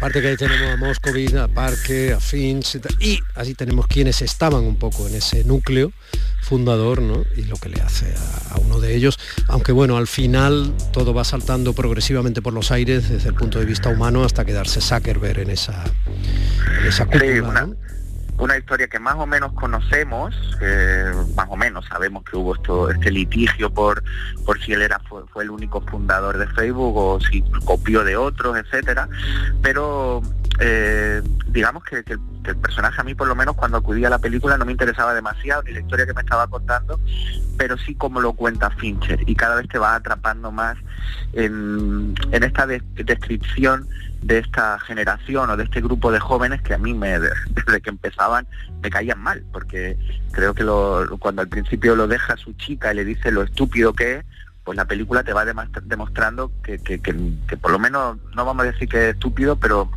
Aparte 0.00 0.22
que 0.22 0.28
ahí 0.28 0.36
tenemos 0.38 0.66
a 0.72 0.76
Moscovitz, 0.78 1.34
a 1.34 1.46
Parker, 1.46 2.14
a 2.14 2.20
Finch 2.20 2.80
y 3.00 3.20
así 3.34 3.54
tenemos 3.54 3.86
quienes 3.86 4.22
estaban 4.22 4.64
un 4.64 4.76
poco 4.76 5.06
en 5.06 5.14
ese 5.14 5.44
núcleo 5.44 5.92
fundador, 6.40 7.02
¿no? 7.02 7.22
Y 7.36 7.42
lo 7.42 7.56
que 7.56 7.68
le 7.68 7.82
hace 7.82 8.06
a, 8.48 8.58
uno 8.60 8.80
de 8.80 8.96
ellos, 8.96 9.18
aunque 9.46 9.72
bueno, 9.72 9.98
al 9.98 10.06
final 10.06 10.72
todo 10.94 11.12
va 11.12 11.22
saltando 11.24 11.74
progresivamente 11.74 12.40
por 12.40 12.54
los 12.54 12.70
aires 12.70 13.10
desde 13.10 13.28
el 13.28 13.34
punto 13.34 13.58
de 13.58 13.66
vista 13.66 13.90
humano 13.90 14.24
hasta 14.24 14.46
quedarse 14.46 14.80
Zuckerberg 14.80 15.40
en 15.40 15.50
esa, 15.50 15.84
en 16.80 16.86
esa 16.86 17.04
cúpula, 17.04 17.42
una 17.42 17.68
historia 18.56 18.88
que 18.88 18.98
más 18.98 19.16
o 19.16 19.26
menos 19.26 19.52
conocemos, 19.52 20.34
más 21.36 21.46
o 21.48 21.56
menos 21.56 21.86
sabemos 21.86 22.24
que 22.24 22.36
hubo 22.36 22.54
esto, 22.54 22.90
este 22.90 23.10
litigio 23.10 23.70
por, 23.70 24.02
por 24.44 24.60
si 24.60 24.72
él 24.72 24.82
era 24.82 25.00
fue, 25.00 25.44
el 25.44 25.50
único 25.50 25.80
fundador 25.82 26.38
de 26.38 26.46
Facebook 26.48 26.96
o 26.96 27.20
si 27.20 27.42
copió 27.64 28.04
de 28.04 28.16
otros, 28.16 28.56
etcétera, 28.56 29.08
pero 29.62 30.22
eh, 30.62 31.22
digamos 31.48 31.82
que, 31.84 32.04
el 32.44 32.56
personaje 32.56 33.00
a 33.00 33.04
mí 33.04 33.14
por 33.14 33.28
lo 33.28 33.34
menos 33.34 33.54
cuando 33.54 33.76
acudía 33.76 34.06
a 34.06 34.10
la 34.10 34.18
película 34.18 34.56
no 34.56 34.64
me 34.64 34.72
interesaba 34.72 35.14
demasiado 35.14 35.62
ni 35.62 35.72
la 35.72 35.80
historia 35.80 36.06
que 36.06 36.14
me 36.14 36.22
estaba 36.22 36.46
contando, 36.46 36.98
pero 37.56 37.76
sí 37.78 37.94
como 37.94 38.20
lo 38.20 38.32
cuenta 38.32 38.70
Fincher. 38.70 39.20
Y 39.26 39.34
cada 39.34 39.56
vez 39.56 39.68
te 39.68 39.78
va 39.78 39.94
atrapando 39.94 40.50
más 40.50 40.76
en, 41.32 42.14
esta 42.32 42.66
descripción 42.66 43.86
de 44.22 44.38
esta 44.38 44.78
generación 44.80 45.50
o 45.50 45.56
de 45.56 45.64
este 45.64 45.80
grupo 45.80 46.12
de 46.12 46.20
jóvenes 46.20 46.60
que 46.62 46.74
a 46.74 46.78
mí 46.78 46.94
me, 46.94 47.18
desde 47.18 47.80
que 47.82 47.90
empezaban 47.90 48.46
me 48.82 48.90
caían 48.90 49.20
mal, 49.20 49.44
porque 49.52 49.96
creo 50.32 50.54
que 50.54 50.64
cuando 51.18 51.42
al 51.42 51.48
principio 51.48 51.96
lo 51.96 52.06
deja 52.06 52.36
su 52.36 52.52
chica 52.54 52.92
y 52.92 52.96
le 52.96 53.04
dice 53.04 53.30
lo 53.30 53.42
estúpido 53.42 53.92
que 53.92 54.16
es, 54.16 54.24
pues 54.64 54.76
la 54.76 54.84
película 54.84 55.24
te 55.24 55.32
va 55.32 55.44
demostrando 55.44 56.52
que, 56.62 56.78
que, 56.78 57.56
por 57.56 57.72
lo 57.72 57.78
menos, 57.78 58.18
no 58.36 58.44
vamos 58.44 58.64
a 58.64 58.70
decir 58.70 58.88
que 58.88 59.08
es 59.08 59.14
estúpido, 59.14 59.56
pero 59.56 59.90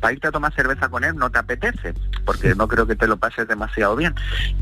para 0.00 0.12
irte 0.12 0.28
a 0.28 0.32
tomar 0.32 0.54
cerveza 0.54 0.88
con 0.88 1.04
él 1.04 1.16
no 1.16 1.30
te 1.30 1.38
apetece, 1.38 1.94
porque 2.24 2.54
no 2.54 2.68
creo 2.68 2.86
que 2.86 2.96
te 2.96 3.06
lo 3.06 3.16
pases 3.16 3.46
demasiado 3.46 3.96
bien. 3.96 4.14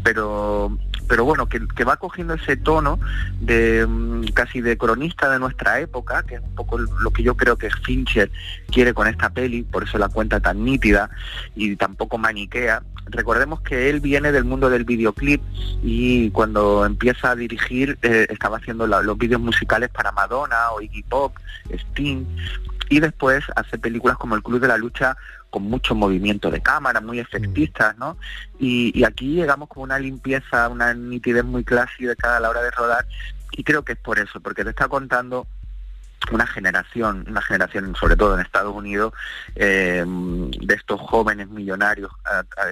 Pero, 0.03 0.77
pero 1.09 1.25
bueno, 1.25 1.49
que, 1.49 1.85
va 1.85 1.97
cogiendo 1.97 2.35
ese 2.35 2.57
tono 2.57 2.99
de 3.41 3.87
mm, 3.87 4.27
casi 4.35 4.61
de 4.61 4.77
cronista 4.77 5.31
de 5.31 5.39
nuestra 5.39 5.81
época, 5.81 6.23
que 6.25 6.37
es 6.37 6.41
un 6.43 6.55
poco 6.55 6.79
lo 6.79 7.11
que 7.11 7.23
yo 7.23 7.37
creo 7.37 7.57
que 7.57 7.71
Fincher 7.71 8.31
quiere 8.71 8.95
con 8.95 9.07
esta 9.07 9.31
peli, 9.31 9.63
por 9.63 9.85
eso 9.85 9.99
la 9.99 10.09
cuenta 10.09 10.41
tan 10.41 10.65
nítida 10.65 11.11
y 11.55 11.77
tampoco 11.77 12.19
maniquea. 12.19 12.83
Recordemos 13.11 13.63
que 13.63 13.89
él 13.89 14.01
viene 14.01 14.33
del 14.33 14.45
mundo 14.45 14.69
del 14.69 14.85
videoclip 14.85 15.41
y 15.83 16.31
cuando 16.31 16.85
empieza 16.85 17.31
a 17.31 17.37
dirigir 17.37 17.99
eh, 18.03 18.27
estaba 18.29 18.59
haciendo 18.59 18.87
los 18.87 19.17
vídeos 19.17 19.41
musicales 19.41 19.89
para 19.89 20.13
Madonna 20.13 20.73
o 20.73 20.83
Iggy 20.83 21.03
Pop, 21.05 21.35
Sting, 21.71 22.27
y 22.89 23.01
después 23.01 23.45
hace 23.57 23.79
películas 23.79 24.17
como 24.17 24.35
El 24.35 24.43
Club 24.43 24.61
de 24.61 24.69
la 24.69 24.79
Lucha 24.79 25.17
con 25.51 25.63
mucho 25.63 25.95
movimiento 25.95 26.51
de 26.51 26.63
cámara, 26.63 27.01
muy 27.01 27.19
efectistas, 27.19 27.97
¿no? 27.97 28.19
Y, 28.59 29.03
aquí 29.05 29.35
llegamos 29.35 29.69
con 29.69 29.85
una 29.85 29.99
limpieza, 29.99 30.69
una 30.69 30.93
nitidez 30.93 31.45
muy 31.45 31.65
clásica 31.65 32.37
a 32.37 32.41
la 32.41 32.51
hora 32.51 32.63
de 32.63 32.71
rodar 32.71 33.07
y 33.53 33.65
creo 33.65 33.83
que 33.83 33.93
es 33.93 33.99
por 33.99 34.19
eso, 34.19 34.41
porque 34.41 34.65
te 34.65 34.71
está 34.71 34.89
contando 34.89 35.47
una 36.33 36.47
generación, 36.47 37.25
una 37.29 37.41
generación 37.41 37.95
sobre 37.97 38.17
todo 38.17 38.35
en 38.35 38.41
Estados 38.41 38.75
Unidos, 38.75 39.15
eh, 39.55 40.05
de 40.07 40.75
estos 40.75 41.01
jóvenes 41.01 41.49
millonarios 41.49 42.11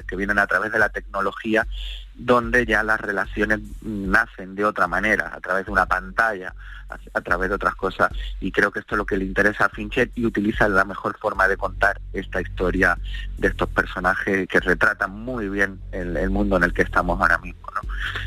que 0.06 0.16
vienen 0.16 0.38
a 0.38 0.46
través 0.46 0.72
de 0.72 0.78
la 0.78 0.88
tecnología, 0.88 1.66
donde 2.16 2.64
ya 2.64 2.82
las 2.82 3.00
relaciones 3.00 3.60
nacen 3.82 4.54
de 4.54 4.64
otra 4.64 4.86
manera, 4.86 5.32
a 5.34 5.40
través 5.40 5.66
de 5.66 5.72
una 5.72 5.86
pantalla, 5.86 6.54
a, 7.14 7.20
través 7.20 7.48
de 7.48 7.56
otras 7.56 7.74
cosas. 7.74 8.10
Y 8.40 8.52
creo 8.52 8.70
que 8.70 8.80
esto 8.80 8.94
es 8.94 8.98
lo 8.98 9.06
que 9.06 9.16
le 9.16 9.24
interesa 9.24 9.66
a 9.66 9.68
Fincher 9.68 10.10
y 10.14 10.24
utiliza 10.24 10.68
la 10.68 10.84
mejor 10.84 11.18
forma 11.18 11.46
de 11.48 11.56
contar 11.56 12.00
esta 12.12 12.40
historia 12.40 12.96
de 13.38 13.48
estos 13.48 13.68
personajes 13.68 14.48
que 14.48 14.60
retratan 14.60 15.10
muy 15.10 15.48
bien 15.48 15.80
el, 15.92 16.30
mundo 16.30 16.56
en 16.56 16.64
el 16.64 16.72
que 16.72 16.82
estamos 16.82 17.20
ahora 17.20 17.38
mismo. 17.38 17.60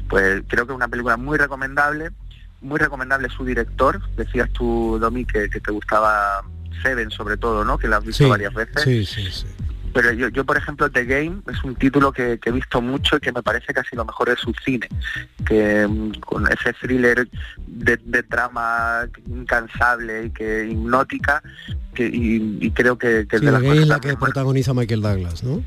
Pues 0.07 0.43
creo 0.47 0.65
que 0.65 0.73
es 0.73 0.75
una 0.75 0.87
película 0.87 1.17
muy 1.17 1.37
recomendable 1.37 2.11
muy 2.61 2.77
recomendable 2.77 3.29
su 3.29 3.45
director. 3.45 4.01
Decías 4.17 4.49
tú, 4.51 4.97
Domi, 4.99 5.23
que, 5.23 5.47
te 5.47 5.71
gustaba 5.71 6.43
Seven 6.83 7.09
sobre 7.09 7.37
todo, 7.37 7.63
¿no? 7.63 7.77
Que 7.77 7.87
la 7.87 7.97
has 7.97 8.03
visto 8.03 8.27
varias 8.27 8.53
veces. 8.53 8.83
Sí, 8.83 9.05
sí, 9.05 9.31
sí. 9.31 9.47
Pero 9.93 10.11
yo, 10.13 10.29
yo, 10.29 10.45
por 10.45 10.57
ejemplo, 10.57 10.89
The 10.89 11.05
Game 11.05 11.41
es 11.51 11.63
un 11.63 11.75
título 11.75 12.11
que, 12.11 12.39
he 12.43 12.51
visto 12.51 12.81
mucho 12.81 13.17
y 13.17 13.19
que 13.19 13.31
me 13.31 13.41
parece 13.41 13.73
casi 13.73 13.95
lo 13.95 14.05
mejor 14.05 14.29
de 14.29 14.35
su 14.35 14.53
cine, 14.63 14.87
que 15.45 15.87
mm, 15.87 16.19
con 16.19 16.47
ese 16.51 16.73
thriller 16.73 17.27
de, 17.67 18.23
trama 18.23 19.07
incansable 19.27 20.25
y 20.25 20.29
que 20.31 20.67
hipnótica, 20.69 21.41
que, 21.93 22.09
y, 22.11 22.71
creo 22.71 22.97
que, 22.97 23.27
que 23.27 23.39
de 23.39 23.51
Game 23.51 23.79
es 23.79 23.87
la 23.87 23.99
que 23.99 24.15
protagoniza 24.15 24.73
Michael 24.73 25.01
Douglas, 25.01 25.43
¿no? 25.43 25.63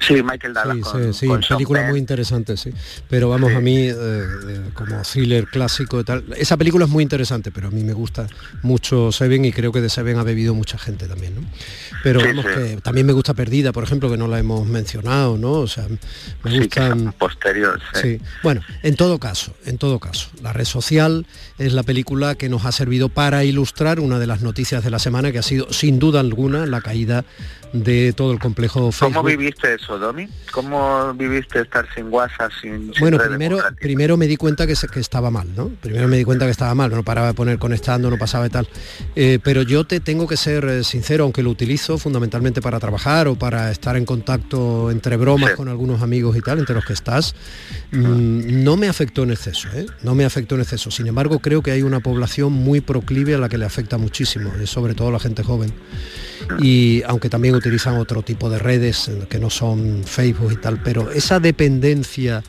Sí, 0.00 0.22
Michael 0.22 0.54
Douglas. 0.54 0.88
Sí, 1.12 1.26
sí, 1.26 1.28
película 1.48 1.86
muy 1.88 1.98
interesante, 1.98 2.56
sí. 2.56 2.72
Pero 3.08 3.28
vamos, 3.28 3.52
a 3.52 3.60
mí, 3.60 3.76
eh, 3.76 3.94
eh, 3.94 4.60
como 4.72 5.02
thriller 5.02 5.46
clásico 5.46 6.00
y 6.00 6.04
tal, 6.04 6.24
esa 6.36 6.56
película 6.56 6.86
es 6.86 6.90
muy 6.90 7.02
interesante, 7.02 7.50
pero 7.50 7.68
a 7.68 7.70
mí 7.70 7.84
me 7.84 7.92
gusta 7.92 8.26
mucho 8.62 9.12
Seven 9.12 9.44
y 9.44 9.52
creo 9.52 9.70
que 9.70 9.80
de 9.80 9.88
Seven 9.88 10.18
ha 10.18 10.22
bebido 10.22 10.54
mucha 10.54 10.78
gente 10.78 11.06
también, 11.06 11.34
¿no? 11.34 11.42
Pero 12.02 12.20
vamos, 12.20 12.46
que 12.46 12.78
también 12.82 13.06
me 13.06 13.12
gusta 13.12 13.34
Perdida, 13.34 13.72
por 13.72 13.84
ejemplo, 13.84 14.10
que 14.10 14.16
no 14.16 14.28
la 14.28 14.38
hemos 14.38 14.66
mencionado, 14.66 15.36
¿no? 15.36 15.52
O 15.52 15.66
sea, 15.66 15.86
me 16.42 16.58
gustan... 16.58 17.12
Posterior, 17.18 17.80
sí. 18.00 18.20
Bueno, 18.42 18.62
en 18.82 18.96
todo 18.96 19.18
caso, 19.18 19.54
en 19.66 19.78
todo 19.78 19.98
caso, 19.98 20.30
La 20.42 20.52
Red 20.52 20.64
Social 20.64 21.26
es 21.58 21.72
la 21.72 21.82
película 21.82 22.34
que 22.34 22.48
nos 22.48 22.64
ha 22.64 22.72
servido 22.72 23.08
para 23.08 23.44
ilustrar 23.44 24.00
una 24.00 24.18
de 24.18 24.26
las 24.26 24.42
noticias 24.42 24.82
de 24.82 24.90
la 24.90 24.98
semana, 24.98 25.32
que 25.32 25.38
ha 25.38 25.42
sido, 25.42 25.72
sin 25.72 25.98
duda 25.98 26.20
alguna, 26.20 26.66
la 26.66 26.80
caída 26.80 27.24
de 27.72 28.12
todo 28.12 28.32
el 28.32 28.38
complejo 28.38 28.92
Facebook. 28.92 29.14
¿Cómo 29.14 29.28
viviste 29.28 29.74
eso, 29.74 29.98
Domi? 29.98 30.28
¿Cómo 30.52 31.12
viviste 31.14 31.60
estar 31.60 31.86
sin 31.94 32.12
WhatsApp, 32.12 32.50
sin... 32.60 32.92
bueno, 33.00 33.18
primero, 33.18 33.58
primero 33.80 34.16
me 34.16 34.26
di 34.26 34.36
cuenta 34.36 34.66
que, 34.66 34.74
que, 34.92 35.00
estaba 35.00 35.30
mal, 35.30 35.48
¿no? 35.54 35.68
Primero 35.68 36.08
me 36.08 36.16
di 36.16 36.24
cuenta 36.24 36.46
que 36.46 36.50
estaba 36.50 36.74
mal, 36.74 36.90
no 36.90 37.02
paraba 37.02 37.28
de 37.28 37.34
poner 37.34 37.58
conectando, 37.58 38.10
no 38.10 38.18
pasaba 38.18 38.46
y 38.46 38.50
tal. 38.50 38.68
Eh, 39.14 39.38
pero 39.42 39.62
yo 39.62 39.84
te 39.84 40.00
tengo 40.00 40.26
que 40.26 40.36
ser 40.36 40.64
eh, 40.64 40.84
sincero, 40.84 41.24
aunque 41.24 41.42
lo 41.42 41.50
utilizo 41.50 41.98
fundamentalmente 41.98 42.62
para 42.62 42.80
trabajar 42.80 43.28
o 43.28 43.34
para 43.34 43.70
estar 43.70 43.96
en 43.96 44.04
contacto 44.04 44.90
entre 44.90 45.16
bromas 45.16 45.52
con 45.52 45.68
algunos 45.68 46.02
amigos 46.02 46.36
y 46.36 46.40
tal, 46.40 46.58
entre 46.58 46.74
los 46.74 46.84
que 46.84 46.94
estás, 46.94 47.34
mm, 47.92 48.62
no 48.64 48.76
me 48.76 48.88
afectó 48.88 49.22
en 49.22 49.32
exceso, 49.32 49.68
¿eh? 49.74 49.86
No 50.02 50.14
me 50.14 50.24
afectó 50.24 50.54
en 50.54 50.62
exceso. 50.62 50.90
Sin 50.90 51.06
embargo, 51.06 51.40
creo 51.40 51.62
que 51.62 51.70
hay 51.70 51.82
una 51.82 52.00
población 52.00 52.52
muy 52.52 52.80
proclive 52.80 53.34
a 53.34 53.38
la 53.38 53.48
que 53.48 53.58
le 53.58 53.66
afecta 53.66 53.98
muchísimo, 53.98 54.52
sobre 54.64 54.94
todo 54.94 55.10
la 55.10 55.18
gente 55.18 55.42
joven 55.42 55.72
y 56.60 57.02
aunque 57.06 57.28
también 57.28 57.54
utilizan 57.54 57.96
otro 57.96 58.22
tipo 58.22 58.50
de 58.50 58.58
redes 58.58 59.10
que 59.28 59.38
no 59.38 59.50
son 59.50 60.04
Facebook 60.04 60.52
y 60.52 60.56
tal, 60.56 60.82
pero 60.82 61.10
esa 61.10 61.40
dependencia 61.40 62.42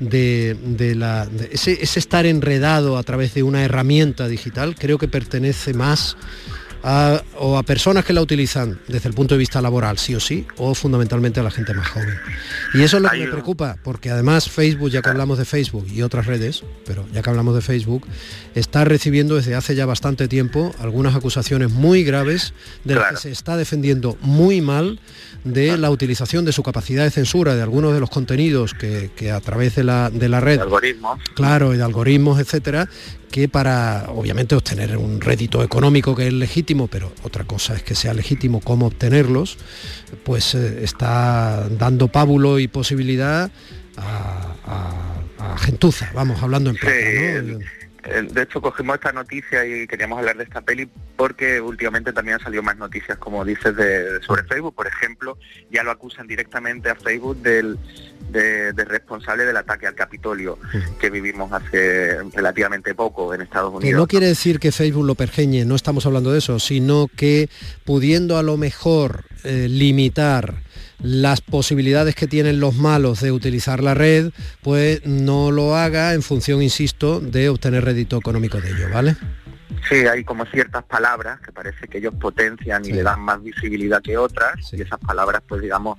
de, 0.00 0.94
la, 0.96 1.28
ese, 1.50 1.78
ese, 1.82 1.98
estar 1.98 2.24
enredado 2.26 2.98
a 2.98 3.02
través 3.02 3.34
de 3.34 3.42
una 3.42 3.64
herramienta 3.64 4.28
digital 4.28 4.76
creo 4.78 4.96
que 4.96 5.08
pertenece 5.08 5.74
más 5.74 6.16
o 7.38 7.58
a 7.58 7.62
personas 7.62 8.04
que 8.04 8.12
la 8.12 8.22
utilizan 8.22 8.80
desde 8.88 9.08
el 9.08 9.14
punto 9.14 9.34
de 9.34 9.38
vista 9.38 9.60
laboral, 9.60 9.98
sí 9.98 10.14
o 10.14 10.20
sí, 10.20 10.46
o 10.56 10.74
fundamentalmente 10.74 11.40
a 11.40 11.42
la 11.42 11.50
gente 11.50 11.74
más 11.74 11.88
joven. 11.88 12.14
Y 12.74 12.82
eso 12.82 12.96
es 12.96 13.02
lo 13.02 13.10
que 13.10 13.18
me 13.18 13.26
preocupa, 13.26 13.76
porque 13.82 14.10
además 14.10 14.48
Facebook, 14.48 14.90
ya 14.90 15.02
que 15.02 15.10
hablamos 15.10 15.38
de 15.38 15.44
Facebook 15.44 15.86
y 15.88 16.02
otras 16.02 16.26
redes, 16.26 16.62
pero 16.86 17.06
ya 17.12 17.22
que 17.22 17.30
hablamos 17.30 17.54
de 17.54 17.60
Facebook, 17.60 18.06
está 18.54 18.84
recibiendo 18.84 19.36
desde 19.36 19.54
hace 19.54 19.74
ya 19.74 19.86
bastante 19.86 20.28
tiempo 20.28 20.74
algunas 20.78 21.14
acusaciones 21.14 21.70
muy 21.70 22.04
graves 22.04 22.54
de 22.84 22.94
las 22.94 23.10
que 23.10 23.16
se 23.16 23.30
está 23.32 23.56
defendiendo 23.56 24.16
muy 24.20 24.60
mal 24.60 25.00
de 25.44 25.78
la 25.78 25.90
utilización 25.90 26.44
de 26.44 26.52
su 26.52 26.62
capacidad 26.62 27.04
de 27.04 27.10
censura 27.10 27.54
de 27.54 27.62
algunos 27.62 27.94
de 27.94 28.00
los 28.00 28.10
contenidos 28.10 28.74
que, 28.74 29.30
a 29.30 29.40
través 29.40 29.74
de 29.76 29.84
la, 29.84 30.10
de 30.10 30.28
la 30.28 30.40
red, 30.40 30.60
algoritmos. 30.60 31.20
claro, 31.34 31.74
y 31.74 31.76
de 31.76 31.82
algoritmos, 31.82 32.40
etcétera, 32.40 32.88
que 33.30 33.48
para 33.48 34.06
obviamente 34.08 34.54
obtener 34.54 34.96
un 34.96 35.20
rédito 35.20 35.62
económico 35.62 36.14
que 36.14 36.26
es 36.26 36.32
legítimo, 36.32 36.88
pero 36.88 37.12
otra 37.22 37.44
cosa 37.44 37.74
es 37.74 37.82
que 37.82 37.94
sea 37.94 38.14
legítimo 38.14 38.60
cómo 38.60 38.86
obtenerlos, 38.86 39.58
pues 40.24 40.54
eh, 40.54 40.80
está 40.82 41.68
dando 41.70 42.08
pábulo 42.08 42.58
y 42.58 42.68
posibilidad 42.68 43.50
a, 43.96 45.16
gentuza, 45.58 46.10
vamos 46.14 46.42
hablando 46.42 46.70
en 46.70 46.76
plata, 46.76 46.94
eh, 46.96 47.58
de 48.08 48.42
hecho, 48.42 48.60
cogimos 48.60 48.96
esta 48.96 49.12
noticia 49.12 49.64
y 49.66 49.86
queríamos 49.86 50.18
hablar 50.18 50.36
de 50.36 50.44
esta 50.44 50.60
peli 50.60 50.88
porque 51.16 51.60
últimamente 51.60 52.12
también 52.12 52.34
han 52.34 52.40
salido 52.40 52.62
más 52.62 52.76
noticias, 52.76 53.18
como 53.18 53.44
dices, 53.44 53.74
de, 53.76 54.20
sobre 54.22 54.44
Facebook. 54.44 54.74
Por 54.74 54.86
ejemplo, 54.86 55.38
ya 55.70 55.82
lo 55.82 55.90
acusan 55.90 56.26
directamente 56.26 56.90
a 56.90 56.94
Facebook 56.94 57.38
del, 57.38 57.78
de, 58.30 58.72
responsable 58.72 59.44
del 59.44 59.56
ataque 59.56 59.86
al 59.86 59.94
Capitolio 59.94 60.58
que 61.00 61.10
vivimos 61.10 61.52
hace 61.52 62.22
relativamente 62.32 62.94
poco 62.94 63.34
en 63.34 63.42
Estados 63.42 63.70
Unidos. 63.70 63.84
Que 63.84 63.92
no 63.92 64.06
quiere 64.06 64.26
decir 64.26 64.58
que 64.58 64.72
Facebook 64.72 65.04
lo 65.04 65.14
pergeñe, 65.14 65.64
no 65.64 65.74
estamos 65.74 66.06
hablando 66.06 66.32
de 66.32 66.38
eso, 66.38 66.58
sino 66.58 67.08
que 67.14 67.48
pudiendo 67.84 68.36
a 68.38 68.42
lo 68.42 68.56
mejor 68.56 69.24
eh, 69.44 69.66
limitar 69.68 70.62
las 71.02 71.40
posibilidades 71.40 72.14
que 72.14 72.26
tienen 72.26 72.60
los 72.60 72.74
malos 72.74 73.20
de 73.20 73.32
utilizar 73.32 73.82
la 73.82 73.94
red, 73.94 74.30
pues 74.62 75.04
no 75.06 75.50
lo 75.50 75.76
haga 75.76 76.14
en 76.14 76.22
función, 76.22 76.62
insisto, 76.62 77.20
de 77.20 77.48
obtener 77.48 77.84
rédito 77.84 78.16
económico 78.16 78.60
de 78.60 78.70
ello, 78.70 78.88
¿vale? 78.92 79.16
Sí, 79.88 80.06
hay 80.06 80.24
como 80.24 80.44
ciertas 80.46 80.84
palabras 80.84 81.40
que 81.40 81.52
parece 81.52 81.88
que 81.88 81.98
ellos 81.98 82.14
potencian 82.20 82.84
y 82.84 82.92
le 82.92 83.02
dan 83.02 83.20
más 83.20 83.42
visibilidad 83.42 84.02
que 84.02 84.16
otras 84.16 84.54
y 84.72 84.82
esas 84.82 84.98
palabras 85.00 85.42
pues 85.46 85.62
digamos 85.62 85.98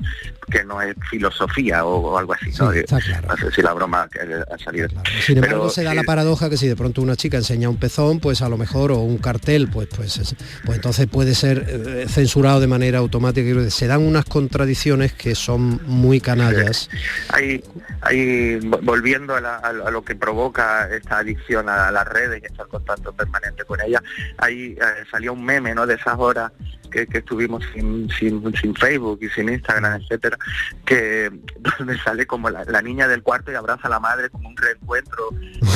que 0.49 0.63
no 0.63 0.82
es 0.82 0.95
filosofía 1.09 1.86
o, 1.86 2.17
algo 2.17 2.34
así, 2.34 2.51
¿no? 2.59 2.71
No 2.71 3.38
sé 3.38 3.51
si 3.51 3.61
la 3.61 3.73
broma 3.73 4.07
ha 4.51 4.57
salido. 4.57 4.88
Sin 5.21 5.38
embargo 5.38 5.69
se 5.69 5.84
da 5.84 5.93
la 5.93 6.03
paradoja 6.03 6.49
que 6.49 6.57
si 6.57 6.67
de 6.67 6.75
pronto 6.75 7.01
una 7.01 7.15
chica 7.15 7.38
enseña 7.38 7.69
un 7.69 7.77
pezón, 7.77 8.19
pues 8.19 8.41
a 8.41 8.49
lo 8.49 8.57
mejor, 8.57 8.91
o 8.91 8.99
un 8.99 9.17
cartel, 9.17 9.69
pues 9.71 9.88
pues, 9.95 10.36
pues 10.65 10.77
entonces 10.77 11.07
puede 11.07 11.36
ser 11.36 11.65
eh, 11.67 12.05
censurado 12.07 12.59
de 12.59 12.67
manera 12.67 12.99
automática. 12.99 13.69
Se 13.69 13.88
dan 13.88 14.01
unas 14.01 14.25
contradicciones 14.25 15.13
que 15.13 15.36
son 15.36 15.82
muy 15.86 16.21
canallas. 16.21 16.89
Hay, 17.30 17.63
hay 18.01 18.59
volviendo 18.59 19.36
a, 19.36 19.91
lo 19.91 20.03
que 20.03 20.15
provoca 20.15 20.89
esta 20.89 21.19
adicción 21.19 21.69
a 21.69 21.91
las 21.91 22.07
redes 22.07 22.41
y 22.43 22.45
estar 22.45 22.67
contacto 22.67 23.11
permanente 23.13 23.63
con 23.70 23.80
ella, 23.82 24.01
ahí 24.38 24.76
eh, 24.82 25.05
salía 25.11 25.32
un 25.32 25.45
meme, 25.45 25.76
¿no? 25.76 25.86
De 25.86 25.93
esas 25.93 26.17
horas 26.17 26.51
que, 26.90 27.08
estuvimos 27.12 27.64
sin, 27.74 28.10
sin, 28.10 28.76
Facebook 28.76 29.20
y 29.22 29.30
sin 29.30 29.50
Instagram, 29.50 30.02
etcétera, 30.02 30.38
que 30.86 31.32
donde 31.80 31.98
sale 32.00 32.26
como 32.26 32.50
la, 32.50 32.82
niña 32.82 33.08
del 33.08 33.22
cuarto 33.24 33.52
y 33.52 33.56
abraza 33.56 33.88
a 33.88 33.90
la 33.90 34.00
madre 34.00 34.30
como 34.30 34.50
un 34.50 34.58
reencuentro, 34.58 35.30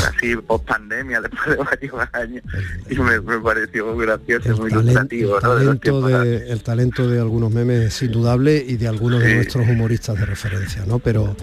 así 0.07 0.35
post 0.47 0.65
pandemia, 0.65 1.21
después 1.21 1.57
de 1.57 1.63
varios 1.63 1.93
años, 2.13 2.43
y 2.89 2.95
me, 2.95 3.19
pareció 3.39 3.93
muy 3.93 4.05
gracioso, 4.05 4.57
muy 4.57 4.71
ilustrativo. 4.71 5.35
El, 5.37 5.41
talento 5.41 6.01
de, 6.01 6.51
el 6.51 6.63
talento 6.63 7.07
de 7.07 7.19
algunos 7.19 7.51
memes 7.51 7.85
es 7.85 8.01
indudable 8.01 8.63
y 8.65 8.77
de 8.77 8.87
algunos 8.87 9.21
de 9.21 9.35
nuestros 9.35 9.67
humoristas 9.67 10.19
de 10.19 10.25
referencia, 10.25 10.83
¿no? 10.85 10.99
Pero 10.99 11.35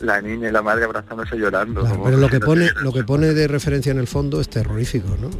la, 0.00 0.20
niña 0.20 0.48
y 0.48 0.52
la 0.52 0.62
madre 0.62 0.84
abrazándose 0.84 1.36
llorando. 1.36 1.82
pero 2.04 2.16
lo 2.16 2.28
que 2.28 2.40
pone, 2.40 2.70
lo 2.82 2.92
que 2.92 3.04
pone 3.04 3.34
de 3.34 3.48
referencia 3.48 3.92
en 3.92 3.98
el 3.98 4.06
fondo 4.06 4.40
es 4.40 4.48
terrorífico, 4.48 5.16
¿no? 5.20 5.30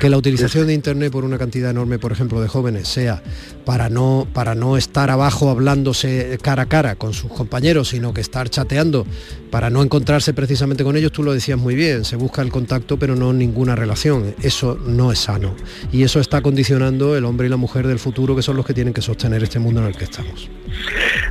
que 0.00 0.08
la 0.08 0.16
utilización 0.16 0.66
de 0.66 0.74
internet 0.74 1.12
por 1.12 1.24
una 1.24 1.38
cantidad 1.38 1.70
enorme, 1.70 1.98
por 1.98 2.12
ejemplo, 2.12 2.40
de 2.40 2.48
jóvenes 2.48 2.88
sea 2.98 3.22
para 3.64 3.90
no, 3.90 4.26
para 4.32 4.54
no 4.54 4.76
estar 4.76 5.10
abajo 5.10 5.50
hablándose 5.50 6.38
cara 6.42 6.62
a 6.62 6.66
cara 6.66 6.94
con 6.96 7.12
sus 7.12 7.30
compañeros, 7.30 7.90
sino 7.90 8.14
que 8.14 8.22
estar 8.22 8.48
chateando 8.48 9.06
para 9.50 9.68
no 9.68 9.82
encontrarse 9.82 10.32
precisamente 10.32 10.84
con 10.84 10.96
ellos, 10.96 11.12
tú 11.12 11.22
lo 11.22 11.32
decías 11.32 11.58
muy 11.58 11.74
bien, 11.74 12.04
se 12.04 12.16
busca 12.16 12.42
el 12.42 12.50
contacto 12.50 12.98
pero 12.98 13.14
no 13.14 13.32
ninguna 13.32 13.76
relación. 13.76 14.34
Eso 14.42 14.74
no 14.74 15.12
es 15.12 15.18
sano. 15.18 15.54
Y 15.92 16.02
eso 16.02 16.18
está 16.18 16.40
condicionando 16.40 17.16
el 17.16 17.24
hombre 17.24 17.46
y 17.46 17.50
la 17.50 17.56
mujer 17.56 17.86
del 17.86 17.98
futuro, 17.98 18.34
que 18.34 18.42
son 18.42 18.56
los 18.56 18.66
que 18.66 18.74
tienen 18.74 18.94
que 18.94 19.02
sostener 19.02 19.42
este 19.42 19.58
mundo 19.58 19.80
en 19.82 19.88
el 19.88 19.96
que 19.96 20.04
estamos. 20.04 20.50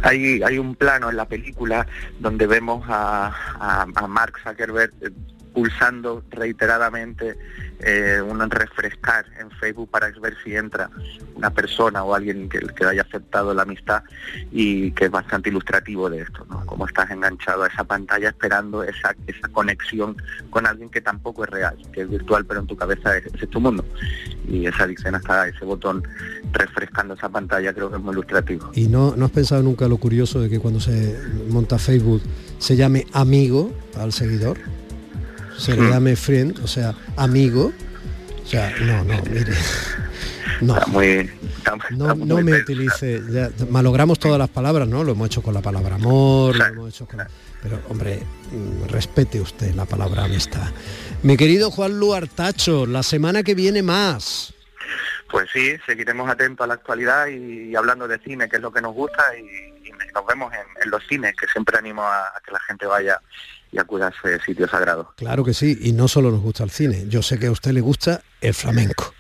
Hay, 0.04 0.42
hay 0.44 0.58
un 0.60 0.76
plano 0.76 1.10
en 1.10 1.18
la 1.18 1.26
película 1.26 1.88
donde 2.20 2.46
vemos 2.48 2.86
a, 2.88 3.34
a 3.60 4.08
Mark 4.08 4.34
Zuckerberg 4.44 4.92
eh, 5.02 5.10
pulsando 5.58 6.24
reiteradamente 6.30 7.36
eh, 7.80 8.22
un 8.22 8.48
refrescar 8.48 9.26
en 9.40 9.50
Facebook 9.50 9.90
para 9.90 10.08
ver 10.22 10.38
si 10.44 10.56
entra 10.56 10.88
una 11.34 11.50
persona 11.50 12.04
o 12.04 12.14
alguien 12.14 12.48
que, 12.48 12.60
haya 12.86 13.02
aceptado 13.02 13.56
la 13.56 13.64
amistad 13.64 14.04
y 14.52 14.92
que 14.92 15.06
es 15.06 15.12
bastante 15.12 15.50
ilustrativo 15.50 16.12
de 16.12 16.22
esto, 16.22 16.46
¿no? 16.48 16.64
Como 16.68 16.86
estás 16.86 17.10
enganchado 17.10 17.64
a 17.64 17.70
esa 17.70 17.84
pantalla 17.84 18.30
esperando 18.30 18.84
esa, 18.84 19.16
esa 19.26 19.48
conexión 19.48 20.16
con 20.52 20.68
alguien 20.68 20.90
que 20.90 21.02
tampoco 21.02 21.44
es 21.44 21.50
real, 21.50 21.76
que 21.92 22.02
es 22.02 22.10
virtual 22.10 22.46
pero 22.46 22.60
en 22.60 22.68
tu 22.68 22.76
cabeza 22.76 23.18
es, 23.18 23.26
es 23.34 23.50
tu 23.50 23.60
mundo. 23.60 23.84
Y 24.48 24.68
esa 24.68 24.84
adicción 24.84 25.16
hasta 25.16 25.48
ese 25.48 25.66
botón 25.66 26.04
refrescando 26.52 27.16
esa 27.16 27.30
pantalla 27.30 27.74
creo 27.74 27.90
que 27.90 27.96
es 27.96 28.04
muy 28.04 28.12
ilustrativo. 28.12 28.70
¿Y 28.76 28.90
no, 28.90 29.16
no 29.16 29.26
has 29.26 29.32
pensado 29.32 29.64
nunca 29.64 29.88
lo 29.88 29.98
curioso 29.98 30.40
de 30.40 30.50
que 30.50 30.60
cuando 30.60 30.80
se 30.80 31.20
monta 31.50 31.80
Facebook 31.80 32.22
se 32.60 32.76
llame 32.76 33.08
amigo 33.12 33.74
al 33.96 34.14
seguidor? 34.14 34.60
Se 35.58 35.76
le 35.76 35.90
llame 35.90 36.16
friend, 36.16 36.60
o 36.64 36.68
sea, 36.68 36.94
amigo. 37.16 37.74
O 38.44 38.48
sea, 38.48 38.74
no, 38.80 39.04
no, 39.04 39.22
mire. 39.24 39.54
No, 40.62 42.16
no, 42.16 42.42
me 42.42 42.54
utilice, 42.54 43.22
malogramos 43.70 44.20
todas 44.20 44.40
las 44.40 44.50
palabras, 44.50 44.88
¿no? 44.88 45.04
Lo 45.04 45.12
hemos 45.12 45.28
hecho 45.28 45.42
con 45.42 45.54
la 45.54 45.62
palabra 45.62 45.96
amor, 45.96 46.56
lo 46.56 46.66
hemos 46.66 46.90
hecho 46.90 47.06
con... 47.06 47.20
Pero, 47.62 47.80
hombre, 47.90 48.22
mm, 48.52 48.88
respete 48.90 49.42
usted 49.42 49.74
la 49.76 49.86
palabra 49.86 50.24
amistad. 50.24 50.70
Mi 51.24 51.38
querido 51.38 51.72
Juan 51.72 52.00
Luartacho, 52.00 52.86
la 52.86 53.04
semana 53.04 53.44
que 53.44 53.56
viene 53.56 53.84
más. 53.84 54.54
Pues 55.30 55.50
sí, 55.52 55.76
seguiremos 55.86 56.30
atentos 56.30 56.64
a 56.64 56.68
la 56.68 56.76
actualidad 56.76 57.28
y, 57.28 57.76
hablando 57.76 58.08
de 58.08 58.20
cine, 58.20 58.48
que 58.48 58.56
es 58.58 58.62
lo 58.62 58.72
que 58.72 58.82
nos 58.82 58.94
gusta, 58.94 59.24
y, 59.38 59.92
nos 60.14 60.26
vemos 60.26 60.52
en, 60.54 60.90
los 60.90 61.06
cines, 61.08 61.36
que 61.36 61.48
siempre 61.48 61.78
animo 61.78 62.02
a 62.04 62.32
que 62.44 62.52
la 62.52 62.60
gente 62.62 62.86
vaya 62.86 63.20
y 63.72 63.80
acudas 63.80 64.14
a 64.24 64.30
ese 64.30 64.44
sitio 64.46 64.68
sagrado. 64.68 65.14
Claro 65.18 65.44
que 65.44 65.54
sí, 65.54 65.78
y 65.82 65.94
no 65.94 66.08
solo 66.08 66.32
nos 66.32 66.42
gusta 66.42 66.64
el 66.64 66.72
cine, 66.72 67.06
yo 67.08 67.22
sé 67.22 67.40
que 67.40 67.48
a 67.48 67.52
usted 67.52 67.72
le 67.72 67.82
gusta 67.82 68.22
el 68.42 68.54
flamenco. 68.54 69.14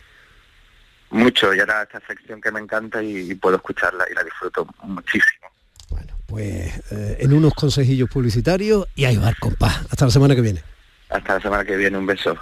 Mucho, 1.09 1.53
y 1.53 1.59
ahora 1.59 1.83
esta 1.83 2.01
sección 2.05 2.41
que 2.41 2.51
me 2.51 2.59
encanta 2.59 3.01
y, 3.01 3.33
puedo 3.35 3.55
escucharla 3.55 4.05
y 4.11 4.13
la 4.13 4.23
disfruto 4.23 4.67
muchísimo. 4.83 5.47
Bueno, 5.89 6.13
pues 6.25 6.77
eh, 6.91 7.17
en 7.19 7.33
unos 7.33 7.53
consejillos 7.53 8.09
publicitarios 8.09 8.87
y 8.95 9.05
ahí 9.05 9.15
va, 9.15 9.33
compás. 9.39 9.85
Hasta 9.89 10.05
la 10.05 10.11
semana 10.11 10.35
que 10.35 10.41
viene. 10.41 10.63
Hasta 11.09 11.35
la 11.35 11.41
semana 11.41 11.63
que 11.63 11.77
viene, 11.77 11.97
un 11.97 12.05
beso. 12.05 12.35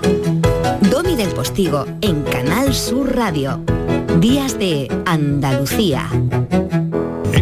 Domi 0.89 1.15
del 1.15 1.29
Postigo 1.29 1.85
en 2.01 2.23
Canal 2.23 2.73
Sur 2.73 3.15
Radio. 3.15 3.63
Días 4.19 4.57
de 4.57 4.87
Andalucía. 5.05 6.09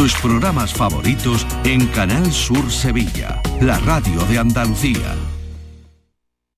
tus 0.00 0.14
programas 0.22 0.72
favoritos 0.72 1.46
en 1.62 1.86
Canal 1.88 2.32
Sur 2.32 2.72
Sevilla, 2.72 3.42
la 3.60 3.78
radio 3.80 4.24
de 4.24 4.38
Andalucía. 4.38 5.29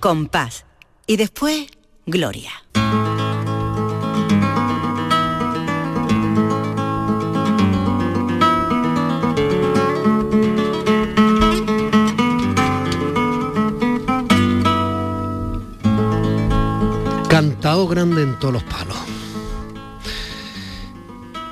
Compás 0.00 0.64
y 1.06 1.16
después 1.16 1.66
gloria. 2.06 2.50
Cantado 17.28 17.86
grande 17.86 18.22
en 18.22 18.38
todos 18.38 18.54
los 18.54 18.64
palos. 18.64 18.89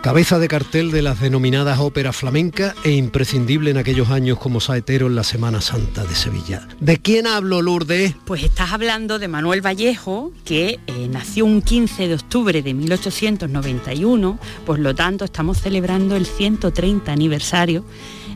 Cabeza 0.03 0.39
de 0.39 0.47
cartel 0.47 0.93
de 0.93 1.03
las 1.03 1.21
denominadas 1.21 1.81
óperas 1.81 2.15
flamencas 2.15 2.75
e 2.85 2.93
imprescindible 2.93 3.71
en 3.71 3.79
aquellos 3.79 4.11
años 4.11 4.39
como 4.39 4.61
saetero 4.61 5.09
en 5.09 5.17
la 5.17 5.25
Semana 5.25 5.61
Santa 5.61 6.05
de 6.05 6.15
Sevilla. 6.15 6.69
¿De 6.79 6.99
quién 6.99 7.27
hablo, 7.27 7.63
Lourdes? 7.63 8.15
Pues 8.25 8.45
estás 8.45 8.73
hablando 8.73 9.19
de 9.19 9.27
Manuel 9.27 9.61
Vallejo, 9.61 10.31
que 10.45 10.79
eh, 10.87 11.09
nació 11.11 11.47
un 11.47 11.63
15 11.63 12.07
de 12.07 12.15
octubre 12.15 12.63
de 12.63 12.75
1891, 12.75 14.39
por 14.65 14.79
lo 14.79 14.95
tanto 14.95 15.25
estamos 15.25 15.61
celebrando 15.61 16.15
el 16.15 16.27
130 16.27 17.11
aniversario 17.11 17.85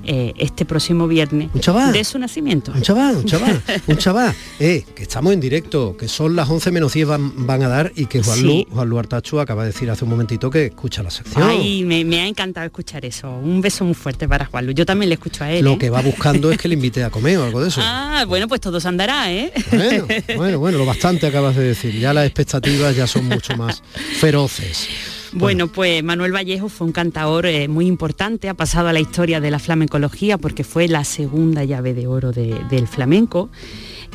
eh, 0.05 0.33
este 0.39 0.65
próximo 0.65 1.07
viernes 1.09 1.51
de 1.53 2.05
su 2.05 2.19
nacimiento. 2.19 2.73
Un 2.75 2.83
chaval, 2.83 3.17
un 3.17 3.25
chaval, 3.25 3.63
un 3.87 3.97
chaval. 3.97 4.35
Eh, 4.59 4.85
que 4.95 5.03
estamos 5.03 5.33
en 5.33 5.41
directo, 5.41 5.97
que 5.97 6.09
son 6.09 6.37
las 6.37 6.49
11 6.49 6.71
menos 6.71 6.93
10 6.93 7.07
van, 7.09 7.47
van 7.47 7.63
a 7.63 7.69
dar 7.69 7.93
y 7.97 8.07
que 8.07 8.23
Juan, 8.23 8.39
Sí. 8.39 8.67
Lu, 8.69 8.75
Juan 8.75 8.89
Lu 8.89 8.99
Artachu 8.99 9.41
acaba 9.41 9.63
de 9.63 9.73
decir 9.73 9.91
hace 9.91 10.05
un 10.05 10.11
momentito 10.11 10.51
que 10.51 10.67
escucha 10.67 11.03
la 11.03 11.11
sección. 11.11 11.43
Ay, 11.49 11.85
me, 11.85 12.05
me 12.05 12.21
ha 12.21 12.27
encantado 12.27 12.67
escuchar 12.67 13.05
eso. 13.05 13.31
Un 13.31 13.61
beso 13.61 13.85
muy 13.85 13.95
fuerte 13.95 14.29
para 14.29 14.47
Juan 14.47 14.65
Luis. 14.67 14.77
Yo 14.77 14.87
también 14.87 15.09
le 15.09 15.15
escucho 15.15 15.45
a 15.45 15.51
él. 15.51 15.65
Lo 15.65 15.73
¿eh? 15.73 15.79
que 15.79 15.91
va 15.91 16.01
buscando 16.03 16.51
es 16.51 16.59
que 16.59 16.69
le 16.69 16.75
invite 16.75 17.05
a 17.05 17.11
comer 17.11 17.39
o 17.39 17.45
algo 17.45 17.61
de 17.61 17.69
eso. 17.69 17.81
Ah, 18.15 18.25
bueno, 18.27 18.47
pues 18.47 18.61
todo 18.61 18.79
se 18.79 18.89
andará, 18.89 19.33
¿eh? 19.33 19.53
Bueno, 19.71 20.07
bueno, 20.37 20.59
bueno, 20.59 20.79
lo 20.79 20.85
bastante 20.87 21.27
acabas 21.27 21.57
de 21.57 21.63
decir. 21.65 21.99
Ya 21.99 22.13
las 22.13 22.27
expectativas 22.27 22.95
ya 22.95 23.07
son 23.07 23.25
mucho 23.27 23.57
más 23.57 23.83
feroces. 24.21 24.89
Bueno, 25.35 25.69
pues 25.69 26.05
Manuel 26.05 26.33
Vallejo 26.35 26.69
fue 26.69 26.87
un 26.87 26.93
cantador 26.93 27.47
eh, 27.47 27.67
muy 27.67 27.87
importante, 27.87 28.49
ha 28.51 28.55
pasado 28.55 28.89
a 28.89 28.93
la 28.93 29.01
historia 29.01 29.41
de 29.41 29.51
la 29.51 29.59
flamencología 29.59 30.37
porque 30.37 30.63
fue 30.63 30.89
la 30.89 31.05
segunda 31.05 31.65
llave 31.65 31.95
de 31.95 32.07
oro 32.07 32.33
de- 32.33 32.61
del 32.71 32.87
flamenco. 32.87 33.49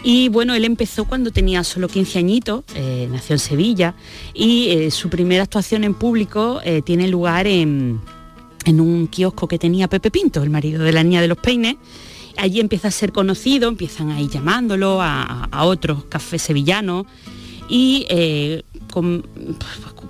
Y 0.03 0.30
bueno, 0.30 0.53
él 0.53 0.63
empezó 0.63 1.05
cuando 1.05 1.32
tenía 1.32 1.63
solo 1.63 1.88
15 1.88 2.20
añitos, 2.20 2.63
eh, 2.76 3.07
nació 3.11 3.34
en 3.34 3.39
Sevilla 3.39 3.95
y 4.36 4.70
eh, 4.70 4.91
su 4.91 5.09
primera 5.09 5.41
actuación 5.43 5.84
en 5.84 5.95
público 5.95 6.61
tiene 6.86 7.07
lugar 7.07 7.47
en, 7.47 7.99
un 8.68 9.07
kiosco 9.07 9.47
que 9.47 9.57
tenía 9.57 9.88
Pepe 9.88 10.11
Pinto, 10.11 10.43
el 10.43 10.49
marido 10.51 10.84
de 10.84 10.91
la 10.91 11.01
niña 11.03 11.22
de 11.22 11.28
los 11.30 11.38
peines. 11.39 11.78
Allí 12.38 12.59
empieza 12.59 12.89
a 12.89 12.91
ser 12.91 13.11
conocido, 13.11 13.68
empiezan 13.70 14.11
a 14.11 14.22
ir 14.22 14.30
llamándolo 14.30 15.01
a, 15.01 15.45
a 15.45 15.65
otros 15.65 16.03
cafés 16.05 16.43
sevillanos 16.43 17.07
y 17.70 18.05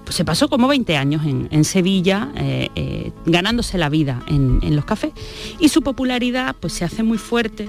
se 0.10 0.26
pasó 0.26 0.48
como 0.48 0.68
20 0.68 0.98
años 0.98 1.24
en, 1.26 1.64
Sevilla 1.66 2.32
eh, 2.36 2.70
eh, 2.76 3.12
ganándose 3.26 3.78
la 3.78 3.90
vida 3.90 4.24
en, 4.28 4.76
los 4.76 4.86
cafés 4.86 5.12
y 5.60 5.70
su 5.70 5.82
popularidad 5.82 6.56
pues 6.60 6.74
se 6.74 6.86
hace 6.86 7.04
muy 7.04 7.18
fuerte 7.18 7.68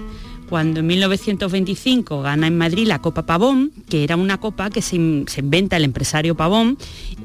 cuando 0.48 0.80
en 0.80 0.86
1925 0.86 2.22
gana 2.22 2.46
en 2.46 2.56
Madrid 2.56 2.86
la 2.86 3.00
Copa 3.00 3.26
Pavón, 3.26 3.70
que 3.90 4.02
era 4.02 4.16
una 4.16 4.40
copa 4.40 4.70
que 4.70 4.80
se, 4.80 5.24
se 5.26 5.40
inventa 5.40 5.76
el 5.76 5.84
empresario 5.84 6.36
Pavón, 6.36 6.78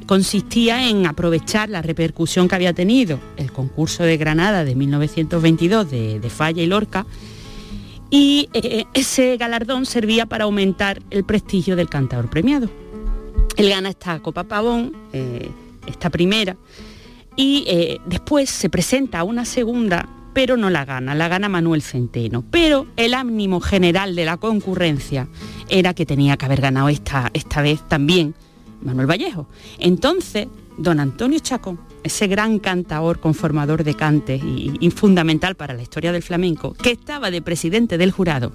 consistía 0.07 0.89
en 0.89 1.05
aprovechar 1.05 1.69
la 1.69 1.81
repercusión 1.81 2.49
que 2.49 2.55
había 2.55 2.73
tenido 2.73 3.19
el 3.37 3.51
concurso 3.51 4.03
de 4.03 4.17
Granada 4.17 4.65
de 4.65 4.75
1922 4.75 5.89
de, 5.89 6.19
de 6.19 6.29
Falla 6.29 6.61
y 6.61 6.65
Lorca, 6.65 7.05
y 8.15 8.47
eh, 8.53 8.85
ese 8.93 9.37
galardón 9.37 9.87
servía 9.87 10.27
para 10.27 10.43
aumentar 10.43 11.01
el 11.09 11.23
prestigio 11.23 11.75
del 11.75 11.89
cantador 11.89 12.29
premiado. 12.29 12.69
Él 13.57 13.69
gana 13.69 13.89
esta 13.89 14.19
Copa 14.19 14.43
Pavón, 14.43 14.93
eh, 15.13 15.49
esta 15.87 16.09
primera, 16.09 16.57
y 17.35 17.63
eh, 17.67 17.99
después 18.05 18.49
se 18.49 18.69
presenta 18.69 19.19
a 19.19 19.23
una 19.23 19.45
segunda, 19.45 20.07
pero 20.33 20.57
no 20.57 20.69
la 20.69 20.85
gana, 20.85 21.13
la 21.15 21.27
gana 21.27 21.49
Manuel 21.49 21.81
Centeno. 21.81 22.43
Pero 22.49 22.87
el 22.95 23.13
ánimo 23.13 23.59
general 23.59 24.15
de 24.15 24.25
la 24.25 24.37
concurrencia 24.37 25.27
era 25.69 25.93
que 25.93 26.05
tenía 26.05 26.37
que 26.37 26.45
haber 26.45 26.61
ganado 26.61 26.89
esta, 26.89 27.29
esta 27.33 27.61
vez 27.61 27.87
también 27.87 28.33
Manuel 28.81 29.09
Vallejo. 29.09 29.47
Entonces, 29.79 30.47
don 30.77 30.99
Antonio 30.99 31.39
Chacón, 31.39 31.79
ese 32.03 32.27
gran 32.27 32.59
cantador 32.59 33.19
conformador 33.19 33.83
de 33.83 33.93
cantes 33.93 34.41
y, 34.43 34.73
y 34.79 34.89
fundamental 34.91 35.55
para 35.55 35.73
la 35.73 35.81
historia 35.81 36.11
del 36.11 36.23
flamenco, 36.23 36.73
que 36.73 36.91
estaba 36.91 37.31
de 37.31 37.41
presidente 37.41 37.97
del 37.97 38.11
jurado, 38.11 38.51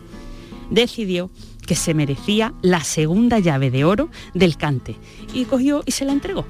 decidió 0.70 1.30
que 1.68 1.76
se 1.76 1.92
merecía 1.92 2.54
la 2.62 2.82
segunda 2.82 3.38
llave 3.38 3.70
de 3.70 3.84
oro 3.84 4.08
del 4.32 4.56
cante 4.56 4.96
y 5.34 5.44
cogió 5.44 5.82
y 5.84 5.92
se 5.92 6.06
la 6.06 6.12
entregó. 6.12 6.46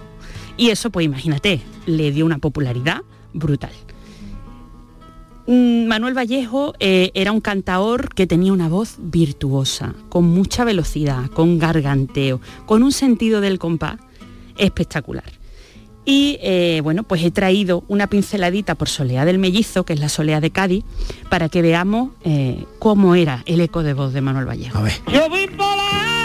Y 0.56 0.70
eso, 0.70 0.90
pues 0.90 1.04
imagínate, 1.04 1.60
le 1.86 2.12
dio 2.12 2.24
una 2.24 2.38
popularidad 2.38 3.02
brutal. 3.34 3.72
Mm, 5.48 5.86
Manuel 5.86 6.16
Vallejo 6.16 6.72
eh, 6.78 7.10
era 7.14 7.32
un 7.32 7.40
cantaor 7.40 8.14
que 8.14 8.28
tenía 8.28 8.52
una 8.52 8.68
voz 8.68 8.94
virtuosa, 8.98 9.92
con 10.08 10.24
mucha 10.24 10.62
velocidad, 10.62 11.26
con 11.30 11.58
garganteo, 11.58 12.40
con 12.64 12.84
un 12.84 12.92
sentido 12.92 13.40
del 13.40 13.58
compás 13.58 13.98
espectacular. 14.56 15.37
Y 16.10 16.38
eh, 16.40 16.80
bueno, 16.82 17.02
pues 17.02 17.22
he 17.22 17.30
traído 17.30 17.84
una 17.86 18.06
pinceladita 18.06 18.76
por 18.76 18.88
Soleá 18.88 19.26
del 19.26 19.38
Mellizo, 19.38 19.84
que 19.84 19.92
es 19.92 20.00
la 20.00 20.08
Soleá 20.08 20.40
de 20.40 20.50
Cádiz, 20.50 20.82
para 21.28 21.50
que 21.50 21.60
veamos 21.60 22.12
eh, 22.24 22.64
cómo 22.78 23.14
era 23.14 23.42
el 23.44 23.60
eco 23.60 23.82
de 23.82 23.92
voz 23.92 24.14
de 24.14 24.22
Manuel 24.22 24.48
Vallejo. 24.48 24.82
Yo 25.12 25.28
vi 25.28 25.46
por 25.48 25.66
la 25.66 26.17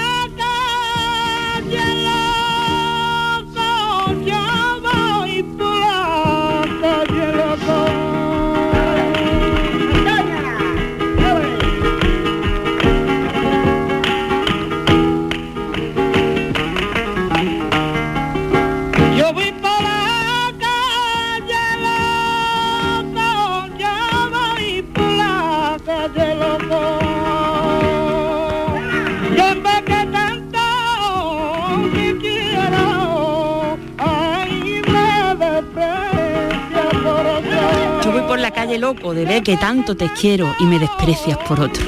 Yo 38.03 38.11
voy 38.11 38.21
por 38.23 38.39
la 38.39 38.51
calle 38.51 38.77
loco 38.77 39.13
de 39.13 39.25
ver 39.25 39.43
que 39.43 39.55
tanto 39.57 39.95
te 39.95 40.09
quiero 40.19 40.53
y 40.59 40.65
me 40.65 40.79
desprecias 40.79 41.37
por 41.47 41.59
otro. 41.59 41.83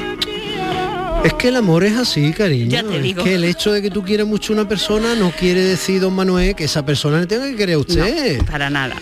Es 1.24 1.34
que 1.34 1.48
el 1.48 1.56
amor 1.56 1.82
es 1.84 1.96
así, 1.96 2.32
cariño. 2.32 2.70
Ya 2.70 2.82
te 2.84 2.96
es 2.96 3.02
digo. 3.02 3.24
que 3.24 3.34
el 3.34 3.44
hecho 3.44 3.72
de 3.72 3.82
que 3.82 3.90
tú 3.90 4.02
quieras 4.04 4.26
mucho 4.26 4.52
a 4.52 4.56
una 4.56 4.68
persona 4.68 5.14
no 5.16 5.30
quiere 5.32 5.60
decir, 5.60 6.00
don 6.00 6.14
Manuel, 6.14 6.54
que 6.54 6.64
esa 6.64 6.86
persona 6.86 7.18
le 7.18 7.26
tenga 7.26 7.46
que 7.46 7.56
querer 7.56 7.74
a 7.74 7.78
usted. 7.78 8.38
No, 8.38 8.44
para 8.44 8.70
nada. 8.70 8.94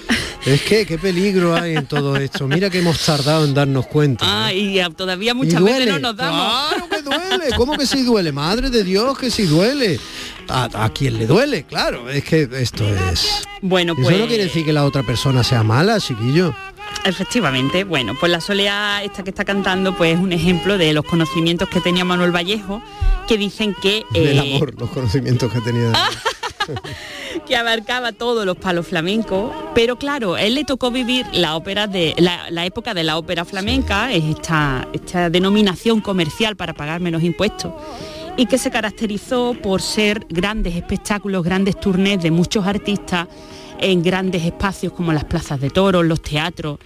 Es 0.46 0.60
que 0.62 0.84
qué 0.84 0.98
peligro 0.98 1.54
hay 1.56 1.74
en 1.76 1.86
todo 1.86 2.16
esto. 2.16 2.46
Mira 2.46 2.68
que 2.68 2.80
hemos 2.80 2.98
tardado 3.04 3.44
en 3.44 3.54
darnos 3.54 3.86
cuenta. 3.86 4.24
Ah, 4.46 4.52
y 4.52 4.78
todavía 4.94 5.32
muchas 5.34 5.62
veces 5.62 5.86
no 5.88 5.98
nos 5.98 6.16
damos. 6.16 6.68
Claro 6.68 6.88
que 6.88 7.02
duele. 7.02 7.56
¿Cómo 7.56 7.76
que 7.78 7.86
sí 7.86 8.02
duele? 8.02 8.30
Madre 8.32 8.68
de 8.70 8.84
Dios, 8.84 9.16
que 9.18 9.30
sí 9.30 9.44
duele. 9.44 9.98
A, 10.48 10.68
a 10.84 10.92
quien 10.92 11.18
le 11.18 11.26
duele, 11.26 11.62
claro. 11.64 12.10
Es 12.10 12.22
que 12.24 12.46
esto 12.58 12.84
es... 13.10 13.46
Bueno, 13.62 13.94
Eso 13.94 14.02
pues 14.02 14.18
no 14.18 14.26
quiere 14.26 14.44
decir 14.44 14.64
que 14.66 14.74
la 14.74 14.84
otra 14.84 15.02
persona 15.02 15.42
sea 15.42 15.62
mala, 15.62 15.98
chiquillo. 15.98 16.54
efectivamente, 17.06 17.84
bueno, 17.84 18.14
pues 18.20 18.30
la 18.30 18.40
Soleá 18.42 19.02
esta 19.02 19.24
que 19.24 19.30
está 19.30 19.46
cantando 19.46 19.96
pues 19.96 20.14
es 20.14 20.20
un 20.20 20.32
ejemplo 20.34 20.76
de 20.76 20.92
los 20.92 21.04
conocimientos 21.06 21.68
que 21.70 21.80
tenía 21.80 22.04
Manuel 22.04 22.30
Vallejo, 22.30 22.82
que 23.26 23.38
dicen 23.38 23.74
que 23.80 24.04
Del 24.12 24.36
eh, 24.38 24.54
amor, 24.56 24.74
los 24.78 24.90
conocimientos 24.90 25.50
que 25.50 25.60
tenía. 25.62 25.90
que 27.46 27.56
abarcaba 27.56 28.12
todos 28.12 28.44
los 28.46 28.56
palos 28.56 28.86
flamencos, 28.86 29.52
pero 29.74 29.96
claro, 29.98 30.34
a 30.34 30.42
él 30.42 30.54
le 30.54 30.64
tocó 30.64 30.90
vivir 30.90 31.26
la 31.32 31.56
ópera 31.56 31.86
de 31.86 32.14
la, 32.18 32.50
la 32.50 32.64
época 32.64 32.94
de 32.94 33.04
la 33.04 33.18
ópera 33.18 33.44
flamenca, 33.44 34.12
es 34.12 34.24
esta, 34.24 34.88
esta 34.92 35.30
denominación 35.30 36.00
comercial 36.00 36.56
para 36.56 36.74
pagar 36.74 37.00
menos 37.00 37.22
impuestos 37.22 37.72
y 38.36 38.46
que 38.46 38.58
se 38.58 38.70
caracterizó 38.70 39.54
por 39.62 39.80
ser 39.80 40.26
grandes 40.28 40.74
espectáculos, 40.74 41.44
grandes 41.44 41.78
turnés 41.78 42.22
de 42.22 42.30
muchos 42.30 42.66
artistas 42.66 43.28
en 43.78 44.02
grandes 44.02 44.44
espacios 44.44 44.92
como 44.92 45.12
las 45.12 45.24
plazas 45.24 45.60
de 45.60 45.70
toros, 45.70 46.04
los 46.04 46.20
teatros. 46.22 46.78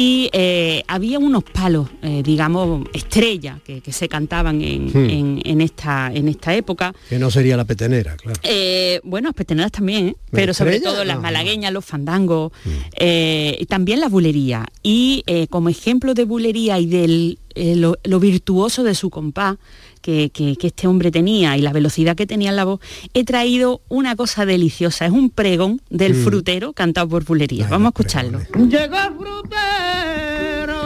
Y 0.00 0.30
eh, 0.32 0.84
había 0.86 1.18
unos 1.18 1.42
palos, 1.42 1.88
eh, 2.02 2.22
digamos, 2.24 2.86
estrella, 2.92 3.58
que, 3.64 3.80
que 3.80 3.92
se 3.92 4.08
cantaban 4.08 4.62
en, 4.62 4.92
Hmm. 4.92 5.10
en- 5.10 5.42
en 5.44 5.60
esta, 5.60 6.12
en 6.14 6.28
esta 6.28 6.54
época. 6.54 6.94
Que 7.08 7.18
no 7.18 7.32
sería 7.32 7.56
la 7.56 7.64
petenera, 7.64 8.16
claro. 8.16 8.38
Eh, 8.44 9.00
bueno, 9.02 9.26
las 9.30 9.34
peteneras 9.34 9.72
también, 9.72 10.08
¿eh? 10.10 10.16
pero 10.30 10.54
sobre 10.54 10.78
todo 10.78 11.04
las 11.04 11.16
No, 11.16 11.22
malagueñas, 11.22 11.72
los 11.72 11.84
fandangos, 11.84 12.52
y 13.00 13.66
también 13.66 13.98
la 13.98 14.08
bulería. 14.08 14.66
Y 14.84 15.24
como 15.50 15.68
ejemplo 15.68 16.14
de 16.14 16.24
bulería 16.24 16.78
y 16.78 16.86
de 16.86 17.36
lo, 17.74 17.98
lo 18.04 18.20
virtuoso 18.20 18.84
de 18.84 18.94
su 18.94 19.10
compás 19.10 19.56
que, 20.08 20.30
que- 20.30 20.56
que 20.56 20.68
este 20.68 20.86
hombre 20.86 21.10
tenía 21.10 21.54
y 21.58 21.60
la 21.60 21.70
velocidad 21.70 22.16
que 22.16 22.26
tenía 22.26 22.48
en 22.48 22.56
la 22.56 22.64
voz, 22.64 22.80
he 23.12 23.24
traído 23.24 23.82
una 23.88 24.16
cosa 24.16 24.46
deliciosa. 24.46 25.04
Es 25.04 25.12
un 25.12 25.28
pregón 25.28 25.82
del 25.90 26.14
Mm. 26.14 26.24
frutero 26.24 26.72
cantado 26.72 27.10
por 27.10 27.26
bulería. 27.26 27.66
Vamos 27.68 27.88
a 27.88 27.90
escucharlo. 27.90 28.38
Llegó 28.56 28.96
el 28.96 29.12
frutero. 29.18 30.78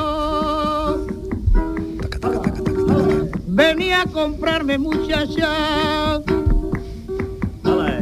Venía 3.47 4.03
a 4.03 4.07
comprarme 4.07 4.77
muchacha. 4.79 6.21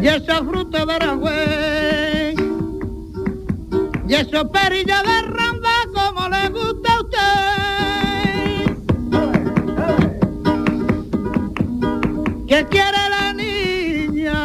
Y 0.03 0.07
esa 0.07 0.43
fruta 0.43 0.87
de 0.87 0.93
Aragüey. 0.95 2.35
Y 4.09 4.15
esos 4.15 4.45
perillos 4.51 5.03
de 5.03 5.23
quiere 12.71 13.09
la 13.11 13.33
niña? 13.33 14.41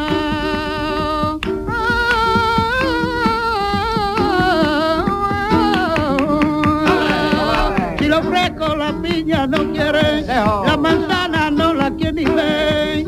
Si 7.99 8.07
le 8.07 8.15
ofrezco 8.15 8.75
la 8.75 8.93
piña 9.01 9.47
no 9.47 9.71
quiere, 9.71 10.21
la 10.23 10.77
manzana 10.77 11.51
no 11.51 11.73
la 11.73 11.91
quiere 11.91 12.13
ni 12.13 12.25
ver, 12.25 13.05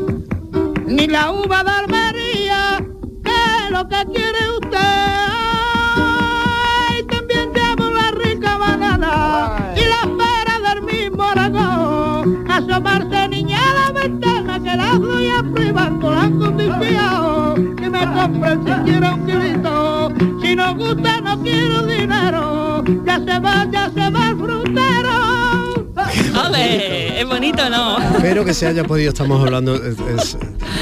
ni 0.86 1.06
la 1.06 1.30
uva 1.30 1.62
de 1.64 1.77
compren 18.56 18.78
siquiera 18.86 19.14
un 19.14 19.26
kilito. 19.26 20.12
Si 20.42 20.56
no 20.56 20.74
gusta 20.74 21.20
no 21.20 21.42
quiero 21.42 21.86
dinero, 21.86 22.84
ya 23.04 23.16
se 23.18 23.38
va, 23.38 23.66
ya 23.70 23.90
se 23.94 24.10
va 24.10 24.28
el 24.28 24.36
frutero. 24.36 25.88
¡Ole! 26.46 27.20
Es 27.20 27.26
bonito, 27.26 27.68
¿no? 27.68 27.98
Espero 27.98 28.44
que 28.44 28.54
se 28.54 28.66
haya 28.66 28.84
podido, 28.84 29.10
estamos 29.10 29.42
hablando, 29.44 29.74
es- 29.74 29.98
es- 30.16 30.38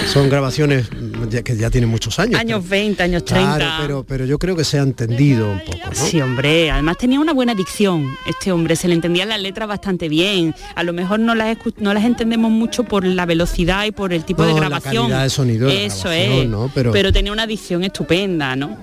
son 0.06 0.28
grabaciones 0.28 0.88
ya- 1.30 1.42
que 1.42 1.56
ya 1.56 1.70
tienen 1.70 1.90
muchos 1.90 2.18
años. 2.18 2.38
Años 2.40 2.68
20, 2.68 3.02
años 3.02 3.24
30. 3.24 3.56
Claro, 3.56 3.82
pero, 3.82 4.04
pero 4.04 4.24
yo 4.26 4.38
creo 4.38 4.56
que 4.56 4.64
se 4.64 4.78
ha 4.78 4.82
entendido 4.82 5.50
un 5.50 5.60
poco, 5.60 5.78
¿no? 5.86 5.94
Sí, 5.94 6.20
hombre, 6.20 6.70
además 6.70 6.96
tenía 6.98 7.20
una 7.20 7.32
buena 7.32 7.54
dicción. 7.54 8.16
Este 8.26 8.52
hombre 8.52 8.76
se 8.76 8.88
le 8.88 8.94
entendían 8.94 9.28
las 9.28 9.40
letras 9.40 9.68
bastante 9.68 10.08
bien. 10.08 10.54
A 10.74 10.82
lo 10.82 10.92
mejor 10.92 11.20
no 11.20 11.34
las 11.34 11.56
no 11.78 11.92
las 11.94 12.04
entendemos 12.04 12.50
mucho 12.50 12.84
por 12.84 13.04
la 13.04 13.26
velocidad 13.26 13.84
y 13.84 13.92
por 13.92 14.12
el 14.12 14.24
tipo 14.24 14.44
de 14.44 14.52
la 14.52 14.60
grabación. 14.60 15.04
calidad 15.04 15.22
de 15.22 15.30
sonido 15.30 15.68
Eso 15.68 16.10
es. 16.10 16.46
¿no? 16.48 16.70
Pero- 16.74 17.12
tenía 17.12 17.32
una 17.32 17.46
dicción 17.46 17.82
estupenda, 17.84 18.56
¿no? 18.56 18.76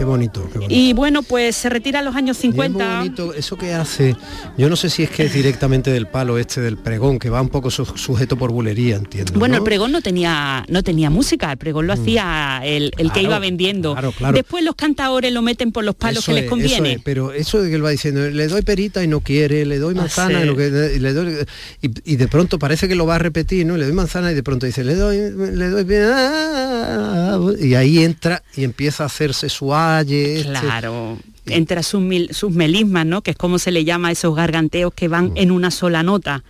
Qué 0.00 0.04
bonito, 0.06 0.48
qué 0.50 0.58
bonito. 0.60 0.74
Y 0.74 0.94
bueno, 0.94 1.22
pues 1.22 1.54
se 1.56 1.68
retira 1.68 1.98
a 1.98 2.02
los 2.02 2.16
años 2.16 2.38
Y 2.42 2.48
es 2.48 2.54
muy 2.54 2.66
50. 2.68 2.96
bonito 3.00 3.34
eso 3.34 3.58
que 3.58 3.74
hace, 3.74 4.16
yo 4.56 4.70
no 4.70 4.76
sé 4.76 4.88
si 4.88 5.02
es 5.02 5.10
que 5.10 5.24
es 5.26 5.34
directamente 5.34 5.90
del 5.90 6.06
palo 6.06 6.38
este 6.38 6.62
del 6.62 6.78
pregón, 6.78 7.18
que 7.18 7.28
va 7.28 7.42
un 7.42 7.50
poco 7.50 7.70
su- 7.70 7.84
sujeto 7.84 8.38
por 8.38 8.50
bulería, 8.50 8.96
entiendo. 8.96 9.34
Bueno, 9.38 9.56
¿no? 9.56 9.58
el 9.58 9.64
pregón 9.64 9.92
no 9.92 10.00
tenía 10.00 10.64
no 10.68 10.82
tenía 10.82 11.10
música, 11.10 11.52
el 11.52 11.58
pregón 11.58 11.86
lo 11.86 11.92
hacía 11.92 12.62
el, 12.64 12.92
el 12.96 13.12
que 13.12 13.20
iba 13.20 13.38
vendiendo. 13.38 13.92
claro, 13.92 14.12
claro. 14.12 14.34
Después 14.34 14.64
los 14.64 14.74
cantadores 14.74 15.34
lo 15.34 15.42
meten 15.42 15.70
por 15.70 15.84
los 15.84 15.94
palos 15.96 16.22
Eso 16.22 16.30
que 16.32 16.34
les 16.36 16.44
es, 16.44 16.50
conviene. 16.50 16.88
eso 16.92 16.96
es, 16.98 17.02
pero 17.04 17.32
eso 17.34 17.60
de 17.60 17.68
que 17.68 17.74
él 17.76 17.84
va 17.84 17.90
diciendo, 17.90 18.22
le 18.30 18.48
doy 18.48 18.62
perita 18.62 19.04
y 19.04 19.06
no 19.06 19.20
quiere, 19.20 19.66
le 19.66 19.78
doy 19.78 19.92
Ah, 19.98 20.00
manzana 20.00 20.38
sí. 20.38 20.44
y, 20.44 20.46
no 20.48 20.56
quiere, 20.56 20.96
y 20.96 20.98
le 20.98 21.12
doy, 21.12 21.34
y, 21.82 22.12
y 22.12 22.16
de 22.16 22.26
pronto 22.26 22.58
parece 22.58 22.88
que 22.88 22.94
lo 22.94 23.04
va 23.04 23.16
a 23.16 23.18
repetir, 23.18 23.66
¿no? 23.66 23.76
Le 23.76 23.84
doy 23.84 23.92
manzana 23.92 24.32
y 24.32 24.34
de 24.34 24.42
pronto 24.42 24.64
dice, 24.64 24.82
le 24.82 24.94
doy, 24.94 25.18
le 25.18 25.68
doy 25.68 25.86
ah, 26.10 27.38
y 27.60 27.74
ahí 27.74 27.98
entra 27.98 28.42
y 28.56 28.64
empieza 28.64 29.02
a 29.02 29.06
hacerse 29.06 29.50
este, 29.98 30.42
Claro. 30.50 31.18
Entre 31.46 31.82
sus, 31.82 32.00
mil- 32.00 32.32
sus 32.32 32.52
melismas, 32.52 33.06
¿no? 33.06 33.22
Que 33.22 33.32
es 33.32 33.36
como 33.36 33.58
se 33.58 33.72
le 33.72 33.84
llama 33.84 34.08
a 34.08 34.12
esos 34.12 34.36
garganteos 34.36 34.92
que 34.94 35.08
van 35.08 35.32
en 35.34 35.50
una 35.50 35.70
sola 35.70 36.02
nota. 36.02 36.44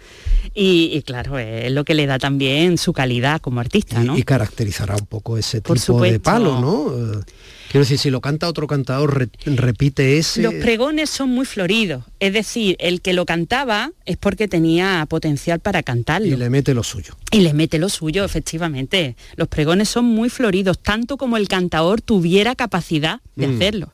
Y, 0.54 0.90
y 0.92 1.02
claro, 1.02 1.38
es 1.38 1.70
lo 1.72 1.84
que 1.84 1.94
le 1.94 2.06
da 2.06 2.18
también 2.18 2.76
su 2.76 2.92
calidad 2.92 3.40
como 3.40 3.60
artista, 3.60 4.02
¿no? 4.02 4.18
y 4.18 4.24
caracterizará 4.24 4.96
un 4.96 5.06
poco 5.06 5.38
ese 5.38 5.62
Por 5.62 5.78
tipo 5.78 6.02
de 6.02 6.18
palo, 6.20 6.60
¿no? 6.60 7.22
Quiero 7.70 7.82
decir, 7.84 7.98
si 7.98 8.10
lo 8.10 8.20
canta 8.20 8.48
otro 8.48 8.66
cantador, 8.66 9.16
re- 9.16 9.28
repite 9.46 10.18
ese. 10.18 10.42
Los 10.42 10.54
pregones 10.54 11.08
son 11.08 11.28
muy 11.30 11.46
floridos, 11.46 12.02
es 12.18 12.32
decir, 12.32 12.74
el 12.80 13.00
que 13.00 13.12
lo 13.12 13.24
cantaba 13.24 13.92
es 14.06 14.16
porque 14.16 14.48
tenía 14.48 15.06
potencial 15.08 15.60
para 15.60 15.84
cantarlo. 15.84 16.26
y 16.26 16.36
le 16.36 16.50
mete 16.50 16.74
lo 16.74 16.82
suyo. 16.82 17.14
Y 17.30 17.40
le 17.42 17.54
mete 17.54 17.78
lo 17.78 17.88
suyo, 17.88 18.24
efectivamente. 18.24 19.14
Los 19.36 19.46
pregones 19.46 19.88
son 19.88 20.04
muy 20.04 20.30
floridos, 20.30 20.80
tanto 20.80 21.16
como 21.16 21.36
el 21.36 21.46
cantador 21.46 22.00
tuviera 22.00 22.56
capacidad 22.56 23.20
de 23.36 23.46
Mm. 23.46 23.54
hacerlo. 23.54 23.92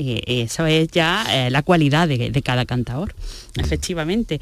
Eh, 0.00 0.22
eso 0.44 0.64
es 0.64 0.88
ya 0.92 1.26
eh, 1.28 1.50
la 1.50 1.62
cualidad 1.62 2.06
de, 2.06 2.30
de 2.30 2.42
cada 2.42 2.64
cantador, 2.66 3.16
efectivamente. 3.56 4.40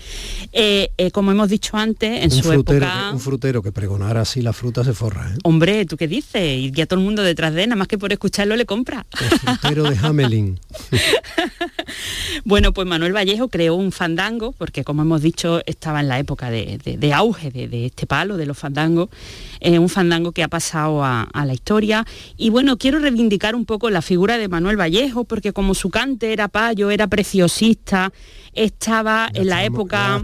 Eh, 0.52 0.90
eh, 0.98 1.10
como 1.12 1.30
hemos 1.32 1.48
dicho 1.48 1.78
antes, 1.78 2.10
en 2.24 2.30
un, 2.30 2.36
su 2.42 2.42
frutero, 2.52 2.84
época... 2.84 3.10
un 3.14 3.20
frutero 3.20 3.62
que 3.62 3.72
pregonara 3.72 4.20
así 4.20 4.42
la 4.42 4.52
fruta 4.52 4.84
se 4.84 4.92
forra, 4.92 5.30
¿eh? 5.32 5.38
Hombre, 5.44 5.86
¿tú 5.86 5.96
qué 5.96 6.08
dices? 6.08 6.58
Y 6.58 6.72
ya 6.72 6.84
todo 6.84 6.98
el 7.00 7.06
mundo 7.06 7.22
detrás 7.22 7.54
de 7.54 7.62
él, 7.62 7.70
nada 7.70 7.78
más 7.78 7.88
que 7.88 7.96
por 7.96 8.12
escucharlo 8.12 8.54
le 8.54 8.66
compra. 8.66 9.06
El 9.18 9.38
frutero 9.38 9.84
de 9.84 9.96
Hamelin. 9.96 10.60
Bueno, 12.44 12.72
pues 12.72 12.86
Manuel 12.86 13.12
Vallejo 13.14 13.48
creó 13.48 13.74
un 13.74 13.92
fandango, 13.92 14.52
porque 14.52 14.84
como 14.84 15.02
hemos 15.02 15.22
dicho, 15.22 15.60
estaba 15.66 16.00
en 16.00 16.08
la 16.08 16.18
época 16.18 16.50
de, 16.50 16.78
de- 16.84 16.96
de 16.96 17.12
auge 17.12 17.50
de, 17.50 17.66
de 17.68 17.86
este 17.86 18.06
palo, 18.06 18.36
de 18.36 18.46
los 18.46 18.58
fandangos, 18.58 19.08
eh, 19.60 19.78
un 19.78 19.88
fandango 19.88 20.32
que 20.32 20.42
ha 20.42 20.48
pasado 20.48 21.02
a, 21.04 21.22
a 21.22 21.44
la 21.46 21.54
historia. 21.54 22.04
Y 22.36 22.50
bueno, 22.50 22.76
quiero 22.76 22.98
reivindicar 22.98 23.54
un 23.54 23.64
poco 23.64 23.90
la 23.90 24.02
figura 24.02 24.38
de 24.38 24.48
Manuel 24.48 24.76
Vallejo, 24.78 25.24
porque 25.24 25.45
como 25.52 25.74
su 25.74 25.90
cante 25.90 26.32
era 26.32 26.48
payo, 26.48 26.90
era 26.90 27.06
preciosista, 27.06 28.12
estaba 28.56 29.30
en 29.34 29.48
la 29.48 29.64
época 29.64 30.22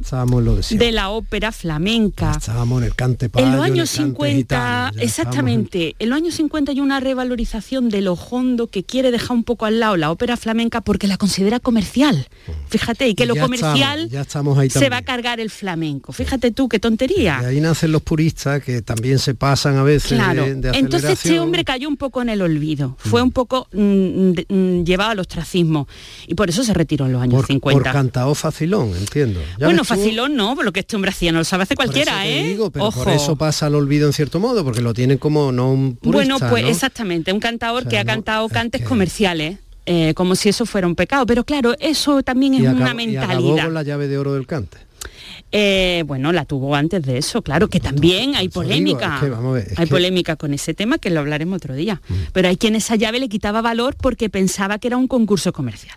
en 0.72 0.78
de 0.78 0.92
la 0.92 1.10
ópera 1.10 1.52
flamenca. 1.52 2.32
Estábamos 2.38 2.80
en 2.82 2.88
el 2.88 2.94
cante 2.94 3.28
payo, 3.28 3.46
En 3.46 3.52
los 3.52 3.64
años 3.64 3.90
cante 3.90 4.04
50, 4.04 4.36
gitano, 4.36 4.96
ya 4.96 5.02
exactamente, 5.02 5.94
en 5.98 6.08
los 6.08 6.16
años 6.16 6.34
50 6.34 6.72
hay 6.72 6.80
una 6.80 7.00
revalorización 7.00 7.88
de 7.88 8.00
lo 8.00 8.14
hondo 8.14 8.66
que 8.66 8.84
quiere 8.84 9.10
dejar 9.10 9.32
un 9.36 9.44
poco 9.44 9.66
al 9.66 9.80
lado 9.80 9.96
la 9.96 10.10
ópera 10.10 10.36
flamenca 10.36 10.80
porque 10.80 11.06
la 11.06 11.16
considera 11.16 11.60
comercial. 11.60 12.26
Fíjate, 12.68 13.08
y 13.08 13.14
que 13.14 13.24
Y 13.24 13.26
lo 13.26 13.36
comercial 13.36 14.00
estamos, 14.00 14.10
ya 14.10 14.20
estamos 14.22 14.58
ahí 14.58 14.70
se 14.70 14.88
va 14.88 14.98
a 14.98 15.02
cargar 15.02 15.40
el 15.40 15.50
flamenco. 15.50 16.12
Fíjate 16.12 16.50
tú, 16.50 16.68
qué 16.68 16.78
tontería. 16.78 17.38
De 17.40 17.46
ahí 17.48 17.60
nacen 17.60 17.92
los 17.92 18.02
puristas 18.02 18.62
que 18.62 18.82
también 18.82 19.18
se 19.18 19.34
pasan 19.34 19.76
a 19.76 19.82
veces 19.82 20.12
Claro, 20.12 20.44
de, 20.44 20.54
de 20.56 20.70
entonces 20.78 21.10
este 21.10 21.38
hombre 21.38 21.64
cayó 21.64 21.88
un 21.88 21.96
poco 21.96 22.22
en 22.22 22.28
el 22.28 22.42
olvido, 22.42 22.96
fue 22.98 23.22
un 23.22 23.30
poco 23.32 23.68
mm, 23.72 24.30
de- 24.32 24.46
mm, 24.48 24.84
llevado 24.84 25.10
al 25.12 25.18
ostracismo 25.20 25.86
y 26.26 26.34
por 26.34 26.48
eso 26.48 26.64
se 26.64 26.74
retiró 26.74 27.06
en 27.06 27.12
los 27.12 27.22
años 27.22 27.36
por, 27.40 27.46
50. 27.46 27.78
por 27.78 27.92
cantao 28.22 28.34
facilón, 28.34 28.94
entiendo. 28.96 29.40
Ya 29.58 29.66
bueno, 29.66 29.84
facilón 29.84 30.36
no, 30.36 30.54
lo 30.62 30.72
que 30.72 30.80
este 30.80 30.96
hombre 30.96 31.10
hacía 31.10 31.32
no 31.32 31.38
lo 31.38 31.44
sabe 31.44 31.64
hacer 31.64 31.76
por 31.76 31.86
cualquiera, 31.86 32.24
eso 32.24 32.32
te 32.32 32.40
¿eh? 32.40 32.48
digo, 32.48 32.70
pero 32.70 32.86
Ojo. 32.86 33.04
por 33.04 33.12
eso 33.12 33.36
pasa 33.36 33.66
al 33.66 33.74
olvido 33.74 34.06
en 34.06 34.12
cierto 34.12 34.38
modo, 34.40 34.64
porque 34.64 34.80
lo 34.80 34.94
tienen 34.94 35.18
como 35.18 35.52
no 35.52 35.70
un 35.72 35.96
purista, 35.96 36.10
Bueno, 36.36 36.38
pues 36.50 36.62
¿no? 36.64 36.68
exactamente, 36.70 37.32
un 37.32 37.40
cantador 37.40 37.78
O 37.78 37.80
sea, 37.82 37.90
que 37.90 37.98
ha 37.98 38.04
no, 38.04 38.10
cantado 38.12 38.48
cantes 38.48 38.82
comerciales, 38.82 39.58
eh, 39.86 40.12
como 40.14 40.34
si 40.36 40.48
eso 40.48 40.64
fuera 40.66 40.86
un 40.86 40.94
pecado. 40.94 41.26
Pero 41.26 41.42
claro, 41.44 41.74
eso 41.80 42.22
también 42.22 42.54
es 42.54 42.60
y, 42.60 42.66
una 42.66 42.86
acabó, 42.86 43.00
y 43.00 43.16
acabó 43.16 43.32
mentalidad. 43.32 43.64
con 43.64 43.74
la 43.74 43.82
llave 43.82 44.06
de 44.08 44.18
oro 44.18 44.34
del 44.34 44.46
cante. 44.46 44.78
Eh, 45.54 46.04
bueno, 46.06 46.32
la 46.32 46.44
tuvo 46.46 46.74
antes 46.76 47.02
de 47.04 47.18
eso, 47.18 47.42
claro, 47.42 47.68
que 47.68 47.78
también 47.80 48.34
hay 48.36 48.46
digo, 48.48 48.62
polémica. 48.62 49.16
es 49.16 49.20
que, 49.22 49.28
ver, 49.30 49.66
hay 49.70 49.74
que- 49.76 49.84
Mm. 49.84 49.88
polémica 49.88 50.36
con 50.36 50.54
ese 50.54 50.72
tema 50.72 50.96
que 50.98 51.10
lo 51.10 51.20
hablaremos 51.20 51.56
otro 51.56 51.74
día. 51.74 52.00
Pero 52.32 52.48
hay 52.48 52.56
quien 52.56 52.74
esa 52.76 52.96
llave 52.96 53.18
le 53.20 53.28
quitaba 53.28 53.60
valor 53.60 53.94
porque 54.00 54.30
pensaba 54.30 54.78
que 54.78 54.86
era 54.88 54.96
un 54.96 55.08
concurso 55.08 55.52
comercial. 55.52 55.96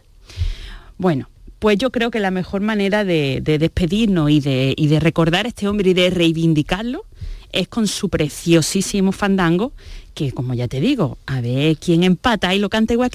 Bueno, 0.97 1.29
pues 1.65 1.79
yo 1.79 1.89
creo 1.89 2.11
que 2.11 2.19
la 2.19 2.29
mejor 2.29 2.61
manera 2.61 3.03
de, 3.03 3.39
de 3.41 3.57
despedirnos 3.57 4.29
y 4.29 4.39
de, 4.39 4.75
y 4.77 4.85
de 4.85 4.99
recordar 4.99 5.47
a 5.47 5.49
este 5.49 5.67
hombre 5.67 5.89
y 5.89 5.93
de 5.95 6.11
reivindicarlo 6.11 7.05
es 7.51 7.67
con 7.67 7.87
su 7.87 8.09
preciosísimo 8.09 9.11
fandango, 9.11 9.71
que 10.13 10.31
como 10.31 10.53
ya 10.53 10.67
te 10.67 10.79
digo, 10.79 11.17
a 11.25 11.41
ver 11.41 11.77
quién 11.77 12.03
empata 12.03 12.53
y 12.53 12.59
lo 12.59 12.69
canta 12.69 12.93
igual 12.93 13.09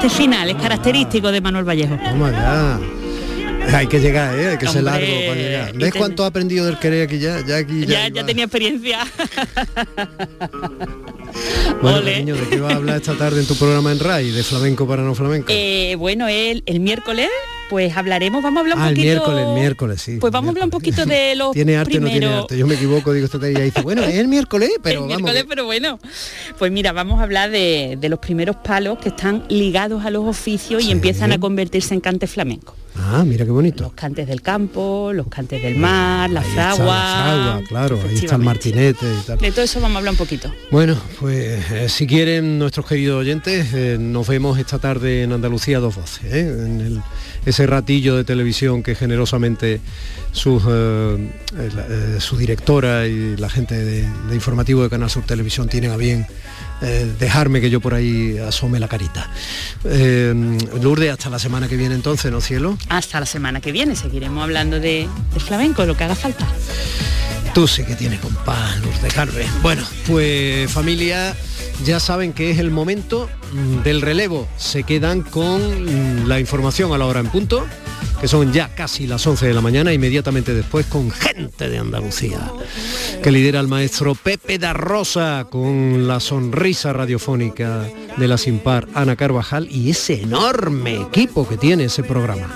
Este 0.00 0.10
final 0.10 0.48
es 0.48 0.54
característico 0.54 1.32
de 1.32 1.40
Manuel 1.40 1.64
Vallejo. 1.68 1.98
Hay 3.74 3.86
que 3.86 4.00
llegar, 4.00 4.38
¿eh? 4.38 4.48
hay 4.48 4.56
que 4.58 4.66
ser 4.66 4.82
largo 4.82 5.06
para 5.26 5.34
llegar. 5.40 5.72
¿Ves 5.74 5.92
ten- 5.92 5.98
cuánto 6.00 6.24
ha 6.24 6.28
aprendido 6.28 6.64
del 6.66 6.78
querer 6.78 7.02
aquí 7.06 7.18
ya? 7.18 7.44
Ya 7.46 7.56
aquí 7.58 7.80
ya. 7.86 8.08
Ya, 8.08 8.08
ya 8.08 8.26
tenía 8.26 8.44
experiencia. 8.44 9.00
Bueno, 11.82 11.98
Ole. 11.98 12.12
cariño, 12.12 12.34
¿de 12.34 12.48
qué 12.48 12.58
vas 12.58 12.72
a 12.72 12.76
hablar 12.76 12.96
esta 12.96 13.14
tarde 13.16 13.40
en 13.40 13.46
tu 13.46 13.54
programa 13.54 13.92
en 13.92 14.00
RAI? 14.00 14.30
¿De 14.32 14.42
flamenco 14.42 14.88
para 14.88 15.02
no 15.02 15.14
flamenco? 15.14 15.46
Eh, 15.50 15.94
bueno, 15.96 16.26
el, 16.26 16.62
el 16.66 16.80
miércoles, 16.80 17.28
pues 17.70 17.96
hablaremos, 17.96 18.42
vamos 18.42 18.56
a 18.56 18.60
hablar 18.62 18.76
un 18.78 18.82
ah, 18.82 18.88
el 18.88 18.94
poquito. 18.94 19.04
miércoles, 19.06 19.44
el 19.46 19.54
miércoles, 19.54 20.02
sí. 20.02 20.16
Pues 20.18 20.32
vamos 20.32 20.48
a 20.48 20.50
hablar 20.50 20.64
un 20.64 20.70
poquito 20.70 21.04
de 21.06 21.36
los 21.36 21.52
¿Tiene 21.52 21.76
arte 21.76 21.98
o 21.98 22.00
no 22.00 22.06
tiene 22.08 22.20
primeros- 22.26 22.42
arte? 22.44 22.58
Yo 22.58 22.66
me 22.66 22.74
equivoco, 22.74 23.12
digo 23.12 23.26
esta 23.26 23.38
tarde 23.38 23.52
y 23.52 23.60
dice, 23.60 23.82
bueno, 23.82 24.02
es 24.02 24.16
el 24.16 24.26
miércoles, 24.26 24.70
pero 24.82 25.02
el 25.04 25.08
vamos. 25.08 25.22
miércoles, 25.22 25.44
pero 25.48 25.64
bueno. 25.66 26.00
Pues 26.58 26.72
mira, 26.72 26.92
vamos 26.92 27.20
a 27.20 27.22
hablar 27.24 27.50
de, 27.50 27.96
de 28.00 28.08
los 28.08 28.18
primeros 28.18 28.56
palos 28.56 28.98
que 28.98 29.10
están 29.10 29.44
ligados 29.48 30.04
a 30.04 30.10
los 30.10 30.24
oficios 30.24 30.82
y 30.82 30.90
empiezan 30.90 31.30
a 31.32 31.38
convertirse 31.38 31.94
en 31.94 32.00
cantes 32.00 32.30
flamencos. 32.30 32.74
Ah, 33.10 33.24
mira 33.24 33.44
qué 33.44 33.50
bonito. 33.50 33.84
Los 33.84 33.92
cantes 33.94 34.26
del 34.26 34.42
campo, 34.42 35.12
los 35.14 35.26
cantes 35.28 35.62
del 35.62 35.76
mar, 35.76 36.28
la 36.30 36.40
Ahí 36.40 36.48
está 36.48 36.74
fragua. 36.74 36.94
la 36.94 37.24
fragua, 37.24 37.62
claro, 37.68 37.98
ahí 38.08 38.16
está 38.16 38.36
el 38.36 38.42
martinete 38.42 39.06
y 39.06 39.26
tal. 39.26 39.38
De 39.38 39.50
todo 39.52 39.62
eso 39.64 39.80
vamos 39.80 39.96
a 39.96 39.98
hablar 39.98 40.12
un 40.12 40.18
poquito. 40.18 40.52
Bueno, 40.70 40.96
pues 41.18 41.70
eh, 41.72 41.88
si 41.88 42.06
quieren 42.06 42.58
nuestros 42.58 42.86
queridos 42.86 43.20
oyentes, 43.20 43.68
eh, 43.72 43.96
nos 43.98 44.26
vemos 44.28 44.58
esta 44.58 44.78
tarde 44.78 45.22
en 45.22 45.32
Andalucía 45.32 45.78
dos 45.78 45.96
voces, 45.96 46.24
¿eh? 46.24 46.40
en 46.40 46.80
el- 46.80 47.02
ese 47.46 47.66
ratillo 47.66 48.14
de 48.16 48.24
televisión 48.24 48.82
que 48.82 48.94
generosamente 48.94 49.80
sus, 50.32 50.62
eh, 50.68 52.16
su 52.20 52.36
directora 52.36 53.06
y 53.06 53.36
la 53.36 53.48
gente 53.48 53.74
de, 53.74 54.02
de 54.02 54.34
informativo 54.34 54.82
de 54.82 54.90
Canal 54.90 55.08
Sur 55.08 55.24
Televisión 55.24 55.68
tienen 55.68 55.90
a 55.92 55.96
bien 55.96 56.26
eh, 56.82 57.12
dejarme 57.18 57.60
que 57.60 57.70
yo 57.70 57.80
por 57.80 57.94
ahí 57.94 58.38
asome 58.38 58.78
la 58.78 58.88
carita. 58.88 59.30
Eh, 59.84 60.34
Lourdes, 60.80 61.12
hasta 61.12 61.30
la 61.30 61.38
semana 61.38 61.68
que 61.68 61.76
viene 61.76 61.94
entonces, 61.94 62.30
¿no 62.30 62.40
cielo? 62.40 62.78
Hasta 62.88 63.20
la 63.20 63.26
semana 63.26 63.60
que 63.60 63.72
viene 63.72 63.96
seguiremos 63.96 64.42
hablando 64.42 64.80
de, 64.80 65.08
de 65.34 65.40
flamenco, 65.40 65.84
lo 65.84 65.96
que 65.96 66.04
haga 66.04 66.14
falta. 66.14 66.46
Tú 67.54 67.66
sí 67.66 67.82
que 67.84 67.96
tienes 67.96 68.20
compás, 68.20 68.78
Lourdes 68.80 69.12
Carve. 69.12 69.46
Bueno, 69.62 69.82
pues 70.06 70.70
familia, 70.70 71.34
ya 71.84 72.00
saben 72.00 72.32
que 72.32 72.50
es 72.50 72.58
el 72.58 72.70
momento 72.70 73.28
mm, 73.52 73.82
del 73.82 74.00
relevo. 74.00 74.48
Se 74.56 74.82
quedan 74.82 75.22
con 75.22 75.60
mm, 75.60 76.26
la 76.26 76.40
información 76.40 76.92
a 76.92 76.98
la 76.98 77.06
hora 77.06 77.20
en 77.20 77.28
punto, 77.28 77.66
que 78.20 78.28
son 78.28 78.52
ya 78.52 78.74
casi 78.74 79.06
las 79.06 79.26
11 79.26 79.46
de 79.46 79.54
la 79.54 79.60
mañana, 79.60 79.92
inmediatamente 79.92 80.54
después 80.54 80.86
con 80.86 81.10
gente 81.10 81.68
de 81.68 81.78
Andalucía, 81.78 82.40
que 83.22 83.30
lidera 83.30 83.60
el 83.60 83.68
maestro 83.68 84.14
Pepe 84.14 84.58
da 84.58 84.72
Rosa 84.72 85.46
con 85.50 86.08
la 86.08 86.20
sonrisa 86.20 86.92
radiofónica 86.92 87.86
de 88.16 88.28
la 88.28 88.38
Simpar 88.38 88.88
Ana 88.94 89.16
Carvajal 89.16 89.68
y 89.70 89.90
ese 89.90 90.22
enorme 90.22 91.00
equipo 91.00 91.48
que 91.48 91.56
tiene 91.56 91.84
ese 91.84 92.02
programa. 92.02 92.48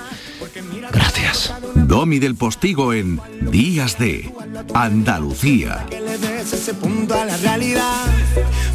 Domi 1.75 2.19
del 2.19 2.35
Postigo 2.35 2.93
en 2.93 3.19
Días 3.41 3.97
de 3.97 4.33
Andalucía. 4.73 5.85
que 5.89 5.99
le 5.99 6.17
des 6.17 6.53
ese 6.53 6.73
punto 6.73 7.13
a 7.13 7.25
la 7.25 7.37
realidad. 7.37 8.05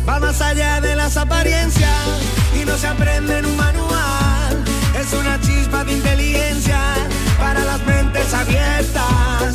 Va 0.09 0.19
más 0.21 0.41
allá 0.41 0.81
de 0.81 0.97
las 0.97 1.17
apariencias 1.17 1.91
y 2.61 2.65
no 2.65 2.77
se 2.77 2.87
aprende 2.87 3.39
en 3.39 3.47
un 3.47 3.57
manual. 3.57 4.65
Es 4.99 5.13
una 5.13 5.41
chispa 5.41 5.85
de 5.85 5.93
inteligencia 5.93 6.81
para 7.39 7.65
las 7.65 7.85
mentes 7.87 8.33
abiertas. 8.35 9.55